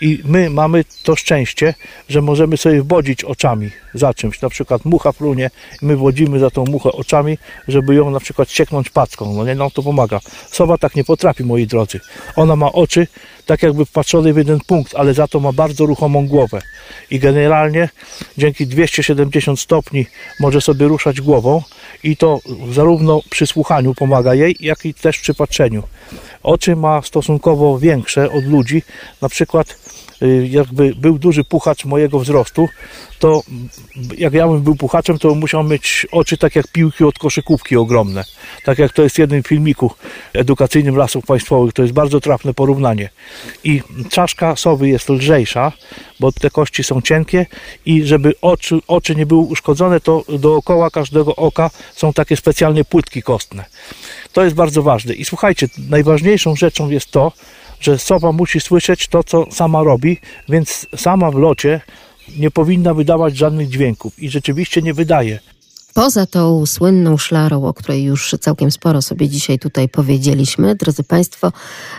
i 0.02 0.20
my 0.26 0.50
mamy 0.50 0.86
to 1.04 1.16
szczęście, 1.16 1.74
że 2.10 2.22
możemy 2.22 2.58
sobie 2.58 2.82
wbodzić 2.82 3.24
oczami 3.24 3.70
za 3.94 4.14
czymś. 4.14 4.42
Na 4.42 4.50
przykład 4.50 4.86
mucha 4.86 5.14
plunie 5.14 5.50
i 5.82 5.86
my 5.86 5.96
wodzimy 5.96 6.40
za 6.40 6.50
tą 6.50 6.66
muchę 6.66 6.92
oczami, 6.92 7.38
żeby 7.68 7.96
ją 7.96 8.12
na 8.12 8.20
przykład 8.20 8.52
sieknąć 8.52 8.90
packą. 8.90 9.34
No 9.34 9.46
nie, 9.46 9.56
no 9.56 9.72
to 9.72 9.84
pomaga. 9.84 10.20
Sowa 10.52 10.78
tak 10.78 10.96
nie 10.96 11.04
potrafi, 11.04 11.44
moi 11.44 11.68
drodzy. 11.68 12.00
Ona 12.36 12.56
ma 12.56 12.72
oczy 12.72 13.08
tak 13.46 13.64
jakby 13.64 13.86
wpatrzone 13.86 14.34
w 14.34 14.38
jeden 14.38 14.60
punkt, 14.60 14.96
ale 14.96 15.14
za 15.14 15.28
to 15.28 15.40
ma 15.40 15.52
bardzo 15.52 15.86
ruchomą 15.86 16.28
głowę. 16.28 16.62
I 17.10 17.20
generalnie 17.20 17.90
dzięki 18.38 18.68
270 18.68 19.60
stopni 19.60 20.06
może 20.40 20.62
sobie 20.62 20.88
ruszać 20.88 21.22
głową 21.22 21.62
i 22.04 22.18
to 22.18 22.40
zarówno 22.72 23.22
przy 23.30 23.48
słuchaniu 23.48 23.94
pomaga 23.96 24.34
jej, 24.34 24.56
jak 24.60 24.86
i 24.86 24.94
też 24.94 25.20
przy 25.20 25.34
patrzeniu. 25.34 25.84
Oczy 26.44 26.76
ma 26.76 27.02
stosunkowo 27.02 27.51
większe 27.80 28.32
od 28.32 28.46
ludzi. 28.46 28.84
Na 29.22 29.30
przykład 29.30 29.76
y, 30.22 30.48
jakby 30.52 30.96
był 30.96 31.20
duży 31.20 31.44
puchacz 31.44 31.86
mojego 31.86 32.20
wzrostu, 32.20 32.70
to 33.20 33.44
jak 34.18 34.34
ja 34.34 34.48
bym 34.48 34.62
był 34.62 34.76
puchaczem, 34.76 35.20
to 35.20 35.36
musiał 35.36 35.64
mieć 35.64 36.08
oczy 36.12 36.38
tak 36.38 36.56
jak 36.56 36.68
piłki 36.68 37.04
od 37.04 37.20
koszykówki 37.20 37.78
ogromne. 37.78 38.24
Tak 38.66 38.80
jak 38.80 38.94
to 38.94 39.04
jest 39.04 39.16
w 39.16 39.20
jednym 39.20 39.44
filmiku 39.44 39.92
edukacyjnym 40.34 40.96
Lasów 40.96 41.26
Państwowych. 41.26 41.74
To 41.74 41.82
jest 41.82 41.94
bardzo 41.94 42.20
trafne 42.20 42.54
porównanie. 42.54 43.10
I 43.64 43.82
czaszka 44.10 44.56
sowy 44.56 44.90
jest 44.90 45.10
lżejsza, 45.10 45.72
bo 46.20 46.32
te 46.32 46.50
kości 46.50 46.84
są 46.84 47.02
cienkie 47.02 47.46
i 47.86 48.04
żeby 48.04 48.34
oczy, 48.42 48.80
oczy 48.88 49.16
nie 49.16 49.26
były 49.26 49.42
uszkodzone, 49.42 50.00
to 50.00 50.24
dookoła 50.40 50.90
każdego 50.90 51.36
oka 51.36 51.70
są 51.96 52.14
takie 52.14 52.38
specjalnie 52.38 52.86
płytki 52.86 53.22
kostne. 53.22 53.66
To 54.34 54.44
jest 54.44 54.56
bardzo 54.56 54.84
ważne. 54.84 55.14
I 55.14 55.26
słuchajcie, 55.26 55.68
najważniejszą 55.90 56.56
rzeczą 56.56 56.90
jest 56.90 57.12
to, 57.12 57.32
że 57.80 57.98
sowa 57.98 58.32
musi 58.32 58.60
słyszeć 58.60 59.08
to, 59.08 59.24
co 59.24 59.46
sama 59.52 59.84
robi, 59.84 60.18
więc 60.50 60.88
sama 60.98 61.32
w 61.32 61.36
locie 61.36 61.82
nie 62.38 62.52
powinna 62.52 62.94
wydawać 62.94 63.38
żadnych 63.38 63.70
dźwięków 63.70 64.20
i 64.20 64.30
rzeczywiście 64.30 64.82
nie 64.82 64.94
wydaje. 64.94 65.40
Poza 65.94 66.26
tą 66.26 66.66
słynną 66.66 67.18
szlarą, 67.18 67.66
o 67.66 67.74
której 67.74 68.04
już 68.04 68.36
całkiem 68.40 68.72
sporo 68.72 69.02
sobie 69.02 69.30
dzisiaj 69.30 69.60
tutaj 69.60 69.90
powiedzieliśmy, 69.90 70.76
drodzy 70.76 71.04
Państwo, 71.04 71.52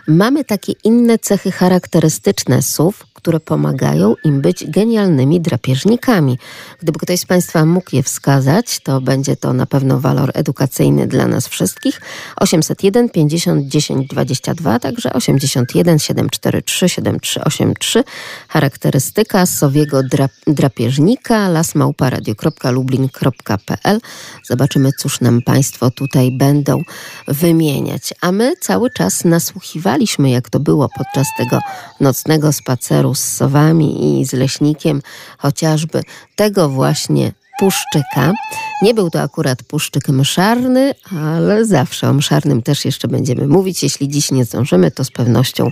mamy 0.08 0.44
takie 0.44 0.72
inne 0.84 1.18
cechy 1.18 1.52
charakterystyczne 1.52 2.62
sów, 2.62 3.06
które 3.22 3.40
pomagają 3.40 4.14
im 4.24 4.40
być 4.40 4.70
genialnymi 4.70 5.40
drapieżnikami. 5.40 6.38
Gdyby 6.80 6.98
ktoś 6.98 7.20
z 7.20 7.26
Państwa 7.26 7.64
mógł 7.64 7.96
je 7.96 8.02
wskazać, 8.02 8.80
to 8.80 9.00
będzie 9.00 9.36
to 9.36 9.52
na 9.52 9.66
pewno 9.66 10.00
walor 10.00 10.30
edukacyjny 10.34 11.06
dla 11.06 11.26
nas 11.26 11.48
wszystkich. 11.48 12.00
801 12.36 13.08
50 13.08 13.68
10 13.68 14.08
22, 14.08 14.78
także 14.78 15.12
81 15.12 15.98
743 15.98 16.88
7383. 16.88 18.04
Charakterystyka 18.48 19.46
sowiego 19.46 20.02
dra 20.02 20.28
drapieżnika 20.46 21.48
lasmałparadio.lublin.pl 21.48 24.00
Zobaczymy, 24.44 24.90
cóż 24.98 25.20
nam 25.20 25.42
Państwo 25.42 25.90
tutaj 25.90 26.38
będą 26.38 26.82
wymieniać. 27.28 28.14
A 28.20 28.32
my 28.32 28.52
cały 28.60 28.90
czas 28.90 29.24
nasłuchiwaliśmy, 29.24 30.30
jak 30.30 30.50
to 30.50 30.60
było 30.60 30.88
podczas 30.98 31.26
tego 31.38 31.58
nocnego 32.00 32.52
spaceru 32.52 33.11
z 33.14 33.36
sowami 33.36 34.20
i 34.20 34.24
z 34.24 34.32
leśnikiem, 34.32 35.02
chociażby 35.38 36.02
tego 36.36 36.68
właśnie 36.68 37.32
puszczyka. 37.58 38.32
Nie 38.82 38.94
był 38.94 39.10
to 39.10 39.22
akurat 39.22 39.62
puszczyk 39.62 40.08
mszarny, 40.08 40.94
ale 41.22 41.64
zawsze 41.64 42.08
o 42.08 42.12
mszarnym 42.12 42.62
też 42.62 42.84
jeszcze 42.84 43.08
będziemy 43.08 43.46
mówić. 43.46 43.82
Jeśli 43.82 44.08
dziś 44.08 44.30
nie 44.30 44.44
zdążymy, 44.44 44.90
to 44.90 45.04
z 45.04 45.10
pewnością 45.10 45.70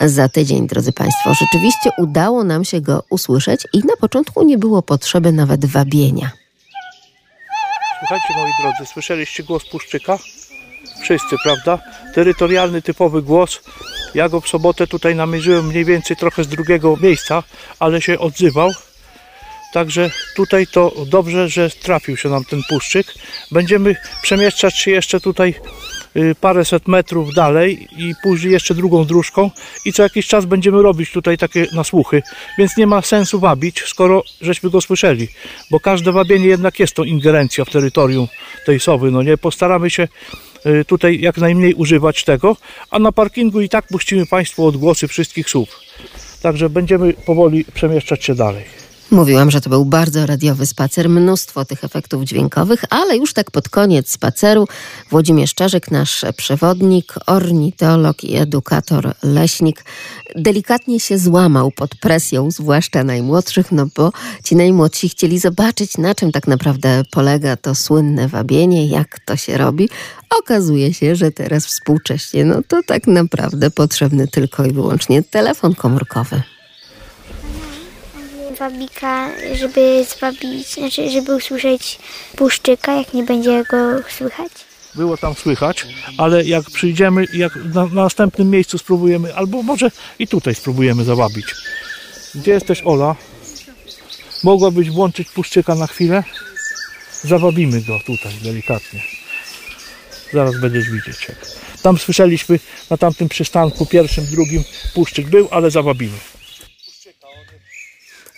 za 0.00 0.28
tydzień, 0.28 0.66
drodzy 0.66 0.92
Państwo. 0.92 1.34
Rzeczywiście 1.34 1.90
udało 1.98 2.44
nam 2.44 2.64
się 2.64 2.80
go 2.80 3.02
usłyszeć 3.10 3.60
i 3.72 3.78
na 3.78 3.96
początku 4.00 4.42
nie 4.42 4.58
było 4.58 4.82
potrzeby 4.82 5.32
nawet 5.32 5.64
wabienia. 5.64 6.30
Słuchajcie 7.98 8.34
moi 8.36 8.50
drodzy, 8.60 8.92
słyszeliście 8.92 9.42
głos 9.42 9.68
puszczyka? 9.70 10.18
Wszyscy, 11.02 11.36
prawda? 11.44 11.78
Terytorialny, 12.14 12.82
typowy 12.82 13.22
głos. 13.22 13.60
Ja 14.14 14.28
go 14.28 14.40
w 14.40 14.48
sobotę 14.48 14.86
tutaj 14.86 15.14
namierzyłem 15.14 15.66
mniej 15.66 15.84
więcej 15.84 16.16
trochę 16.16 16.44
z 16.44 16.48
drugiego 16.48 16.96
miejsca, 17.00 17.42
ale 17.78 18.00
się 18.00 18.18
odzywał. 18.18 18.70
Także 19.72 20.10
tutaj 20.36 20.66
to 20.66 20.92
dobrze, 21.06 21.48
że 21.48 21.70
trafił 21.70 22.16
się 22.16 22.28
nam 22.28 22.44
ten 22.44 22.60
puszczyk. 22.68 23.14
Będziemy 23.50 23.96
przemieszczać 24.22 24.78
się 24.78 24.90
jeszcze 24.90 25.20
tutaj 25.20 25.54
y, 26.16 26.34
paręset 26.40 26.88
metrów 26.88 27.34
dalej 27.34 27.88
i 27.96 28.14
później 28.22 28.52
jeszcze 28.52 28.74
drugą 28.74 29.04
dróżką 29.04 29.50
i 29.84 29.92
co 29.92 30.02
jakiś 30.02 30.26
czas 30.26 30.44
będziemy 30.44 30.82
robić 30.82 31.12
tutaj 31.12 31.38
takie 31.38 31.66
nasłuchy, 31.72 32.22
więc 32.58 32.76
nie 32.76 32.86
ma 32.86 33.02
sensu 33.02 33.40
wabić, 33.40 33.82
skoro 33.86 34.22
żeśmy 34.40 34.70
go 34.70 34.80
słyszeli, 34.80 35.28
bo 35.70 35.80
każde 35.80 36.12
wabienie 36.12 36.46
jednak 36.46 36.78
jest 36.78 36.94
to 36.94 37.04
ingerencja 37.04 37.64
w 37.64 37.70
terytorium 37.70 38.28
tej 38.66 38.80
sowy, 38.80 39.10
no 39.10 39.22
nie, 39.22 39.36
postaramy 39.36 39.90
się 39.90 40.08
tutaj 40.86 41.20
jak 41.20 41.36
najmniej 41.36 41.74
używać 41.74 42.24
tego, 42.24 42.56
a 42.90 42.98
na 42.98 43.12
parkingu 43.12 43.60
i 43.60 43.68
tak 43.68 43.86
puścimy 43.86 44.26
Państwu 44.26 44.66
odgłosy 44.66 45.08
wszystkich 45.08 45.50
słów. 45.50 45.80
Także 46.42 46.70
będziemy 46.70 47.12
powoli 47.12 47.64
przemieszczać 47.74 48.24
się 48.24 48.34
dalej. 48.34 48.87
Mówiłam, 49.10 49.50
że 49.50 49.60
to 49.60 49.70
był 49.70 49.84
bardzo 49.84 50.26
radiowy 50.26 50.66
spacer, 50.66 51.08
mnóstwo 51.08 51.64
tych 51.64 51.84
efektów 51.84 52.22
dźwiękowych, 52.22 52.84
ale 52.90 53.16
już 53.16 53.32
tak 53.32 53.50
pod 53.50 53.68
koniec 53.68 54.10
spaceru 54.10 54.66
Włodzimierz 55.10 55.54
Czarzyk, 55.54 55.90
nasz 55.90 56.24
przewodnik, 56.36 57.14
ornitolog 57.26 58.24
i 58.24 58.36
edukator 58.36 59.14
leśnik, 59.22 59.84
delikatnie 60.36 61.00
się 61.00 61.18
złamał 61.18 61.70
pod 61.70 61.94
presją, 61.94 62.50
zwłaszcza 62.50 63.04
najmłodszych, 63.04 63.72
no 63.72 63.86
bo 63.96 64.12
ci 64.44 64.56
najmłodsi 64.56 65.08
chcieli 65.08 65.38
zobaczyć, 65.38 65.98
na 65.98 66.14
czym 66.14 66.32
tak 66.32 66.46
naprawdę 66.46 67.02
polega 67.10 67.56
to 67.56 67.74
słynne 67.74 68.28
wabienie, 68.28 68.86
jak 68.86 69.20
to 69.24 69.36
się 69.36 69.58
robi. 69.58 69.88
Okazuje 70.38 70.94
się, 70.94 71.16
że 71.16 71.32
teraz 71.32 71.66
współcześnie, 71.66 72.44
no 72.44 72.62
to 72.68 72.80
tak 72.86 73.06
naprawdę 73.06 73.70
potrzebny 73.70 74.28
tylko 74.28 74.64
i 74.64 74.72
wyłącznie 74.72 75.22
telefon 75.22 75.74
komórkowy. 75.74 76.42
Wabika, 78.58 79.30
żeby 79.54 80.04
zwabić, 80.04 80.66
znaczy, 80.74 81.10
żeby 81.10 81.36
usłyszeć 81.36 81.98
puszczyka, 82.36 82.92
jak 82.94 83.14
nie 83.14 83.22
będzie 83.22 83.64
go 83.70 83.76
słychać. 84.18 84.52
było 84.94 85.16
tam 85.16 85.34
słychać, 85.34 85.86
ale 86.18 86.44
jak 86.44 86.64
przyjdziemy, 86.70 87.24
jak 87.32 87.56
na, 87.56 87.86
na 87.86 88.02
następnym 88.02 88.50
miejscu 88.50 88.78
spróbujemy, 88.78 89.34
albo 89.34 89.62
może 89.62 89.90
i 90.18 90.28
tutaj 90.28 90.54
spróbujemy 90.54 91.04
zawabić. 91.04 91.46
Gdzie 92.34 92.50
jesteś 92.52 92.82
Ola? 92.84 93.16
Mogłabyś 94.44 94.90
włączyć 94.90 95.28
puszczyka 95.28 95.74
na 95.74 95.86
chwilę? 95.86 96.24
Zawabimy 97.22 97.80
go 97.82 98.00
tutaj 98.06 98.32
delikatnie. 98.42 99.02
Zaraz 100.32 100.60
będziesz 100.60 100.90
widzieć. 100.90 101.26
Tam 101.82 101.98
słyszeliśmy 101.98 102.58
na 102.90 102.96
tamtym 102.96 103.28
przystanku, 103.28 103.86
pierwszym, 103.86 104.26
drugim 104.26 104.64
puszczyk 104.94 105.28
był, 105.28 105.48
ale 105.50 105.70
zawabimy. 105.70 106.18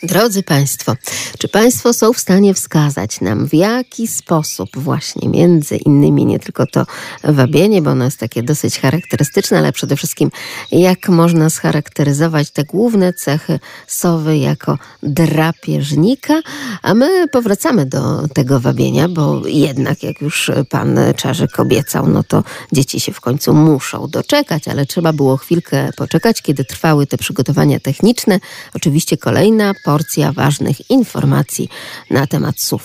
Drodzy 0.02 0.42
Państwo, 0.42 0.96
czy 1.38 1.48
Państwo 1.48 1.92
są 1.92 2.12
w 2.12 2.18
stanie 2.18 2.54
wskazać 2.54 3.20
nam, 3.20 3.46
w 3.46 3.54
jaki 3.54 4.08
sposób 4.08 4.68
właśnie 4.74 5.28
między 5.28 5.76
innymi 5.76 6.26
nie 6.26 6.38
tylko 6.38 6.66
to 6.66 6.86
wabienie, 7.24 7.82
bo 7.82 7.90
ono 7.90 8.04
jest 8.04 8.18
takie 8.18 8.42
dosyć 8.42 8.80
charakterystyczne, 8.80 9.58
ale 9.58 9.72
przede 9.72 9.96
wszystkim 9.96 10.30
jak 10.72 11.08
można 11.08 11.50
scharakteryzować 11.50 12.50
te 12.50 12.64
główne 12.64 13.12
cechy 13.12 13.60
sowy 13.86 14.38
jako 14.38 14.78
drapieżnika, 15.02 16.40
a 16.82 16.94
my 16.94 17.28
powracamy 17.28 17.86
do 17.86 18.28
tego 18.28 18.60
wabienia, 18.60 19.08
bo 19.08 19.42
jednak 19.46 20.02
jak 20.02 20.20
już 20.20 20.50
Pan 20.70 20.98
Czarzyk 21.16 21.60
obiecał, 21.60 22.08
no 22.08 22.22
to 22.22 22.44
dzieci 22.72 23.00
się 23.00 23.12
w 23.12 23.20
końcu 23.20 23.54
muszą 23.54 24.08
doczekać, 24.08 24.68
ale 24.68 24.86
trzeba 24.86 25.12
było 25.12 25.36
chwilkę 25.36 25.90
poczekać, 25.96 26.42
kiedy 26.42 26.64
trwały 26.64 27.06
te 27.06 27.18
przygotowania 27.18 27.80
techniczne. 27.80 28.40
Oczywiście 28.74 29.16
kolejna 29.16 29.74
porcja 29.90 30.32
ważnych 30.32 30.90
informacji 30.90 31.68
na 32.10 32.26
temat 32.26 32.60
SUV. 32.60 32.84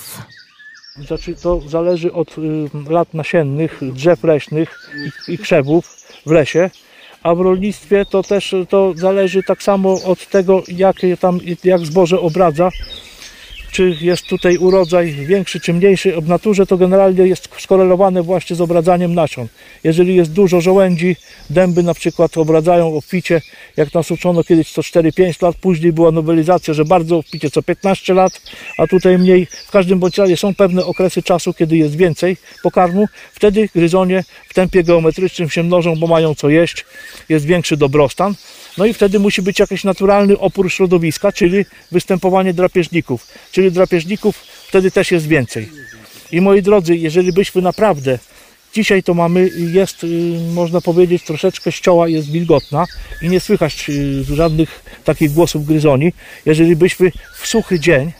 Znaczy, 1.06 1.34
to 1.34 1.60
zależy 1.66 2.12
od 2.12 2.38
y, 2.38 2.42
lat 2.90 3.14
nasiennych, 3.14 3.80
drzew 3.92 4.24
leśnych 4.24 4.90
i, 5.28 5.32
i 5.32 5.38
krzewów 5.38 5.96
w 6.26 6.30
lesie, 6.30 6.70
a 7.22 7.34
w 7.34 7.40
rolnictwie 7.40 8.04
to 8.04 8.22
też 8.22 8.54
to 8.68 8.92
zależy 8.96 9.42
tak 9.42 9.62
samo 9.62 10.02
od 10.02 10.26
tego, 10.28 10.62
jak, 10.68 10.96
tam, 11.20 11.40
jak 11.64 11.80
zboże 11.86 12.20
obradza 12.20 12.70
czy 13.72 13.96
jest 14.00 14.26
tutaj 14.26 14.56
urodzaj 14.58 15.12
większy 15.12 15.60
czy 15.60 15.72
mniejszy. 15.72 16.20
W 16.20 16.28
naturze 16.28 16.66
to 16.66 16.76
generalnie 16.76 17.26
jest 17.26 17.48
skorelowane 17.58 18.22
właśnie 18.22 18.56
z 18.56 18.60
obradzaniem 18.60 19.14
nasion. 19.14 19.48
Jeżeli 19.84 20.16
jest 20.16 20.32
dużo 20.32 20.60
żołędzi, 20.60 21.16
dęby 21.50 21.82
na 21.82 21.94
przykład 21.94 22.38
obradzają 22.38 22.96
obficie, 22.96 23.42
jak 23.76 23.94
nas 23.94 24.10
uczono 24.10 24.44
kiedyś 24.44 24.72
co 24.72 24.82
4-5 24.82 25.42
lat, 25.42 25.56
później 25.56 25.92
była 25.92 26.10
nowelizacja, 26.10 26.74
że 26.74 26.84
bardzo 26.84 27.16
obficie 27.16 27.50
co 27.50 27.62
15 27.62 28.14
lat, 28.14 28.40
a 28.78 28.86
tutaj 28.86 29.18
mniej. 29.18 29.46
W 29.66 29.70
każdym 29.70 29.98
bądź 29.98 30.18
razie 30.18 30.36
są 30.36 30.54
pewne 30.54 30.84
okresy 30.84 31.22
czasu, 31.22 31.54
kiedy 31.54 31.76
jest 31.76 31.96
więcej 31.96 32.36
pokarmu. 32.62 33.08
Wtedy 33.32 33.68
gryzonie 33.74 34.24
w 34.48 34.54
tempie 34.54 34.84
geometrycznym 34.84 35.50
się 35.50 35.62
mnożą, 35.62 35.96
bo 35.96 36.06
mają 36.06 36.34
co 36.34 36.48
jeść, 36.48 36.84
jest 37.28 37.46
większy 37.46 37.76
dobrostan. 37.76 38.34
No 38.78 38.86
i 38.86 38.94
wtedy 38.94 39.18
musi 39.18 39.42
być 39.42 39.58
jakiś 39.58 39.84
naturalny 39.84 40.38
opór 40.38 40.72
środowiska, 40.72 41.32
czyli 41.32 41.64
występowanie 41.92 42.54
drapieżników. 42.54 43.26
Czyli 43.52 43.72
drapieżników 43.72 44.36
wtedy 44.68 44.90
też 44.90 45.10
jest 45.10 45.26
więcej. 45.26 45.68
I 46.32 46.40
moi 46.40 46.62
drodzy, 46.62 46.96
jeżeli 46.96 47.32
byśmy 47.32 47.62
naprawdę 47.62 48.18
Dzisiaj 48.76 49.02
to 49.02 49.14
mamy, 49.14 49.50
jest, 49.72 50.04
y, 50.04 50.06
można 50.54 50.80
powiedzieć, 50.80 51.22
troszeczkę 51.22 51.72
ścioła 51.72 52.08
jest 52.08 52.30
wilgotna 52.30 52.84
i 53.22 53.28
nie 53.28 53.40
słychać 53.40 53.90
y, 53.90 54.24
żadnych 54.24 54.84
takich 55.04 55.32
głosów 55.32 55.66
gryzoni. 55.66 56.12
Jeżeli 56.46 56.76
byśmy 56.76 57.12
w 57.40 57.46
suchy 57.46 57.80
dzień, 57.80 58.12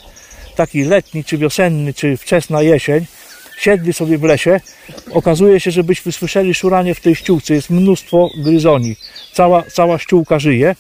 taki 0.55 0.85
letni, 0.85 1.25
czy 1.25 1.39
wiosenny, 1.39 1.95
czy 1.95 2.17
wczesna 2.17 2.63
jesień, 2.63 3.07
siedli 3.59 3.93
sobie 3.93 4.19
w 4.19 4.23
lesie, 4.23 4.61
okazuje 5.11 5.61
się, 5.61 5.71
że 5.71 5.85
byśmy 5.85 6.13
słyszeli 6.13 6.55
szuranie 6.55 6.95
w 6.95 7.01
tej 7.01 7.15
ściółce, 7.15 7.55
jest 7.55 7.71
mnóstwo 7.71 8.31
gryzoni, 8.37 8.97
cała, 9.33 9.63
cała 9.63 9.99
ściółka 9.99 10.39
żyje 10.39 10.75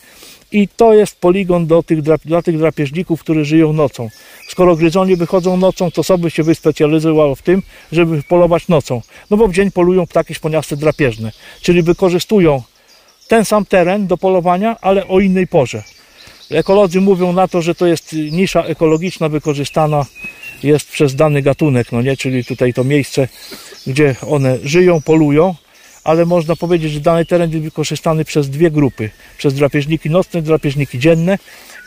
i 0.52 0.68
to 0.68 0.94
jest 0.94 1.20
poligon 1.20 1.66
do 1.66 1.82
tych, 1.82 2.02
dla 2.02 2.42
tych 2.42 2.58
drapieżników, 2.58 3.20
którzy 3.20 3.44
żyją 3.44 3.72
nocą. 3.72 4.08
Skoro 4.48 4.76
gryzoni 4.76 5.16
wychodzą 5.16 5.56
nocą, 5.56 5.90
to 5.90 6.02
sobie 6.02 6.30
się 6.30 6.42
wyspecjalizowało 6.42 7.34
w 7.34 7.42
tym, 7.42 7.62
żeby 7.92 8.22
polować 8.22 8.68
nocą. 8.68 9.02
No 9.30 9.36
bo 9.36 9.48
w 9.48 9.52
dzień 9.52 9.70
polują 9.70 10.06
ptaki 10.06 10.34
szponiaste 10.34 10.76
drapieżne, 10.76 11.32
czyli 11.62 11.82
wykorzystują 11.82 12.62
ten 13.28 13.44
sam 13.44 13.64
teren 13.64 14.06
do 14.06 14.16
polowania, 14.16 14.76
ale 14.80 15.08
o 15.08 15.20
innej 15.20 15.46
porze. 15.46 15.82
Ekolodzy 16.50 17.00
mówią 17.00 17.32
na 17.32 17.48
to, 17.48 17.62
że 17.62 17.74
to 17.74 17.86
jest 17.86 18.12
nisza 18.12 18.62
ekologiczna 18.62 19.28
wykorzystana 19.28 20.06
jest 20.66 20.88
przez 20.88 21.14
dany 21.14 21.42
gatunek, 21.42 21.92
no 21.92 22.02
nie, 22.02 22.16
czyli 22.16 22.44
tutaj 22.44 22.74
to 22.74 22.84
miejsce, 22.84 23.28
gdzie 23.86 24.16
one 24.26 24.58
żyją, 24.62 25.02
polują, 25.02 25.54
ale 26.04 26.26
można 26.26 26.56
powiedzieć, 26.56 26.92
że 26.92 27.00
dany 27.00 27.26
teren 27.26 27.50
jest 27.50 27.64
wykorzystany 27.64 28.24
przez 28.24 28.50
dwie 28.50 28.70
grupy, 28.70 29.10
przez 29.38 29.54
drapieżniki 29.54 30.10
nocne, 30.10 30.42
drapieżniki 30.42 30.98
dzienne 30.98 31.38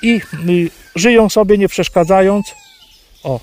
i 0.02 0.22
y, 0.50 0.70
żyją 0.96 1.30
sobie 1.30 1.58
nie 1.58 1.70
przeszkadzając. 1.70 2.56
O. 3.24 3.40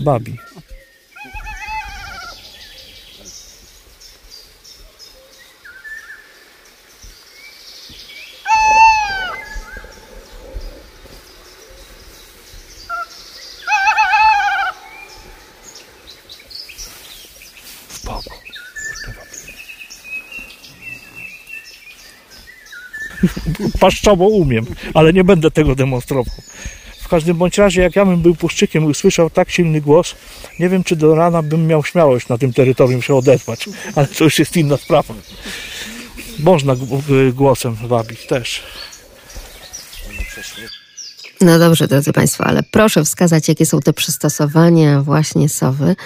Babi. 0.00 0.36
Paszczowo 23.80 24.24
umiem, 24.24 24.66
ale 24.94 25.12
nie 25.12 25.24
będę 25.24 25.50
tego 25.50 25.74
demonstrował. 25.74 26.34
W 27.00 27.08
każdym 27.08 27.36
bądź 27.36 27.58
razie, 27.58 27.82
jak 27.82 27.96
ja 27.96 28.04
bym 28.04 28.22
był 28.22 28.34
puszczykiem 28.34 28.84
i 28.84 28.86
usłyszał 28.86 29.30
tak 29.30 29.50
silny 29.50 29.80
głos, 29.80 30.14
nie 30.58 30.68
wiem, 30.68 30.84
czy 30.84 30.96
do 30.96 31.14
rana 31.14 31.42
bym 31.42 31.66
miał 31.66 31.84
śmiałość 31.84 32.28
na 32.28 32.38
tym 32.38 32.52
terytorium 32.52 33.02
się 33.02 33.14
odezwać, 33.14 33.68
ale 33.96 34.06
to 34.06 34.24
już 34.24 34.38
jest 34.38 34.56
inna 34.56 34.76
sprawa. 34.76 35.14
Można 36.38 36.76
głosem 37.32 37.74
wabić 37.74 38.26
też. 38.26 38.62
No 41.42 41.58
dobrze, 41.58 41.88
drodzy 41.88 42.12
Państwo, 42.12 42.44
ale 42.44 42.62
proszę 42.62 43.04
wskazać, 43.04 43.48
jakie 43.48 43.66
są 43.66 43.80
te 43.80 43.92
przystosowania 43.92 45.02
właśnie 45.02 45.48
sowy 45.48 45.96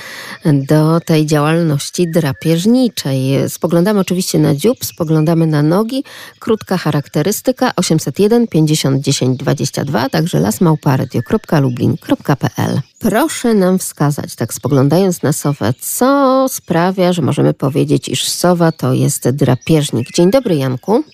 do 0.44 1.00
tej 1.00 1.26
działalności 1.26 2.10
drapieżniczej. 2.10 3.50
Spoglądamy 3.50 4.00
oczywiście 4.00 4.38
na 4.38 4.54
dziób, 4.54 4.84
spoglądamy 4.84 5.46
na 5.46 5.62
nogi. 5.62 6.04
Krótka 6.38 6.78
charakterystyka 6.78 7.72
801 7.76 8.46
50 8.46 9.00
10 9.00 9.38
22, 9.38 10.08
także 10.08 10.40
lasmałparadio.lublin.pl. 10.40 12.80
Proszę 12.98 13.54
nam 13.54 13.78
wskazać, 13.78 14.34
tak 14.34 14.54
spoglądając 14.54 15.22
na 15.22 15.32
sowę, 15.32 15.74
co 15.80 16.46
sprawia, 16.48 17.12
że 17.12 17.22
możemy 17.22 17.54
powiedzieć, 17.54 18.08
iż 18.08 18.28
sowa 18.28 18.72
to 18.72 18.92
jest 18.92 19.30
drapieżnik. 19.30 20.12
Dzień 20.12 20.30
dobry, 20.30 20.56
Janku. 20.56 21.04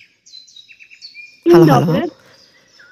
Dzień 1.45 1.53
halo, 1.53 1.65
dobry. 1.65 1.99
Halo. 1.99 2.22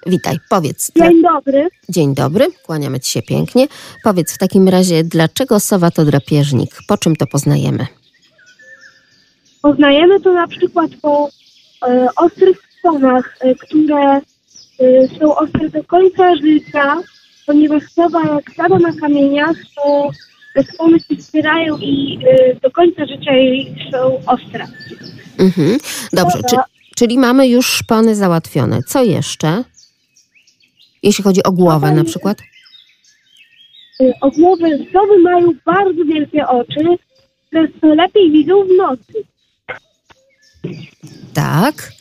Witaj, 0.05 0.37
powiedz. 0.49 0.91
Dzień 0.95 1.21
dobry. 1.21 1.69
Dzień 1.89 2.15
dobry, 2.15 2.47
kłaniamy 2.65 2.99
Ci 2.99 3.11
się 3.11 3.21
pięknie. 3.21 3.67
Powiedz 4.03 4.33
w 4.33 4.37
takim 4.37 4.69
razie, 4.69 5.03
dlaczego 5.03 5.59
sowa 5.59 5.91
to 5.91 6.05
drapieżnik? 6.05 6.69
Po 6.87 6.97
czym 6.97 7.15
to 7.15 7.27
poznajemy? 7.27 7.87
Poznajemy 9.61 10.19
to 10.21 10.33
na 10.33 10.47
przykład 10.47 10.91
po 11.01 11.29
e, 11.87 12.07
ostrych 12.15 12.57
stonach, 12.79 13.37
e, 13.39 13.55
które 13.55 14.11
e, 14.17 14.21
są 15.19 15.35
ostre 15.35 15.69
do 15.69 15.83
końca 15.83 16.35
życia, 16.35 16.97
ponieważ 17.45 17.83
sowa 17.83 18.21
jak 18.35 18.55
sada 18.55 18.79
na 18.79 18.93
kamieniach, 19.01 19.55
to 19.75 20.09
te 20.55 20.63
spony 20.63 20.99
się 20.99 21.15
wspierają 21.15 21.77
i 21.77 22.19
e, 22.27 22.55
do 22.55 22.71
końca 22.71 23.05
życia 23.05 23.33
jej 23.33 23.75
są 23.91 24.21
ostre. 24.25 24.67
Mhm. 25.37 25.77
Dobrze, 26.13 26.39
czy, 26.49 26.55
czyli 26.95 27.17
mamy 27.17 27.47
już 27.47 27.65
szpony 27.65 28.15
załatwione. 28.15 28.83
Co 28.83 29.03
jeszcze? 29.03 29.63
Jeśli 31.03 31.23
chodzi 31.23 31.43
o 31.43 31.51
głowę 31.51 31.91
na 31.91 32.03
przykład? 32.03 32.37
Y, 34.01 34.13
o 34.21 34.31
głowę 34.31 34.67
sowy 34.93 35.19
mają 35.19 35.51
bardzo 35.65 36.05
wielkie 36.05 36.47
oczy, 36.47 36.97
które 37.47 37.95
lepiej 37.95 38.31
widzą 38.31 38.63
w 38.63 38.77
nocy. 38.77 39.13
Tak. 41.33 41.91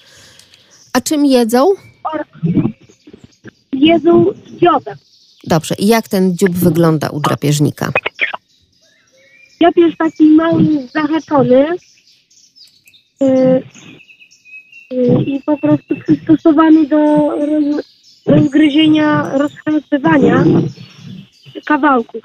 A 0.92 1.00
czym 1.00 1.26
jedzą? 1.26 1.68
Jedzą 3.72 4.24
dziobem. 4.60 4.96
Dobrze. 5.44 5.74
I 5.78 5.86
jak 5.86 6.08
ten 6.08 6.36
dziób 6.36 6.50
wygląda 6.50 7.08
u 7.08 7.20
drapieżnika? 7.20 7.92
Jest 9.76 9.98
taki 9.98 10.24
mały, 10.24 10.64
zahaczony 10.94 11.66
yy, 13.20 13.62
yy, 14.90 15.22
i 15.22 15.42
po 15.42 15.58
prostu 15.58 15.96
przystosowany 15.96 16.86
do 16.86 16.98
rozgryzienia, 18.30 19.38
rozchwytywania 19.38 20.44
kawałków. 21.64 22.22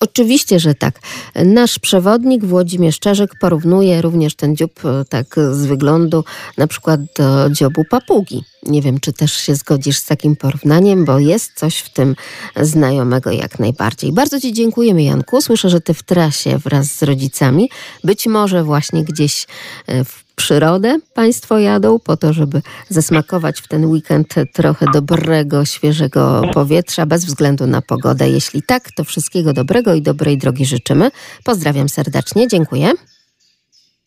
Oczywiście, 0.00 0.60
że 0.60 0.74
tak. 0.74 1.00
Nasz 1.44 1.78
przewodnik 1.78 2.44
Włodzimierz 2.44 2.98
Czerzyk 2.98 3.30
porównuje 3.40 4.02
również 4.02 4.34
ten 4.34 4.56
dziób 4.56 4.80
e, 4.84 5.04
tak 5.04 5.26
z 5.52 5.66
wyglądu 5.66 6.24
na 6.58 6.66
przykład 6.66 7.00
do 7.18 7.50
dziobu 7.50 7.84
papugi. 7.90 8.44
Nie 8.66 8.82
wiem, 8.82 9.00
czy 9.00 9.12
też 9.12 9.32
się 9.32 9.54
zgodzisz 9.54 9.98
z 9.98 10.04
takim 10.04 10.36
porównaniem, 10.36 11.04
bo 11.04 11.18
jest 11.18 11.52
coś 11.54 11.78
w 11.78 11.90
tym 11.92 12.16
znajomego 12.56 13.30
jak 13.30 13.58
najbardziej. 13.58 14.12
Bardzo 14.12 14.40
Ci 14.40 14.52
dziękujemy, 14.52 15.02
Janku. 15.02 15.40
Słyszę, 15.40 15.70
że 15.70 15.80
Ty 15.80 15.94
w 15.94 16.02
trasie 16.02 16.58
wraz 16.58 16.86
z 16.86 17.02
rodzicami, 17.02 17.70
być 18.04 18.26
może 18.26 18.64
właśnie 18.64 19.04
gdzieś 19.04 19.46
e, 19.86 20.04
w 20.04 20.24
przyrodę 20.40 20.98
Państwo 21.14 21.58
jadą 21.58 21.98
po 21.98 22.16
to, 22.16 22.32
żeby 22.32 22.62
zasmakować 22.88 23.60
w 23.60 23.68
ten 23.68 23.86
weekend 23.86 24.34
trochę 24.52 24.86
dobrego, 24.92 25.64
świeżego 25.64 26.42
powietrza, 26.54 27.06
bez 27.06 27.24
względu 27.24 27.66
na 27.66 27.82
pogodę. 27.82 28.30
Jeśli 28.30 28.62
tak, 28.62 28.82
to 28.96 29.04
wszystkiego 29.04 29.52
dobrego 29.52 29.94
i 29.94 30.02
dobrej 30.02 30.38
drogi 30.38 30.64
życzymy. 30.64 31.10
Pozdrawiam 31.44 31.88
serdecznie, 31.88 32.48
dziękuję. 32.48 32.92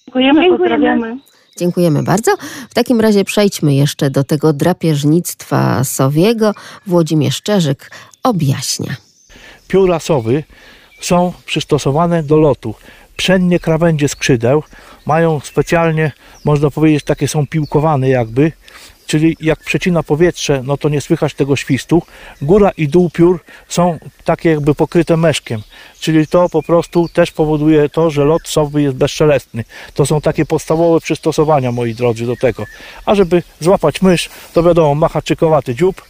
Dziękujemy, 0.05 0.49
pozdrawiamy. 0.57 1.17
Dziękujemy 1.57 2.03
bardzo. 2.03 2.31
W 2.69 2.73
takim 2.73 3.01
razie 3.01 3.25
przejdźmy 3.25 3.73
jeszcze 3.73 4.09
do 4.09 4.23
tego 4.23 4.53
drapieżnictwa 4.53 5.83
sowiego. 5.83 6.53
Włodzimierz 6.87 7.35
Szczerzyk 7.35 7.91
objaśnia. 8.23 8.95
Pióra 9.67 9.99
sowy 9.99 10.43
są 11.01 11.33
przystosowane 11.45 12.23
do 12.23 12.37
lotu. 12.37 12.75
Przednie 13.17 13.59
krawędzie 13.59 14.07
skrzydeł 14.07 14.63
mają 15.05 15.39
specjalnie, 15.39 16.11
można 16.45 16.71
powiedzieć, 16.71 17.03
takie 17.03 17.27
są 17.27 17.47
piłkowane 17.47 18.09
jakby, 18.09 18.51
czyli 19.13 19.37
jak 19.39 19.59
przecina 19.59 20.03
powietrze, 20.03 20.61
no 20.65 20.77
to 20.77 20.89
nie 20.89 21.01
słychać 21.01 21.33
tego 21.33 21.55
świstu. 21.55 22.01
Góra 22.41 22.71
i 22.77 22.87
dół 22.87 23.09
piór 23.09 23.39
są 23.67 23.99
takie 24.23 24.49
jakby 24.49 24.75
pokryte 24.75 25.17
meszkiem, 25.17 25.61
czyli 25.99 26.27
to 26.27 26.49
po 26.49 26.63
prostu 26.63 27.09
też 27.09 27.31
powoduje 27.31 27.89
to, 27.89 28.09
że 28.09 28.25
lot 28.25 28.41
sowy 28.47 28.81
jest 28.81 28.95
bezszelestny. 28.95 29.63
To 29.93 30.05
są 30.05 30.21
takie 30.21 30.45
podstawowe 30.45 31.01
przystosowania, 31.01 31.71
moi 31.71 31.95
drodzy, 31.95 32.25
do 32.25 32.35
tego. 32.35 32.65
A 33.05 33.15
żeby 33.15 33.43
złapać 33.59 34.01
mysz, 34.01 34.29
to 34.53 34.63
wiadomo, 34.63 34.95
ma 34.95 35.07
haczykowaty 35.07 35.75
dziób, 35.75 36.01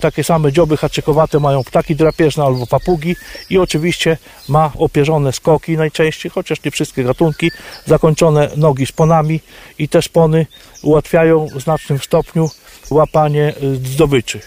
takie 0.00 0.24
same 0.24 0.52
dzioby 0.52 0.76
haczykowate 0.76 1.40
mają 1.40 1.64
ptaki 1.64 1.96
drapieżne 1.96 2.44
albo 2.44 2.66
papugi 2.66 3.16
i 3.50 3.58
oczywiście 3.58 4.16
ma 4.48 4.72
opierzone 4.78 5.32
skoki 5.32 5.76
najczęściej, 5.76 6.30
chociaż 6.30 6.64
nie 6.64 6.70
wszystkie 6.70 7.04
gatunki, 7.04 7.50
zakończone 7.86 8.50
nogi 8.56 8.86
szponami 8.86 9.40
i 9.78 9.88
te 9.88 10.02
szpony 10.02 10.46
ułatwiają 10.82 11.46
w 11.46 11.60
znacznym 11.60 11.98
stopniu 11.98 12.50
łapanie 12.90 13.54
y, 13.62 13.76
zdobyczy. 13.76 14.40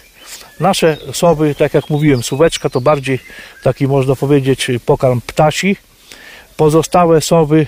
Nasze 0.60 0.98
sowy, 1.14 1.56
tak 1.56 1.74
jak 1.74 1.90
mówiłem, 1.90 2.24
suweczka 2.24 2.70
to 2.70 2.82
bardziej 2.82 3.20
taki 3.64 3.88
można 3.88 4.16
powiedzieć 4.16 4.72
pokarm 4.86 5.22
ptasi. 5.22 5.78
Pozostałe 6.58 7.22
sowy 7.22 7.68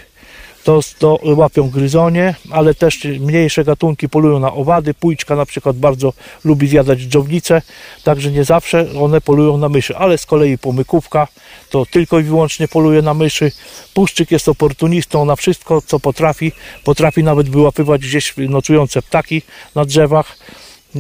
to, 0.64 0.80
to 1.00 1.20
łapią 1.24 1.70
gryzonie, 1.70 2.36
ale 2.52 2.74
też 2.74 3.04
mniejsze 3.04 3.64
gatunki 3.64 4.10
polują 4.10 4.40
na 4.40 4.54
owady. 4.54 4.94
Pójczka 4.94 5.36
na 5.36 5.46
przykład 5.46 5.78
bardzo 5.78 6.14
lubi 6.44 6.68
zjadać 6.68 7.00
dżownicę, 7.00 7.62
także 8.04 8.32
nie 8.32 8.44
zawsze 8.44 8.86
one 9.02 9.22
polują 9.22 9.58
na 9.58 9.70
myszy, 9.70 9.98
ale 9.98 10.18
z 10.18 10.26
kolei 10.26 10.58
pomykówka 10.58 11.28
to 11.70 11.86
tylko 11.86 12.20
i 12.20 12.24
wyłącznie 12.24 12.68
poluje 12.68 13.02
na 13.02 13.14
myszy. 13.14 13.52
Puszczyk 13.94 14.32
jest 14.32 14.50
oportunistą 14.50 15.26
na 15.26 15.36
wszystko, 15.36 15.82
co 15.82 16.00
potrafi. 16.00 16.52
Potrafi 16.84 17.24
nawet 17.24 17.50
wyłapywać 17.50 18.02
gdzieś 18.02 18.34
nocujące 18.38 19.02
ptaki 19.02 19.42
na 19.76 19.86
drzewach 19.86 20.38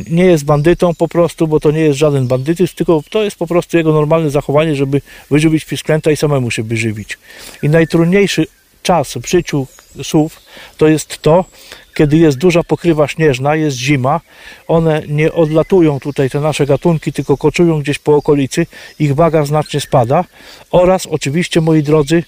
nie 0.09 0.25
jest 0.25 0.45
bandytą 0.45 0.95
po 0.95 1.07
prostu, 1.07 1.47
bo 1.47 1.59
to 1.59 1.71
nie 1.71 1.81
jest 1.81 1.99
żaden 1.99 2.27
bandytyzm, 2.27 2.75
tylko 2.75 3.03
to 3.09 3.23
jest 3.23 3.37
po 3.37 3.47
prostu 3.47 3.77
jego 3.77 3.93
normalne 3.93 4.29
zachowanie, 4.29 4.75
żeby 4.75 5.01
wyżywić 5.31 5.65
pisklęta 5.65 6.11
i 6.11 6.17
samemu 6.17 6.51
się 6.51 6.63
wyżywić. 6.63 7.17
I 7.63 7.69
najtrudniejszy 7.69 8.47
czas 8.83 9.13
w 9.13 9.29
życiu 9.29 9.67
słów 10.03 10.39
to 10.77 10.87
jest 10.87 11.21
to, 11.21 11.45
kiedy 11.93 12.17
jest 12.17 12.37
duża 12.37 12.63
pokrywa 12.63 13.07
śnieżna, 13.07 13.55
jest 13.55 13.77
zima, 13.77 14.21
one 14.67 15.01
nie 15.07 15.31
odlatują 15.31 15.99
tutaj, 15.99 16.29
te 16.29 16.39
nasze 16.39 16.65
gatunki, 16.65 17.13
tylko 17.13 17.37
koczują 17.37 17.79
gdzieś 17.79 17.99
po 17.99 18.15
okolicy, 18.15 18.67
ich 18.99 19.15
waga 19.15 19.45
znacznie 19.45 19.79
spada 19.79 20.23
oraz 20.71 21.05
oczywiście, 21.05 21.61
moi 21.61 21.83
drodzy, 21.83 22.23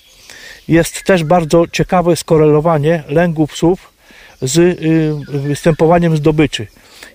jest 0.67 1.03
też 1.03 1.23
bardzo 1.23 1.67
ciekawe 1.71 2.15
skorelowanie 2.15 3.03
lęgu 3.07 3.47
psów 3.47 3.93
z 4.41 4.57
y, 4.57 5.39
występowaniem 5.39 6.17
zdobyczy. 6.17 6.67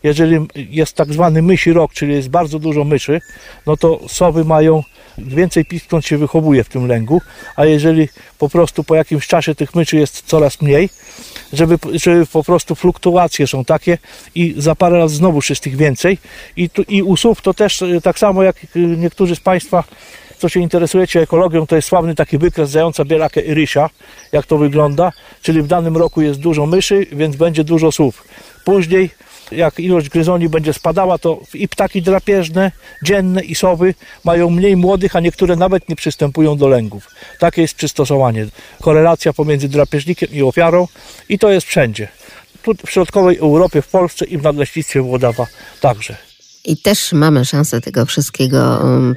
Jeżeli 0.03 0.47
jest 0.55 0.97
tak 0.97 1.13
zwany 1.13 1.43
mysi 1.43 1.73
rok, 1.73 1.93
czyli 1.93 2.15
jest 2.15 2.29
bardzo 2.29 2.59
dużo 2.59 2.85
myszy, 2.85 3.21
no 3.67 3.77
to 3.77 4.01
sowy 4.09 4.45
mają 4.45 4.83
więcej 5.19 5.65
piskląt 5.65 6.07
się 6.07 6.19
wychowuje 6.19 6.65
w 6.65 6.69
tym 6.69 6.87
lęgu, 6.87 7.21
a 7.57 7.65
jeżeli 7.65 8.09
po 8.39 8.49
prostu 8.49 8.85
po 8.85 8.95
jakimś 8.95 9.27
czasie 9.27 9.55
tych 9.55 9.75
myszy 9.75 9.97
jest 9.97 10.23
coraz 10.27 10.63
mniej, 10.63 10.89
żeby, 11.53 11.79
żeby 11.93 12.27
po 12.27 12.45
prostu 12.45 12.75
fluktuacje 12.75 13.47
są 13.47 13.65
takie 13.65 13.99
i 14.35 14.55
za 14.57 14.75
parę 14.75 14.99
lat 14.99 15.11
znowu 15.11 15.41
jest 15.49 15.63
tych 15.63 15.77
więcej 15.77 16.19
i, 16.57 16.71
tu, 16.71 16.83
i 16.83 17.03
u 17.03 17.17
słów 17.17 17.43
to 17.43 17.55
też 17.55 17.83
y, 17.83 18.01
tak 18.03 18.19
samo 18.19 18.43
jak 18.43 18.57
y, 18.65 18.69
niektórzy 18.79 19.37
z 19.37 19.41
Państwa 19.41 19.85
co 20.39 20.49
się 20.49 20.61
interesujecie 20.61 21.21
ekologią, 21.21 21.67
to 21.67 21.77
jest 21.77 21.89
sławny 21.89 22.15
taki 22.15 22.39
wykres 22.39 22.71
zająca 22.71 23.05
bielakę 23.05 23.41
rysia, 23.47 23.91
jak 24.33 24.47
to 24.47 24.59
wygląda, 24.59 25.13
czyli 25.43 25.63
w 25.63 25.67
danym 25.67 25.97
roku 25.97 26.23
jest 26.23 26.41
dużo 26.41 26.67
myszy, 26.67 27.07
więc 27.13 27.37
będzie 27.37 27.65
dużo 27.65 27.93
słów. 27.93 28.25
Później 28.65 29.11
jak 29.53 29.81
ilość 29.81 30.09
gryzoni 30.09 30.49
będzie 30.49 30.73
spadała, 30.73 31.19
to 31.19 31.41
i 31.55 31.69
ptaki 31.69 32.03
drapieżne, 32.03 32.73
dzienne 33.05 33.43
i 33.43 33.55
sowy 33.55 33.95
mają 34.25 34.51
mniej 34.51 34.77
młodych, 34.77 35.17
a 35.17 35.21
niektóre 35.21 35.57
nawet 35.57 35.89
nie 35.89 35.97
przystępują 35.97 36.57
do 36.57 36.69
lęgów. 36.69 37.09
Takie 37.39 37.63
jest 37.63 37.75
przystosowanie. 37.75 38.47
Korelacja 38.83 39.33
pomiędzy 39.33 39.69
drapieżnikiem 39.69 40.29
i 40.33 40.43
ofiarą 40.43 40.89
i 41.29 41.39
to 41.39 41.51
jest 41.51 41.67
wszędzie. 41.67 42.09
Tu 42.63 42.75
w 42.87 42.91
środkowej 42.91 43.39
Europie, 43.39 43.83
w 43.83 43.89
Polsce 43.89 44.25
i 44.25 44.39
w 44.39 44.43
Nadleśnictwie 44.43 45.01
Włodawa 45.03 45.47
także. 45.81 46.30
I 46.65 46.77
też 46.77 47.13
mamy 47.13 47.45
szansę 47.45 47.81
tego 47.81 48.07
wszystkiego 48.07 48.81
um, 48.83 49.17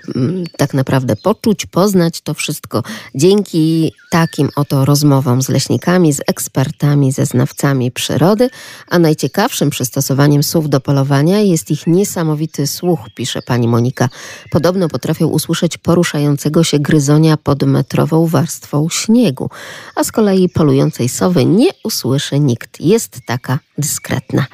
tak 0.57 0.73
naprawdę 0.73 1.15
poczuć, 1.15 1.65
poznać 1.65 2.21
to 2.21 2.33
wszystko 2.33 2.83
dzięki 3.15 3.93
takim 4.11 4.49
oto 4.55 4.85
rozmowom 4.85 5.41
z 5.41 5.49
leśnikami, 5.49 6.13
z 6.13 6.21
ekspertami, 6.27 7.11
ze 7.11 7.25
znawcami 7.25 7.91
przyrody, 7.91 8.49
a 8.89 8.99
najciekawszym 8.99 9.69
przystosowaniem 9.69 10.43
słów 10.43 10.69
do 10.69 10.79
polowania 10.79 11.39
jest 11.39 11.71
ich 11.71 11.87
niesamowity 11.87 12.67
słuch, 12.67 12.99
pisze 13.15 13.41
pani 13.41 13.67
Monika. 13.67 14.09
Podobno 14.51 14.89
potrafią 14.89 15.27
usłyszeć 15.27 15.77
poruszającego 15.77 16.63
się 16.63 16.79
gryzonia 16.79 17.37
pod 17.37 17.63
metrową 17.63 18.27
warstwą 18.27 18.87
śniegu, 18.89 19.49
a 19.95 20.03
z 20.03 20.11
kolei 20.11 20.49
polującej 20.49 21.09
sowy 21.09 21.45
nie 21.45 21.69
usłyszy 21.83 22.39
nikt. 22.39 22.81
Jest 22.81 23.19
taka 23.25 23.59
dyskretna. 23.77 24.45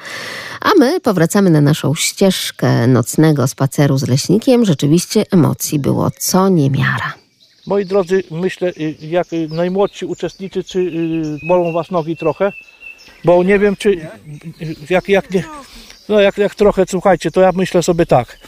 A 0.60 0.70
my 0.78 1.00
powracamy 1.00 1.50
na 1.50 1.60
naszą 1.60 1.94
ścieżkę 1.94 2.86
nocnego 2.86 3.46
spaceru 3.48 3.98
z 3.98 4.08
leśnikiem. 4.08 4.64
Rzeczywiście 4.64 5.24
emocji 5.32 5.78
było 5.78 6.10
co 6.18 6.48
niemiara. 6.48 7.12
Moi 7.66 7.86
drodzy, 7.86 8.22
myślę, 8.30 8.68
y, 8.68 8.96
jak 9.00 9.26
najmłodsi 9.48 10.06
uczestnicy, 10.06 10.64
czy 10.64 10.78
y, 10.78 11.46
bolą 11.48 11.72
was 11.72 11.90
nogi 11.90 12.16
trochę? 12.16 12.52
Bo 13.24 13.42
nie 13.42 13.58
wiem, 13.58 13.76
czy 13.76 14.08
jak, 14.90 15.08
jak 15.08 15.30
nie. 15.30 15.44
No 16.08 16.20
jak, 16.20 16.38
jak 16.38 16.54
trochę, 16.54 16.84
słuchajcie, 16.88 17.30
to 17.30 17.40
ja 17.40 17.52
myślę 17.52 17.82
sobie 17.82 18.06
tak 18.06 18.38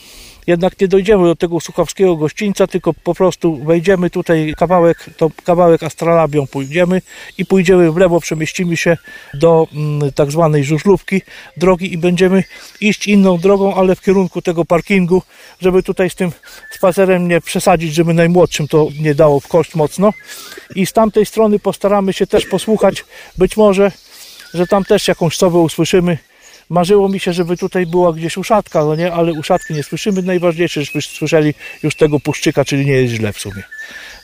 jednak 0.47 0.81
nie 0.81 0.89
dojdziemy 0.89 1.25
do 1.25 1.37
tego 1.37 1.61
słuchawskiego 1.61 2.17
gościńca, 2.17 2.67
tylko 2.67 2.95
po 2.95 3.15
prostu 3.15 3.57
wejdziemy 3.57 4.11
tutaj 4.11 4.55
kawałek, 4.57 5.11
to 5.17 5.31
kawałek 5.45 5.83
astralabią 5.83 6.47
pójdziemy 6.47 7.03
i 7.39 7.47
pójdziemy 7.47 7.93
w 7.93 7.97
lewo, 7.97 8.21
przemieścimy 8.21 8.77
się 8.77 8.97
do 9.35 9.69
mm, 9.73 10.13
tak 10.13 10.31
zwanej 10.31 10.65
żużlówki 10.65 11.23
drogi 11.57 11.93
i 11.93 11.99
będziemy 11.99 12.45
iść 12.81 13.07
inną 13.07 13.39
drogą, 13.39 13.75
ale 13.75 13.97
w 13.97 14.01
kierunku 14.01 14.43
tego 14.43 14.65
parkingu, 14.65 15.23
żeby 15.61 15.83
tutaj 15.83 16.11
z 16.11 16.15
tym 16.15 16.33
spacerem 16.71 17.29
nie 17.29 17.41
przesadzić, 17.41 17.95
żeby 17.95 18.15
najmłodszym 18.15 18.69
to 18.69 18.89
nie 19.01 19.15
dało 19.15 19.41
w 19.41 19.49
kość 19.49 19.75
mocno. 19.75 20.13
I 20.75 20.87
z 20.87 20.93
tamtej 20.93 21.27
strony 21.27 21.59
postaramy 21.59 22.13
się 22.13 22.27
też 22.27 22.47
posłuchać, 22.47 23.05
być 23.39 23.57
może, 23.57 23.93
że 24.55 24.67
tam 24.67 24.85
też 24.85 25.09
jakąś 25.09 25.37
sowę 25.37 25.59
usłyszymy, 25.59 26.19
Marzyło 26.73 27.09
mi 27.09 27.21
się, 27.21 27.33
żeby 27.33 27.57
tutaj 27.57 27.87
była 27.87 28.13
gdzieś 28.13 28.37
uszatka, 28.37 28.85
no 28.85 28.97
nie, 28.97 29.13
ale 29.13 29.33
uszatki 29.33 29.75
nie 29.75 29.83
słyszymy. 29.83 30.23
Najważniejsze, 30.23 30.81
żeśmy 30.81 31.03
słyszeli 31.03 31.55
już 31.83 31.95
tego 31.95 32.21
puszczyka, 32.21 32.65
czyli 32.65 32.87
nie 32.87 32.93
jest 32.93 33.15
źle 33.15 33.33
w 33.33 33.39
sumie, 33.39 33.63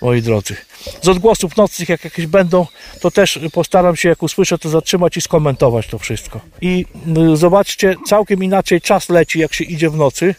moi 0.02 0.22
drodzy. 0.22 0.56
Z 1.02 1.08
odgłosów 1.08 1.56
nocnych, 1.56 1.88
jak 1.88 2.04
jakieś 2.04 2.26
będą, 2.26 2.66
to 3.00 3.10
też 3.10 3.38
postaram 3.52 3.96
się, 3.96 4.08
jak 4.08 4.22
usłyszę, 4.22 4.58
to 4.58 4.68
zatrzymać 4.68 5.16
i 5.16 5.20
skomentować 5.20 5.86
to 5.86 5.98
wszystko. 5.98 6.40
I 6.60 6.86
y, 7.32 7.36
zobaczcie, 7.36 7.94
całkiem 8.06 8.44
inaczej 8.44 8.80
czas 8.80 9.08
leci, 9.08 9.38
jak 9.38 9.54
się 9.54 9.64
idzie 9.64 9.90
w 9.90 9.96
nocy 9.96 10.34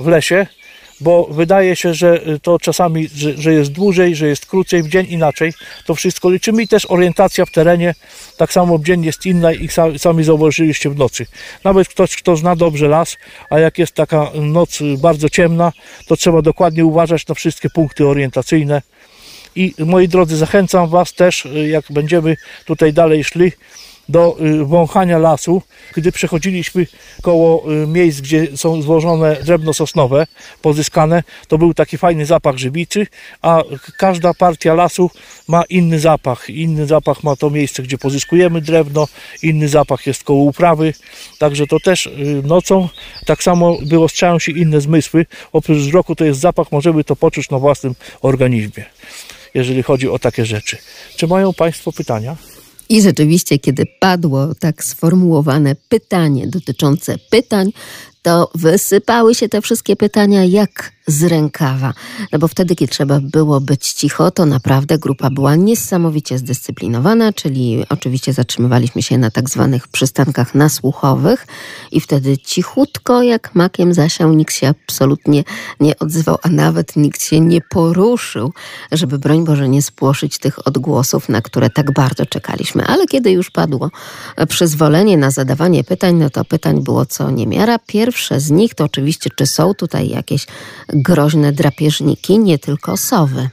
w 0.00 0.06
lesie 0.06 0.46
bo 1.00 1.24
wydaje 1.30 1.76
się, 1.76 1.94
że 1.94 2.20
to 2.42 2.58
czasami, 2.58 3.08
że, 3.14 3.36
że, 3.36 3.52
jest 3.52 3.72
dłużej, 3.72 4.14
że 4.14 4.26
jest 4.26 4.46
krócej, 4.46 4.82
w 4.82 4.88
dzień 4.88 5.06
inaczej. 5.08 5.52
To 5.86 5.94
wszystko 5.94 6.30
liczymy 6.30 6.62
i 6.62 6.68
też 6.68 6.86
orientacja 6.90 7.44
w 7.44 7.50
terenie, 7.50 7.94
tak 8.36 8.52
samo 8.52 8.78
w 8.78 8.84
dzień 8.84 9.04
jest 9.04 9.26
inna 9.26 9.52
i 9.52 9.68
sami 9.98 10.24
zauważyliście 10.24 10.90
w 10.90 10.96
nocy. 10.96 11.26
Nawet 11.64 11.88
ktoś, 11.88 12.16
kto 12.16 12.36
zna 12.36 12.56
dobrze 12.56 12.88
las, 12.88 13.16
a 13.50 13.58
jak 13.58 13.78
jest 13.78 13.92
taka 13.92 14.30
noc 14.34 14.78
bardzo 14.98 15.28
ciemna, 15.28 15.72
to 16.06 16.16
trzeba 16.16 16.42
dokładnie 16.42 16.84
uważać 16.84 17.26
na 17.26 17.34
wszystkie 17.34 17.70
punkty 17.70 18.06
orientacyjne. 18.06 18.82
I 19.56 19.74
moi 19.78 20.08
drodzy, 20.08 20.36
zachęcam 20.36 20.88
Was 20.88 21.12
też, 21.12 21.48
jak 21.66 21.84
będziemy 21.90 22.36
tutaj 22.64 22.92
dalej 22.92 23.24
szli, 23.24 23.52
do 24.08 24.36
y, 24.40 24.64
wąchania 24.64 25.18
lasu, 25.18 25.62
gdy 25.94 26.12
przechodziliśmy 26.12 26.86
koło 27.22 27.72
y, 27.72 27.86
miejsc, 27.86 28.20
gdzie 28.20 28.56
są 28.56 28.82
złożone 28.82 29.36
drewno 29.44 29.74
sosnowe 29.74 30.26
pozyskane, 30.62 31.22
to 31.48 31.58
był 31.58 31.74
taki 31.74 31.98
fajny 31.98 32.26
zapach 32.26 32.56
żywicy, 32.56 33.06
a 33.42 33.62
każda 33.98 34.34
partia 34.34 34.74
lasu 34.74 35.10
ma 35.48 35.62
inny 35.68 36.00
zapach. 36.00 36.50
Inny 36.50 36.86
zapach 36.86 37.22
ma 37.22 37.36
to 37.36 37.50
miejsce, 37.50 37.82
gdzie 37.82 37.98
pozyskujemy 37.98 38.60
drewno, 38.60 39.08
inny 39.42 39.68
zapach 39.68 40.06
jest 40.06 40.24
koło 40.24 40.44
uprawy, 40.44 40.94
także 41.38 41.66
to 41.66 41.80
też 41.80 42.06
y, 42.06 42.42
nocą 42.44 42.88
tak 43.26 43.42
samo 43.42 43.78
wyostrzają 43.82 44.38
się 44.38 44.52
inne 44.52 44.80
zmysły. 44.80 45.26
Oprócz 45.52 45.78
wzroku 45.78 46.16
to 46.16 46.24
jest 46.24 46.40
zapach, 46.40 46.72
możemy 46.72 47.04
to 47.04 47.16
poczuć 47.16 47.50
na 47.50 47.58
własnym 47.58 47.94
organizmie, 48.22 48.84
jeżeli 49.54 49.82
chodzi 49.82 50.08
o 50.08 50.18
takie 50.18 50.46
rzeczy. 50.46 50.78
Czy 51.16 51.26
mają 51.26 51.54
Państwo 51.54 51.92
pytania? 51.92 52.36
I 52.88 53.02
rzeczywiście, 53.02 53.58
kiedy 53.58 53.86
padło 54.00 54.54
tak 54.54 54.84
sformułowane 54.84 55.76
pytanie 55.88 56.46
dotyczące 56.46 57.18
pytań, 57.30 57.72
to 58.26 58.50
wysypały 58.54 59.34
się 59.34 59.48
te 59.48 59.62
wszystkie 59.62 59.96
pytania 59.96 60.44
jak 60.44 60.92
z 61.06 61.24
rękawa. 61.24 61.92
No 62.32 62.38
bo 62.38 62.48
wtedy, 62.48 62.76
kiedy 62.76 62.92
trzeba 62.92 63.20
było 63.20 63.60
być 63.60 63.92
cicho, 63.92 64.30
to 64.30 64.46
naprawdę 64.46 64.98
grupa 64.98 65.30
była 65.30 65.56
niesamowicie 65.56 66.38
zdyscyplinowana, 66.38 67.32
czyli 67.32 67.84
oczywiście 67.88 68.32
zatrzymywaliśmy 68.32 69.02
się 69.02 69.18
na 69.18 69.30
tak 69.30 69.50
zwanych 69.50 69.88
przystankach 69.88 70.54
nasłuchowych 70.54 71.46
i 71.92 72.00
wtedy 72.00 72.38
cichutko 72.38 73.22
jak 73.22 73.54
makiem 73.54 73.94
zasiał, 73.94 74.32
nikt 74.32 74.54
się 74.54 74.68
absolutnie 74.68 75.44
nie 75.80 75.98
odzywał, 75.98 76.38
a 76.42 76.48
nawet 76.48 76.96
nikt 76.96 77.22
się 77.22 77.40
nie 77.40 77.60
poruszył, 77.60 78.52
żeby 78.92 79.18
broń 79.18 79.44
Boże 79.44 79.68
nie 79.68 79.82
spłoszyć 79.82 80.38
tych 80.38 80.66
odgłosów, 80.66 81.28
na 81.28 81.42
które 81.42 81.70
tak 81.70 81.92
bardzo 81.92 82.26
czekaliśmy. 82.26 82.86
Ale 82.86 83.06
kiedy 83.06 83.30
już 83.30 83.50
padło 83.50 83.90
przyzwolenie 84.48 85.16
na 85.16 85.30
zadawanie 85.30 85.84
pytań, 85.84 86.14
no 86.14 86.30
to 86.30 86.44
pytań 86.44 86.82
było 86.82 87.06
co 87.06 87.30
niemiara. 87.30 87.78
Pierwsze 88.16 88.40
z 88.40 88.50
nich 88.50 88.74
to 88.74 88.84
oczywiście, 88.84 89.30
czy 89.36 89.46
są 89.46 89.74
tutaj 89.74 90.08
jakieś 90.08 90.46
groźne 90.88 91.52
drapieżniki, 91.52 92.38
nie 92.38 92.58
tylko 92.58 92.96
sowy. 92.96 93.48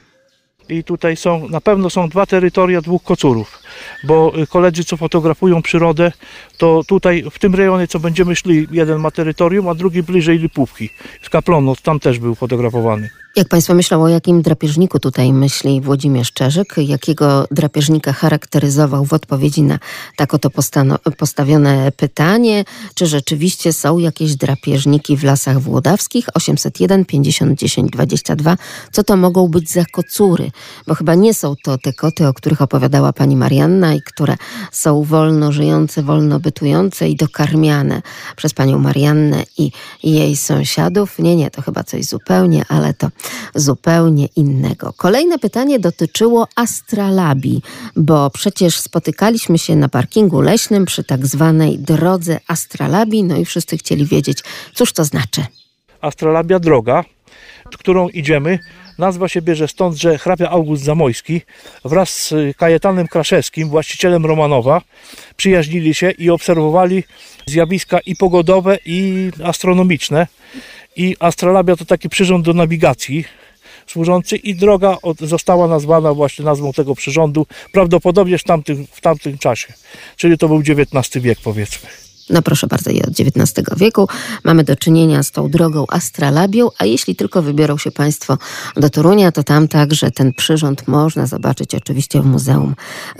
I 0.68 0.84
tutaj 0.84 1.16
są, 1.16 1.48
na 1.48 1.60
pewno 1.60 1.90
są 1.90 2.08
dwa 2.08 2.26
terytoria 2.26 2.80
dwóch 2.80 3.02
kocurów, 3.02 3.58
bo 4.04 4.32
y, 4.42 4.46
koledzy, 4.46 4.84
co 4.84 4.96
fotografują 4.96 5.62
przyrodę, 5.62 6.12
to 6.58 6.82
tutaj 6.88 7.24
w 7.30 7.38
tym 7.38 7.54
rejonie, 7.54 7.88
co 7.88 8.00
będziemy 8.00 8.36
szli, 8.36 8.66
jeden 8.70 8.98
ma 8.98 9.10
terytorium, 9.10 9.68
a 9.68 9.74
drugi 9.74 10.02
bliżej 10.02 10.38
Lipówki. 10.38 10.90
Z 11.22 11.28
Kaplonu, 11.28 11.76
tam 11.76 12.00
też 12.00 12.18
był 12.18 12.34
fotografowany. 12.34 13.10
Jak 13.36 13.48
Państwo 13.48 13.74
myślą, 13.74 14.02
o 14.02 14.08
jakim 14.08 14.42
drapieżniku 14.42 14.98
tutaj 14.98 15.32
myśli 15.32 15.80
Włodzimierz 15.80 16.32
Czerzyk? 16.32 16.74
Jakiego 16.76 17.46
drapieżnika 17.50 18.12
charakteryzował 18.12 19.04
w 19.04 19.12
odpowiedzi 19.12 19.62
na 19.62 19.78
tak 20.16 20.34
oto 20.34 20.50
postawione 21.18 21.92
pytanie? 21.92 22.64
Czy 22.94 23.06
rzeczywiście 23.06 23.72
są 23.72 23.98
jakieś 23.98 24.36
drapieżniki 24.36 25.16
w 25.16 25.24
lasach 25.24 25.60
włodawskich? 25.60 26.26
801 26.34 27.04
50 27.04 27.58
10 27.58 27.90
22. 27.90 28.56
Co 28.92 29.04
to 29.04 29.16
mogą 29.16 29.48
być 29.48 29.70
za 29.70 29.84
kocury? 29.84 30.50
Bo 30.86 30.94
chyba 30.94 31.14
nie 31.14 31.34
są 31.34 31.54
to 31.64 31.78
te 31.78 31.92
koty, 31.92 32.28
o 32.28 32.34
których 32.34 32.62
opowiadała 32.62 33.12
pani 33.12 33.36
Marianna 33.36 33.94
i 33.94 34.02
które 34.02 34.36
są 34.72 35.02
wolno 35.02 35.52
żyjące, 35.52 36.02
wolno 36.02 36.40
bytujące 36.40 37.08
i 37.08 37.16
dokarmiane 37.16 38.02
przez 38.36 38.54
panią 38.54 38.78
Mariannę 38.78 39.42
i 39.58 39.70
jej 40.02 40.36
sąsiadów. 40.36 41.18
Nie, 41.18 41.36
nie, 41.36 41.50
to 41.50 41.62
chyba 41.62 41.84
coś 41.84 42.04
zupełnie, 42.04 42.64
ale 42.68 42.94
to 42.94 43.10
zupełnie 43.54 44.26
innego. 44.36 44.92
Kolejne 44.96 45.38
pytanie 45.38 45.78
dotyczyło 45.78 46.48
astralabii, 46.56 47.62
bo 47.96 48.30
przecież 48.30 48.80
spotykaliśmy 48.80 49.58
się 49.58 49.76
na 49.76 49.88
parkingu 49.88 50.40
leśnym 50.40 50.84
przy 50.84 51.04
tak 51.04 51.26
zwanej 51.26 51.78
drodze 51.78 52.40
astralabii, 52.48 53.24
no 53.24 53.36
i 53.36 53.44
wszyscy 53.44 53.76
chcieli 53.76 54.06
wiedzieć, 54.06 54.38
cóż 54.74 54.92
to 54.92 55.04
znaczy. 55.04 55.44
Astralabia 56.00 56.58
droga, 56.58 57.04
którą 57.78 58.08
idziemy, 58.08 58.58
nazwa 58.98 59.28
się 59.28 59.42
bierze 59.42 59.68
stąd, 59.68 59.96
że 59.96 60.18
hrabia 60.18 60.50
August 60.50 60.84
Zamojski 60.84 61.40
wraz 61.84 62.10
z 62.10 62.34
Kajetanem 62.56 63.08
Kraszewskim, 63.08 63.68
właścicielem 63.68 64.26
Romanowa, 64.26 64.82
przyjaźnili 65.36 65.94
się 65.94 66.10
i 66.10 66.30
obserwowali 66.30 67.04
zjawiska 67.46 67.98
i 67.98 68.16
pogodowe, 68.16 68.78
i 68.84 69.30
astronomiczne. 69.44 70.26
I 70.96 71.16
astrolabia 71.20 71.76
to 71.76 71.84
taki 71.84 72.08
przyrząd 72.08 72.44
do 72.44 72.52
nawigacji 72.52 73.24
służący 73.86 74.36
i 74.36 74.54
droga 74.54 74.96
od, 75.02 75.18
została 75.18 75.68
nazwana 75.68 76.14
właśnie 76.14 76.44
nazwą 76.44 76.72
tego 76.72 76.94
przyrządu 76.94 77.46
prawdopodobnie 77.72 78.38
w 78.38 78.44
tamtym, 78.44 78.86
w 78.90 79.00
tamtym 79.00 79.38
czasie. 79.38 79.72
Czyli 80.16 80.38
to 80.38 80.48
był 80.48 80.58
XIX 80.58 81.24
wiek 81.24 81.38
powiedzmy. 81.40 82.03
No 82.30 82.42
proszę 82.42 82.66
bardzo, 82.66 82.90
i 82.90 83.02
od 83.02 83.10
XIX 83.20 83.68
wieku 83.76 84.08
mamy 84.44 84.64
do 84.64 84.76
czynienia 84.76 85.22
z 85.22 85.30
tą 85.30 85.50
drogą 85.50 85.84
astralabią, 85.88 86.68
a 86.78 86.84
jeśli 86.84 87.16
tylko 87.16 87.42
wybiorą 87.42 87.78
się 87.78 87.90
Państwo 87.90 88.38
do 88.76 88.90
Torunia, 88.90 89.32
to 89.32 89.42
tam 89.42 89.68
także 89.68 90.10
ten 90.10 90.32
przyrząd 90.32 90.88
można 90.88 91.26
zobaczyć 91.26 91.74
oczywiście 91.74 92.20
w 92.22 92.26
Muzeum 92.26 92.74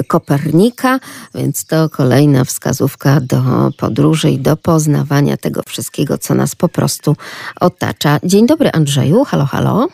Kopernika, 0.06 1.00
więc 1.34 1.66
to 1.66 1.88
kolejna 1.88 2.44
wskazówka 2.44 3.20
do 3.20 3.42
podróży 3.78 4.30
i 4.30 4.38
do 4.38 4.56
poznawania 4.56 5.36
tego 5.36 5.60
wszystkiego, 5.66 6.18
co 6.18 6.34
nas 6.34 6.54
po 6.56 6.68
prostu 6.68 7.16
otacza. 7.60 8.18
Dzień 8.24 8.46
dobry 8.46 8.70
Andrzeju, 8.72 9.24
halo, 9.24 9.44
halo. 9.44 9.88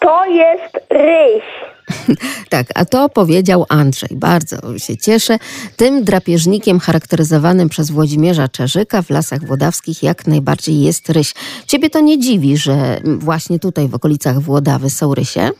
To 0.00 0.24
jest 0.24 0.78
ryś. 0.90 1.73
tak, 2.50 2.66
a 2.74 2.84
to 2.84 3.08
powiedział 3.08 3.66
Andrzej. 3.68 4.08
Bardzo 4.16 4.78
się 4.78 4.96
cieszę. 4.96 5.38
Tym 5.76 6.04
drapieżnikiem 6.04 6.80
charakteryzowanym 6.80 7.68
przez 7.68 7.90
Włodzimierza 7.90 8.48
Czerzyka 8.48 9.02
w 9.02 9.10
Lasach 9.10 9.46
Włodawskich 9.46 10.02
jak 10.02 10.26
najbardziej 10.26 10.80
jest 10.80 11.10
ryś. 11.10 11.34
Ciebie 11.66 11.90
to 11.90 12.00
nie 12.00 12.18
dziwi, 12.18 12.56
że 12.56 13.00
właśnie 13.04 13.58
tutaj 13.58 13.88
w 13.88 13.94
okolicach 13.94 14.40
Włodawy 14.40 14.90
są 14.90 15.14
rysie? 15.14 15.50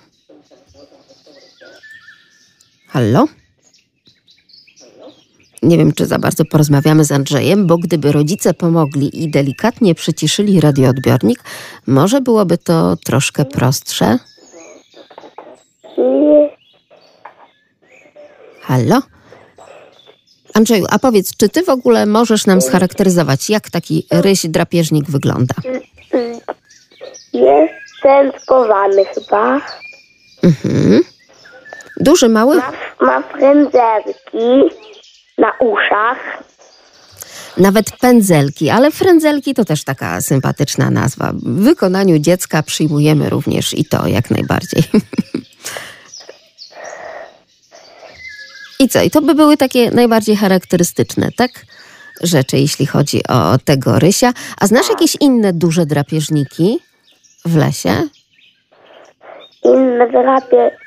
Hallo? 2.89 3.27
Nie 5.63 5.79
wiem, 5.79 5.93
czy 5.93 6.07
za 6.07 6.19
bardzo 6.19 6.45
porozmawiamy 6.45 7.05
z 7.05 7.13
Andrzejem, 7.13 7.67
bo 7.67 7.79
gdyby 7.79 8.13
rodzice 8.13 8.55
pomogli 8.55 9.23
i 9.23 9.31
delikatnie 9.31 9.95
przyciszyli 9.95 10.61
radioodbiornik, 10.61 11.45
może 11.87 12.21
byłoby 12.21 12.59
to 12.59 12.97
troszkę 12.97 13.45
prostsze. 13.45 14.19
Halo? 18.61 19.03
Andrzeju, 20.55 20.87
a 20.91 20.99
powiedz, 20.99 21.37
czy 21.37 21.49
ty 21.49 21.63
w 21.63 21.69
ogóle 21.69 22.07
możesz 22.07 22.47
nam 22.47 22.61
scharakteryzować, 22.61 23.51
jak 23.51 23.71
taki 23.71 24.07
ryś 24.11 24.47
drapieżnik 24.47 25.11
wygląda? 25.11 25.55
Jest 27.33 27.73
tęskowany 28.03 29.05
chyba. 29.05 29.61
Mhm. 30.43 31.03
Duży, 32.01 32.29
mały? 32.29 32.57
Ma, 32.57 32.73
ma 33.01 33.23
frędzelki 33.23 34.77
na 35.39 35.53
uszach. 35.61 36.43
Nawet 37.57 37.91
pędzelki, 38.01 38.71
ale 38.71 38.91
frędzelki 38.91 39.55
to 39.55 39.65
też 39.65 39.85
taka 39.85 40.21
sympatyczna 40.21 40.91
nazwa. 40.91 41.33
W 41.33 41.63
wykonaniu 41.63 42.19
dziecka 42.19 42.63
przyjmujemy 42.63 43.31
również 43.31 43.75
i 43.79 43.85
to 43.85 44.07
jak 44.07 44.31
najbardziej. 44.31 44.83
I 48.79 48.89
co? 48.89 49.03
I 49.03 49.11
to 49.11 49.23
by 49.23 49.35
były 49.35 49.57
takie 49.57 49.91
najbardziej 49.91 50.37
charakterystyczne, 50.37 51.29
tak? 51.37 51.51
Rzeczy, 52.23 52.59
jeśli 52.59 52.87
chodzi 52.87 53.21
o 53.29 53.59
tego 53.65 53.99
rysia. 53.99 54.33
A 54.61 54.67
znasz 54.67 54.89
jakieś 54.89 55.17
inne 55.21 55.53
duże 55.53 55.87
drapieżniki 55.87 56.79
w 57.45 57.57
lesie? 57.57 58.03
Inne 59.65 60.11
drapie... 60.11 60.84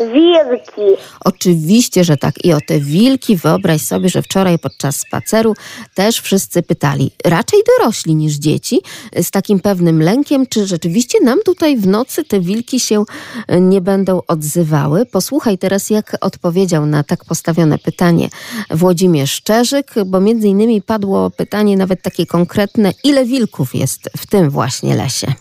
Wilki. 0.00 1.02
Oczywiście, 1.24 2.04
że 2.04 2.16
tak. 2.16 2.44
I 2.44 2.52
o 2.52 2.58
te 2.68 2.80
wilki 2.80 3.36
wyobraź 3.36 3.80
sobie, 3.80 4.08
że 4.08 4.22
wczoraj 4.22 4.58
podczas 4.58 4.96
spaceru 4.96 5.54
też 5.94 6.20
wszyscy 6.20 6.62
pytali, 6.62 7.10
raczej 7.24 7.60
dorośli 7.78 8.14
niż 8.14 8.34
dzieci, 8.34 8.80
z 9.22 9.30
takim 9.30 9.60
pewnym 9.60 10.02
lękiem, 10.02 10.46
czy 10.46 10.66
rzeczywiście 10.66 11.20
nam 11.20 11.38
tutaj 11.44 11.76
w 11.76 11.86
nocy 11.86 12.24
te 12.24 12.40
wilki 12.40 12.80
się 12.80 13.04
e, 13.48 13.60
nie 13.60 13.80
będą 13.80 14.20
odzywały. 14.28 15.06
Posłuchaj 15.06 15.58
teraz, 15.58 15.90
jak 15.90 16.16
odpowiedział 16.20 16.86
na 16.86 17.04
tak 17.04 17.24
postawione 17.24 17.78
pytanie 17.78 18.28
Włodzimierz 18.70 19.32
Szczerzyk, 19.32 19.94
bo 20.06 20.20
między 20.20 20.48
innymi 20.48 20.82
padło 20.82 21.30
pytanie 21.30 21.76
nawet 21.76 22.02
takie 22.02 22.26
konkretne, 22.26 22.92
ile 23.04 23.24
wilków 23.24 23.74
jest 23.74 24.10
w 24.16 24.26
tym 24.26 24.50
właśnie 24.50 24.96
lesie? 24.96 25.32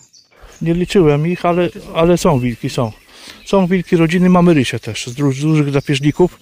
Nie 0.61 0.73
liczyłem 0.73 1.27
ich, 1.27 1.45
ale, 1.45 1.69
ale 1.93 2.17
są 2.17 2.39
wilki, 2.39 2.69
są. 2.69 2.91
Są 3.45 3.67
wilki 3.67 3.97
rodziny, 3.97 4.29
mamy 4.29 4.53
rysie 4.53 4.79
też 4.79 5.07
z 5.07 5.13
dużych 5.13 5.71
drapieżników. 5.71 6.39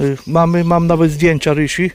Y, 0.00 0.16
mamy, 0.26 0.64
mam 0.64 0.86
nawet 0.86 1.10
zdjęcia 1.10 1.54
rysi 1.54 1.90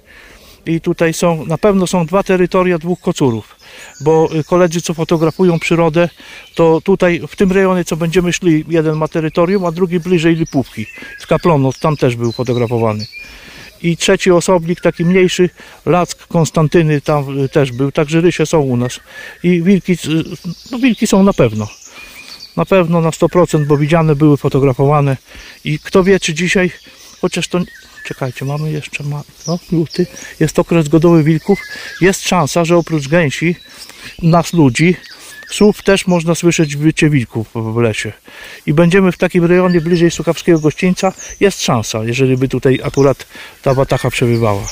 i 0.66 0.82
tutaj 0.82 1.14
są, 1.14 1.46
na 1.46 1.58
pewno 1.58 1.88
są 1.88 2.06
dwa 2.06 2.24
terytoria 2.24 2.78
dwóch 2.78 3.00
kocurów, 3.00 3.56
bo 4.02 4.30
y, 4.36 4.44
koledzy, 4.44 4.82
co 4.82 4.94
fotografują 4.94 5.60
przyrodę, 5.60 6.10
to 6.56 6.82
tutaj 6.82 7.22
w 7.28 7.36
tym 7.36 7.52
rejonie, 7.52 7.86
co 7.86 7.98
będziemy 7.98 8.34
szli, 8.34 8.66
jeden 8.68 8.96
ma 8.96 9.08
terytorium, 9.08 9.66
a 9.66 9.72
drugi 9.72 10.00
bliżej 10.00 10.36
Lipówki, 10.36 10.86
z 11.20 11.28
Kaplonu, 11.28 11.74
tam 11.74 11.98
też 11.98 12.16
był 12.16 12.32
fotografowany. 12.32 13.06
I 13.84 13.98
trzeci 13.98 14.32
osobnik, 14.32 14.82
taki 14.82 15.06
mniejszy, 15.06 15.50
Lack 15.86 16.28
Konstantyny 16.28 17.02
tam 17.02 17.40
y, 17.40 17.50
też 17.50 17.72
był, 17.72 17.92
także 17.92 18.22
rysie 18.22 18.46
są 18.46 18.60
u 18.60 18.78
nas. 18.78 19.00
I 19.44 19.62
wilki, 19.62 19.98
no 20.72 20.80
wilki 20.80 21.08
są 21.08 21.24
na 21.24 21.34
pewno. 21.34 21.68
Na 22.58 22.66
pewno 22.66 23.02
na 23.02 23.10
100%, 23.10 23.66
bo 23.66 23.78
widziane 23.78 24.16
były, 24.16 24.38
fotografowane. 24.38 25.18
I 25.64 25.80
kto 25.80 26.04
wie, 26.04 26.20
czy 26.20 26.34
dzisiaj, 26.34 26.72
chociaż 27.22 27.48
to, 27.48 27.60
czekajcie, 28.06 28.46
mamy 28.46 28.72
jeszcze, 28.72 29.04
ma, 29.04 29.24
no, 29.48 29.60
luty, 29.72 30.08
jest 30.40 30.60
okres 30.60 30.88
godowy 30.88 31.24
wilków, 31.24 31.60
jest 32.02 32.28
szansa, 32.28 32.66
że 32.66 32.78
oprócz 32.78 33.08
gęsi, 33.08 33.56
nas 34.22 34.54
ludzi, 34.54 34.96
Słów 35.52 35.84
też 35.84 36.08
można 36.08 36.36
słyszeć 36.36 36.76
wycie 36.76 37.10
wilków 37.10 37.48
w 37.54 37.78
lesie. 37.78 38.14
I 38.66 38.74
będziemy 38.74 39.12
w 39.12 39.18
takim 39.18 39.46
rejonie 39.46 39.82
bliżej 39.82 40.12
Sukawskiego 40.12 40.60
Gościńca. 40.60 41.14
Jest 41.40 41.64
szansa, 41.64 42.04
jeżeli 42.04 42.38
by 42.38 42.48
tutaj 42.48 42.80
akurat 42.84 43.28
ta 43.62 43.74
watacha 43.74 44.10
przebywała. 44.10 44.68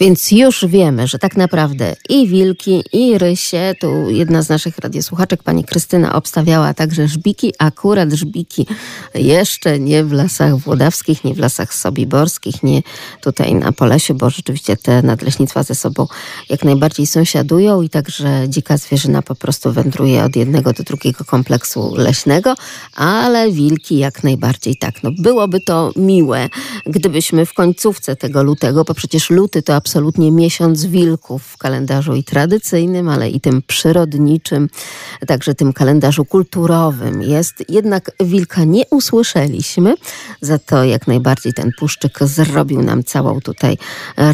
Więc 0.00 0.30
już 0.30 0.64
wiemy, 0.66 1.06
że 1.06 1.18
tak 1.18 1.36
naprawdę 1.36 1.96
i 2.08 2.28
wilki, 2.28 2.84
i 2.92 3.18
rysie, 3.18 3.74
tu 3.80 4.10
jedna 4.10 4.42
z 4.42 4.48
naszych 4.48 4.78
radiosłuchaczek, 4.78 5.42
pani 5.42 5.64
Krystyna, 5.64 6.14
obstawiała 6.14 6.74
także 6.74 7.08
żbiki, 7.08 7.52
akurat 7.58 8.12
żbiki 8.12 8.66
jeszcze 9.14 9.78
nie 9.78 10.04
w 10.04 10.12
lasach 10.12 10.56
włodawskich, 10.56 11.24
nie 11.24 11.34
w 11.34 11.38
lasach 11.38 11.74
sobiborskich, 11.74 12.62
nie 12.62 12.82
tutaj 13.20 13.54
na 13.54 13.72
Polesiu, 13.72 14.14
bo 14.14 14.30
rzeczywiście 14.30 14.76
te 14.76 15.02
nadleśnictwa 15.02 15.62
ze 15.62 15.74
sobą 15.74 16.06
jak 16.50 16.64
najbardziej 16.64 17.06
sąsiadują 17.06 17.82
i 17.82 17.88
także 17.88 18.44
dzika 18.48 18.76
zwierzyna 18.76 19.22
po 19.22 19.34
prostu 19.34 19.72
wędruje 19.72 20.24
od 20.24 20.36
jednego 20.36 20.72
do 20.72 20.82
drugiego 20.82 21.24
kompleksu 21.24 21.94
leśnego, 21.96 22.54
ale 22.94 23.52
wilki 23.52 23.98
jak 23.98 24.24
najbardziej 24.24 24.76
tak. 24.76 25.02
No 25.02 25.10
byłoby 25.18 25.60
to 25.60 25.92
miłe, 25.96 26.48
gdybyśmy 26.86 27.46
w 27.46 27.54
końcówce 27.54 28.16
tego 28.16 28.42
lutego, 28.42 28.84
bo 28.84 28.94
przecież 28.94 29.30
luty 29.30 29.62
to 29.62 29.76
absolutnie 29.86 30.32
miesiąc 30.32 30.84
wilków 30.84 31.42
w 31.42 31.56
kalendarzu 31.56 32.14
i 32.14 32.24
tradycyjnym, 32.24 33.08
ale 33.08 33.30
i 33.30 33.40
tym 33.40 33.62
przyrodniczym, 33.66 34.68
także 35.26 35.54
tym 35.54 35.72
kalendarzu 35.72 36.24
kulturowym 36.24 37.22
jest. 37.22 37.64
Jednak 37.68 38.10
wilka 38.20 38.64
nie 38.64 38.82
usłyszeliśmy, 38.90 39.94
za 40.40 40.58
to 40.58 40.84
jak 40.84 41.06
najbardziej 41.06 41.52
ten 41.52 41.70
puszczyk 41.78 42.18
zrobił 42.20 42.82
nam 42.82 43.04
całą 43.04 43.40
tutaj 43.40 43.78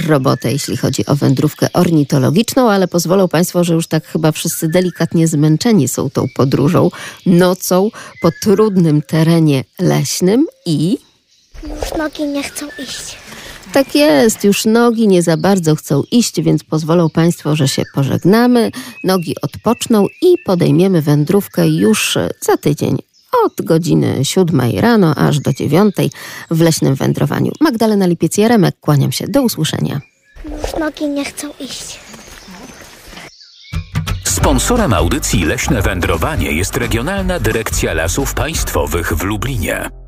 robotę, 0.09 0.53
jeśli 0.53 0.77
chodzi 0.77 1.07
o 1.07 1.17
wędrówkę 1.17 1.73
ornitologiczną, 1.73 2.71
ale 2.71 2.89
pozwolą 2.89 3.29
Państwo, 3.29 3.65
że 3.65 3.75
już 3.75 3.87
tak 3.87 4.07
chyba 4.07 4.33
wszyscy 4.33 4.69
delikatnie 4.69 5.29
zmęczeni 5.29 5.89
są 5.89 6.11
tą 6.11 6.27
podróżą 6.37 6.91
nocą 7.27 7.91
po 8.23 8.31
trudnym 8.43 9.03
terenie 9.03 9.65
leśnym 9.79 10.47
i 10.67 10.99
Już 11.63 11.99
nogi 11.99 12.25
nie 12.25 12.43
chcą 12.43 12.67
iść. 12.79 13.22
Tak 13.73 13.95
jest, 13.95 14.45
już 14.45 14.65
nogi 14.65 15.09
nie 15.09 15.23
za 15.23 15.37
bardzo 15.37 15.77
chcą 15.77 16.03
iść, 16.11 16.41
więc 16.41 16.65
pozwolą 16.65 17.11
Państwo, 17.11 17.57
że 17.57 17.69
się 17.69 17.83
pożegnamy, 17.95 18.71
nogi 19.05 19.35
odpoczną 19.43 20.07
i 20.23 20.39
podejmiemy 20.45 21.03
wędrówkę 21.03 21.69
już 21.69 22.19
za 22.41 22.57
tydzień. 22.57 22.99
Od 23.45 23.63
godziny 23.67 24.25
siódmej 24.25 24.81
rano 24.81 25.15
aż 25.15 25.41
do 25.41 25.53
dziewiątej 25.53 26.11
w 26.51 26.61
leśnym 26.61 26.95
wędrowaniu. 26.95 27.53
Magdalena 27.61 28.07
Lipiec-Jaremek, 28.07 28.73
kłaniam 28.81 29.13
się. 29.13 29.27
Do 29.29 29.43
usłyszenia. 29.43 30.01
Już 30.63 30.77
nogi 30.81 31.09
nie 31.09 31.25
chcą 31.25 31.49
iść. 31.61 32.01
Sponsorem 34.25 34.93
audycji 34.93 35.45
Leśne 35.45 35.83
Wędrowanie 35.83 36.53
jest 36.53 36.77
Regionalna 36.77 37.41
Dyrekcja 37.41 37.95
Lasów 37.95 38.35
Państwowych 38.35 39.13
w 39.13 39.23
Lublinie. 39.23 40.02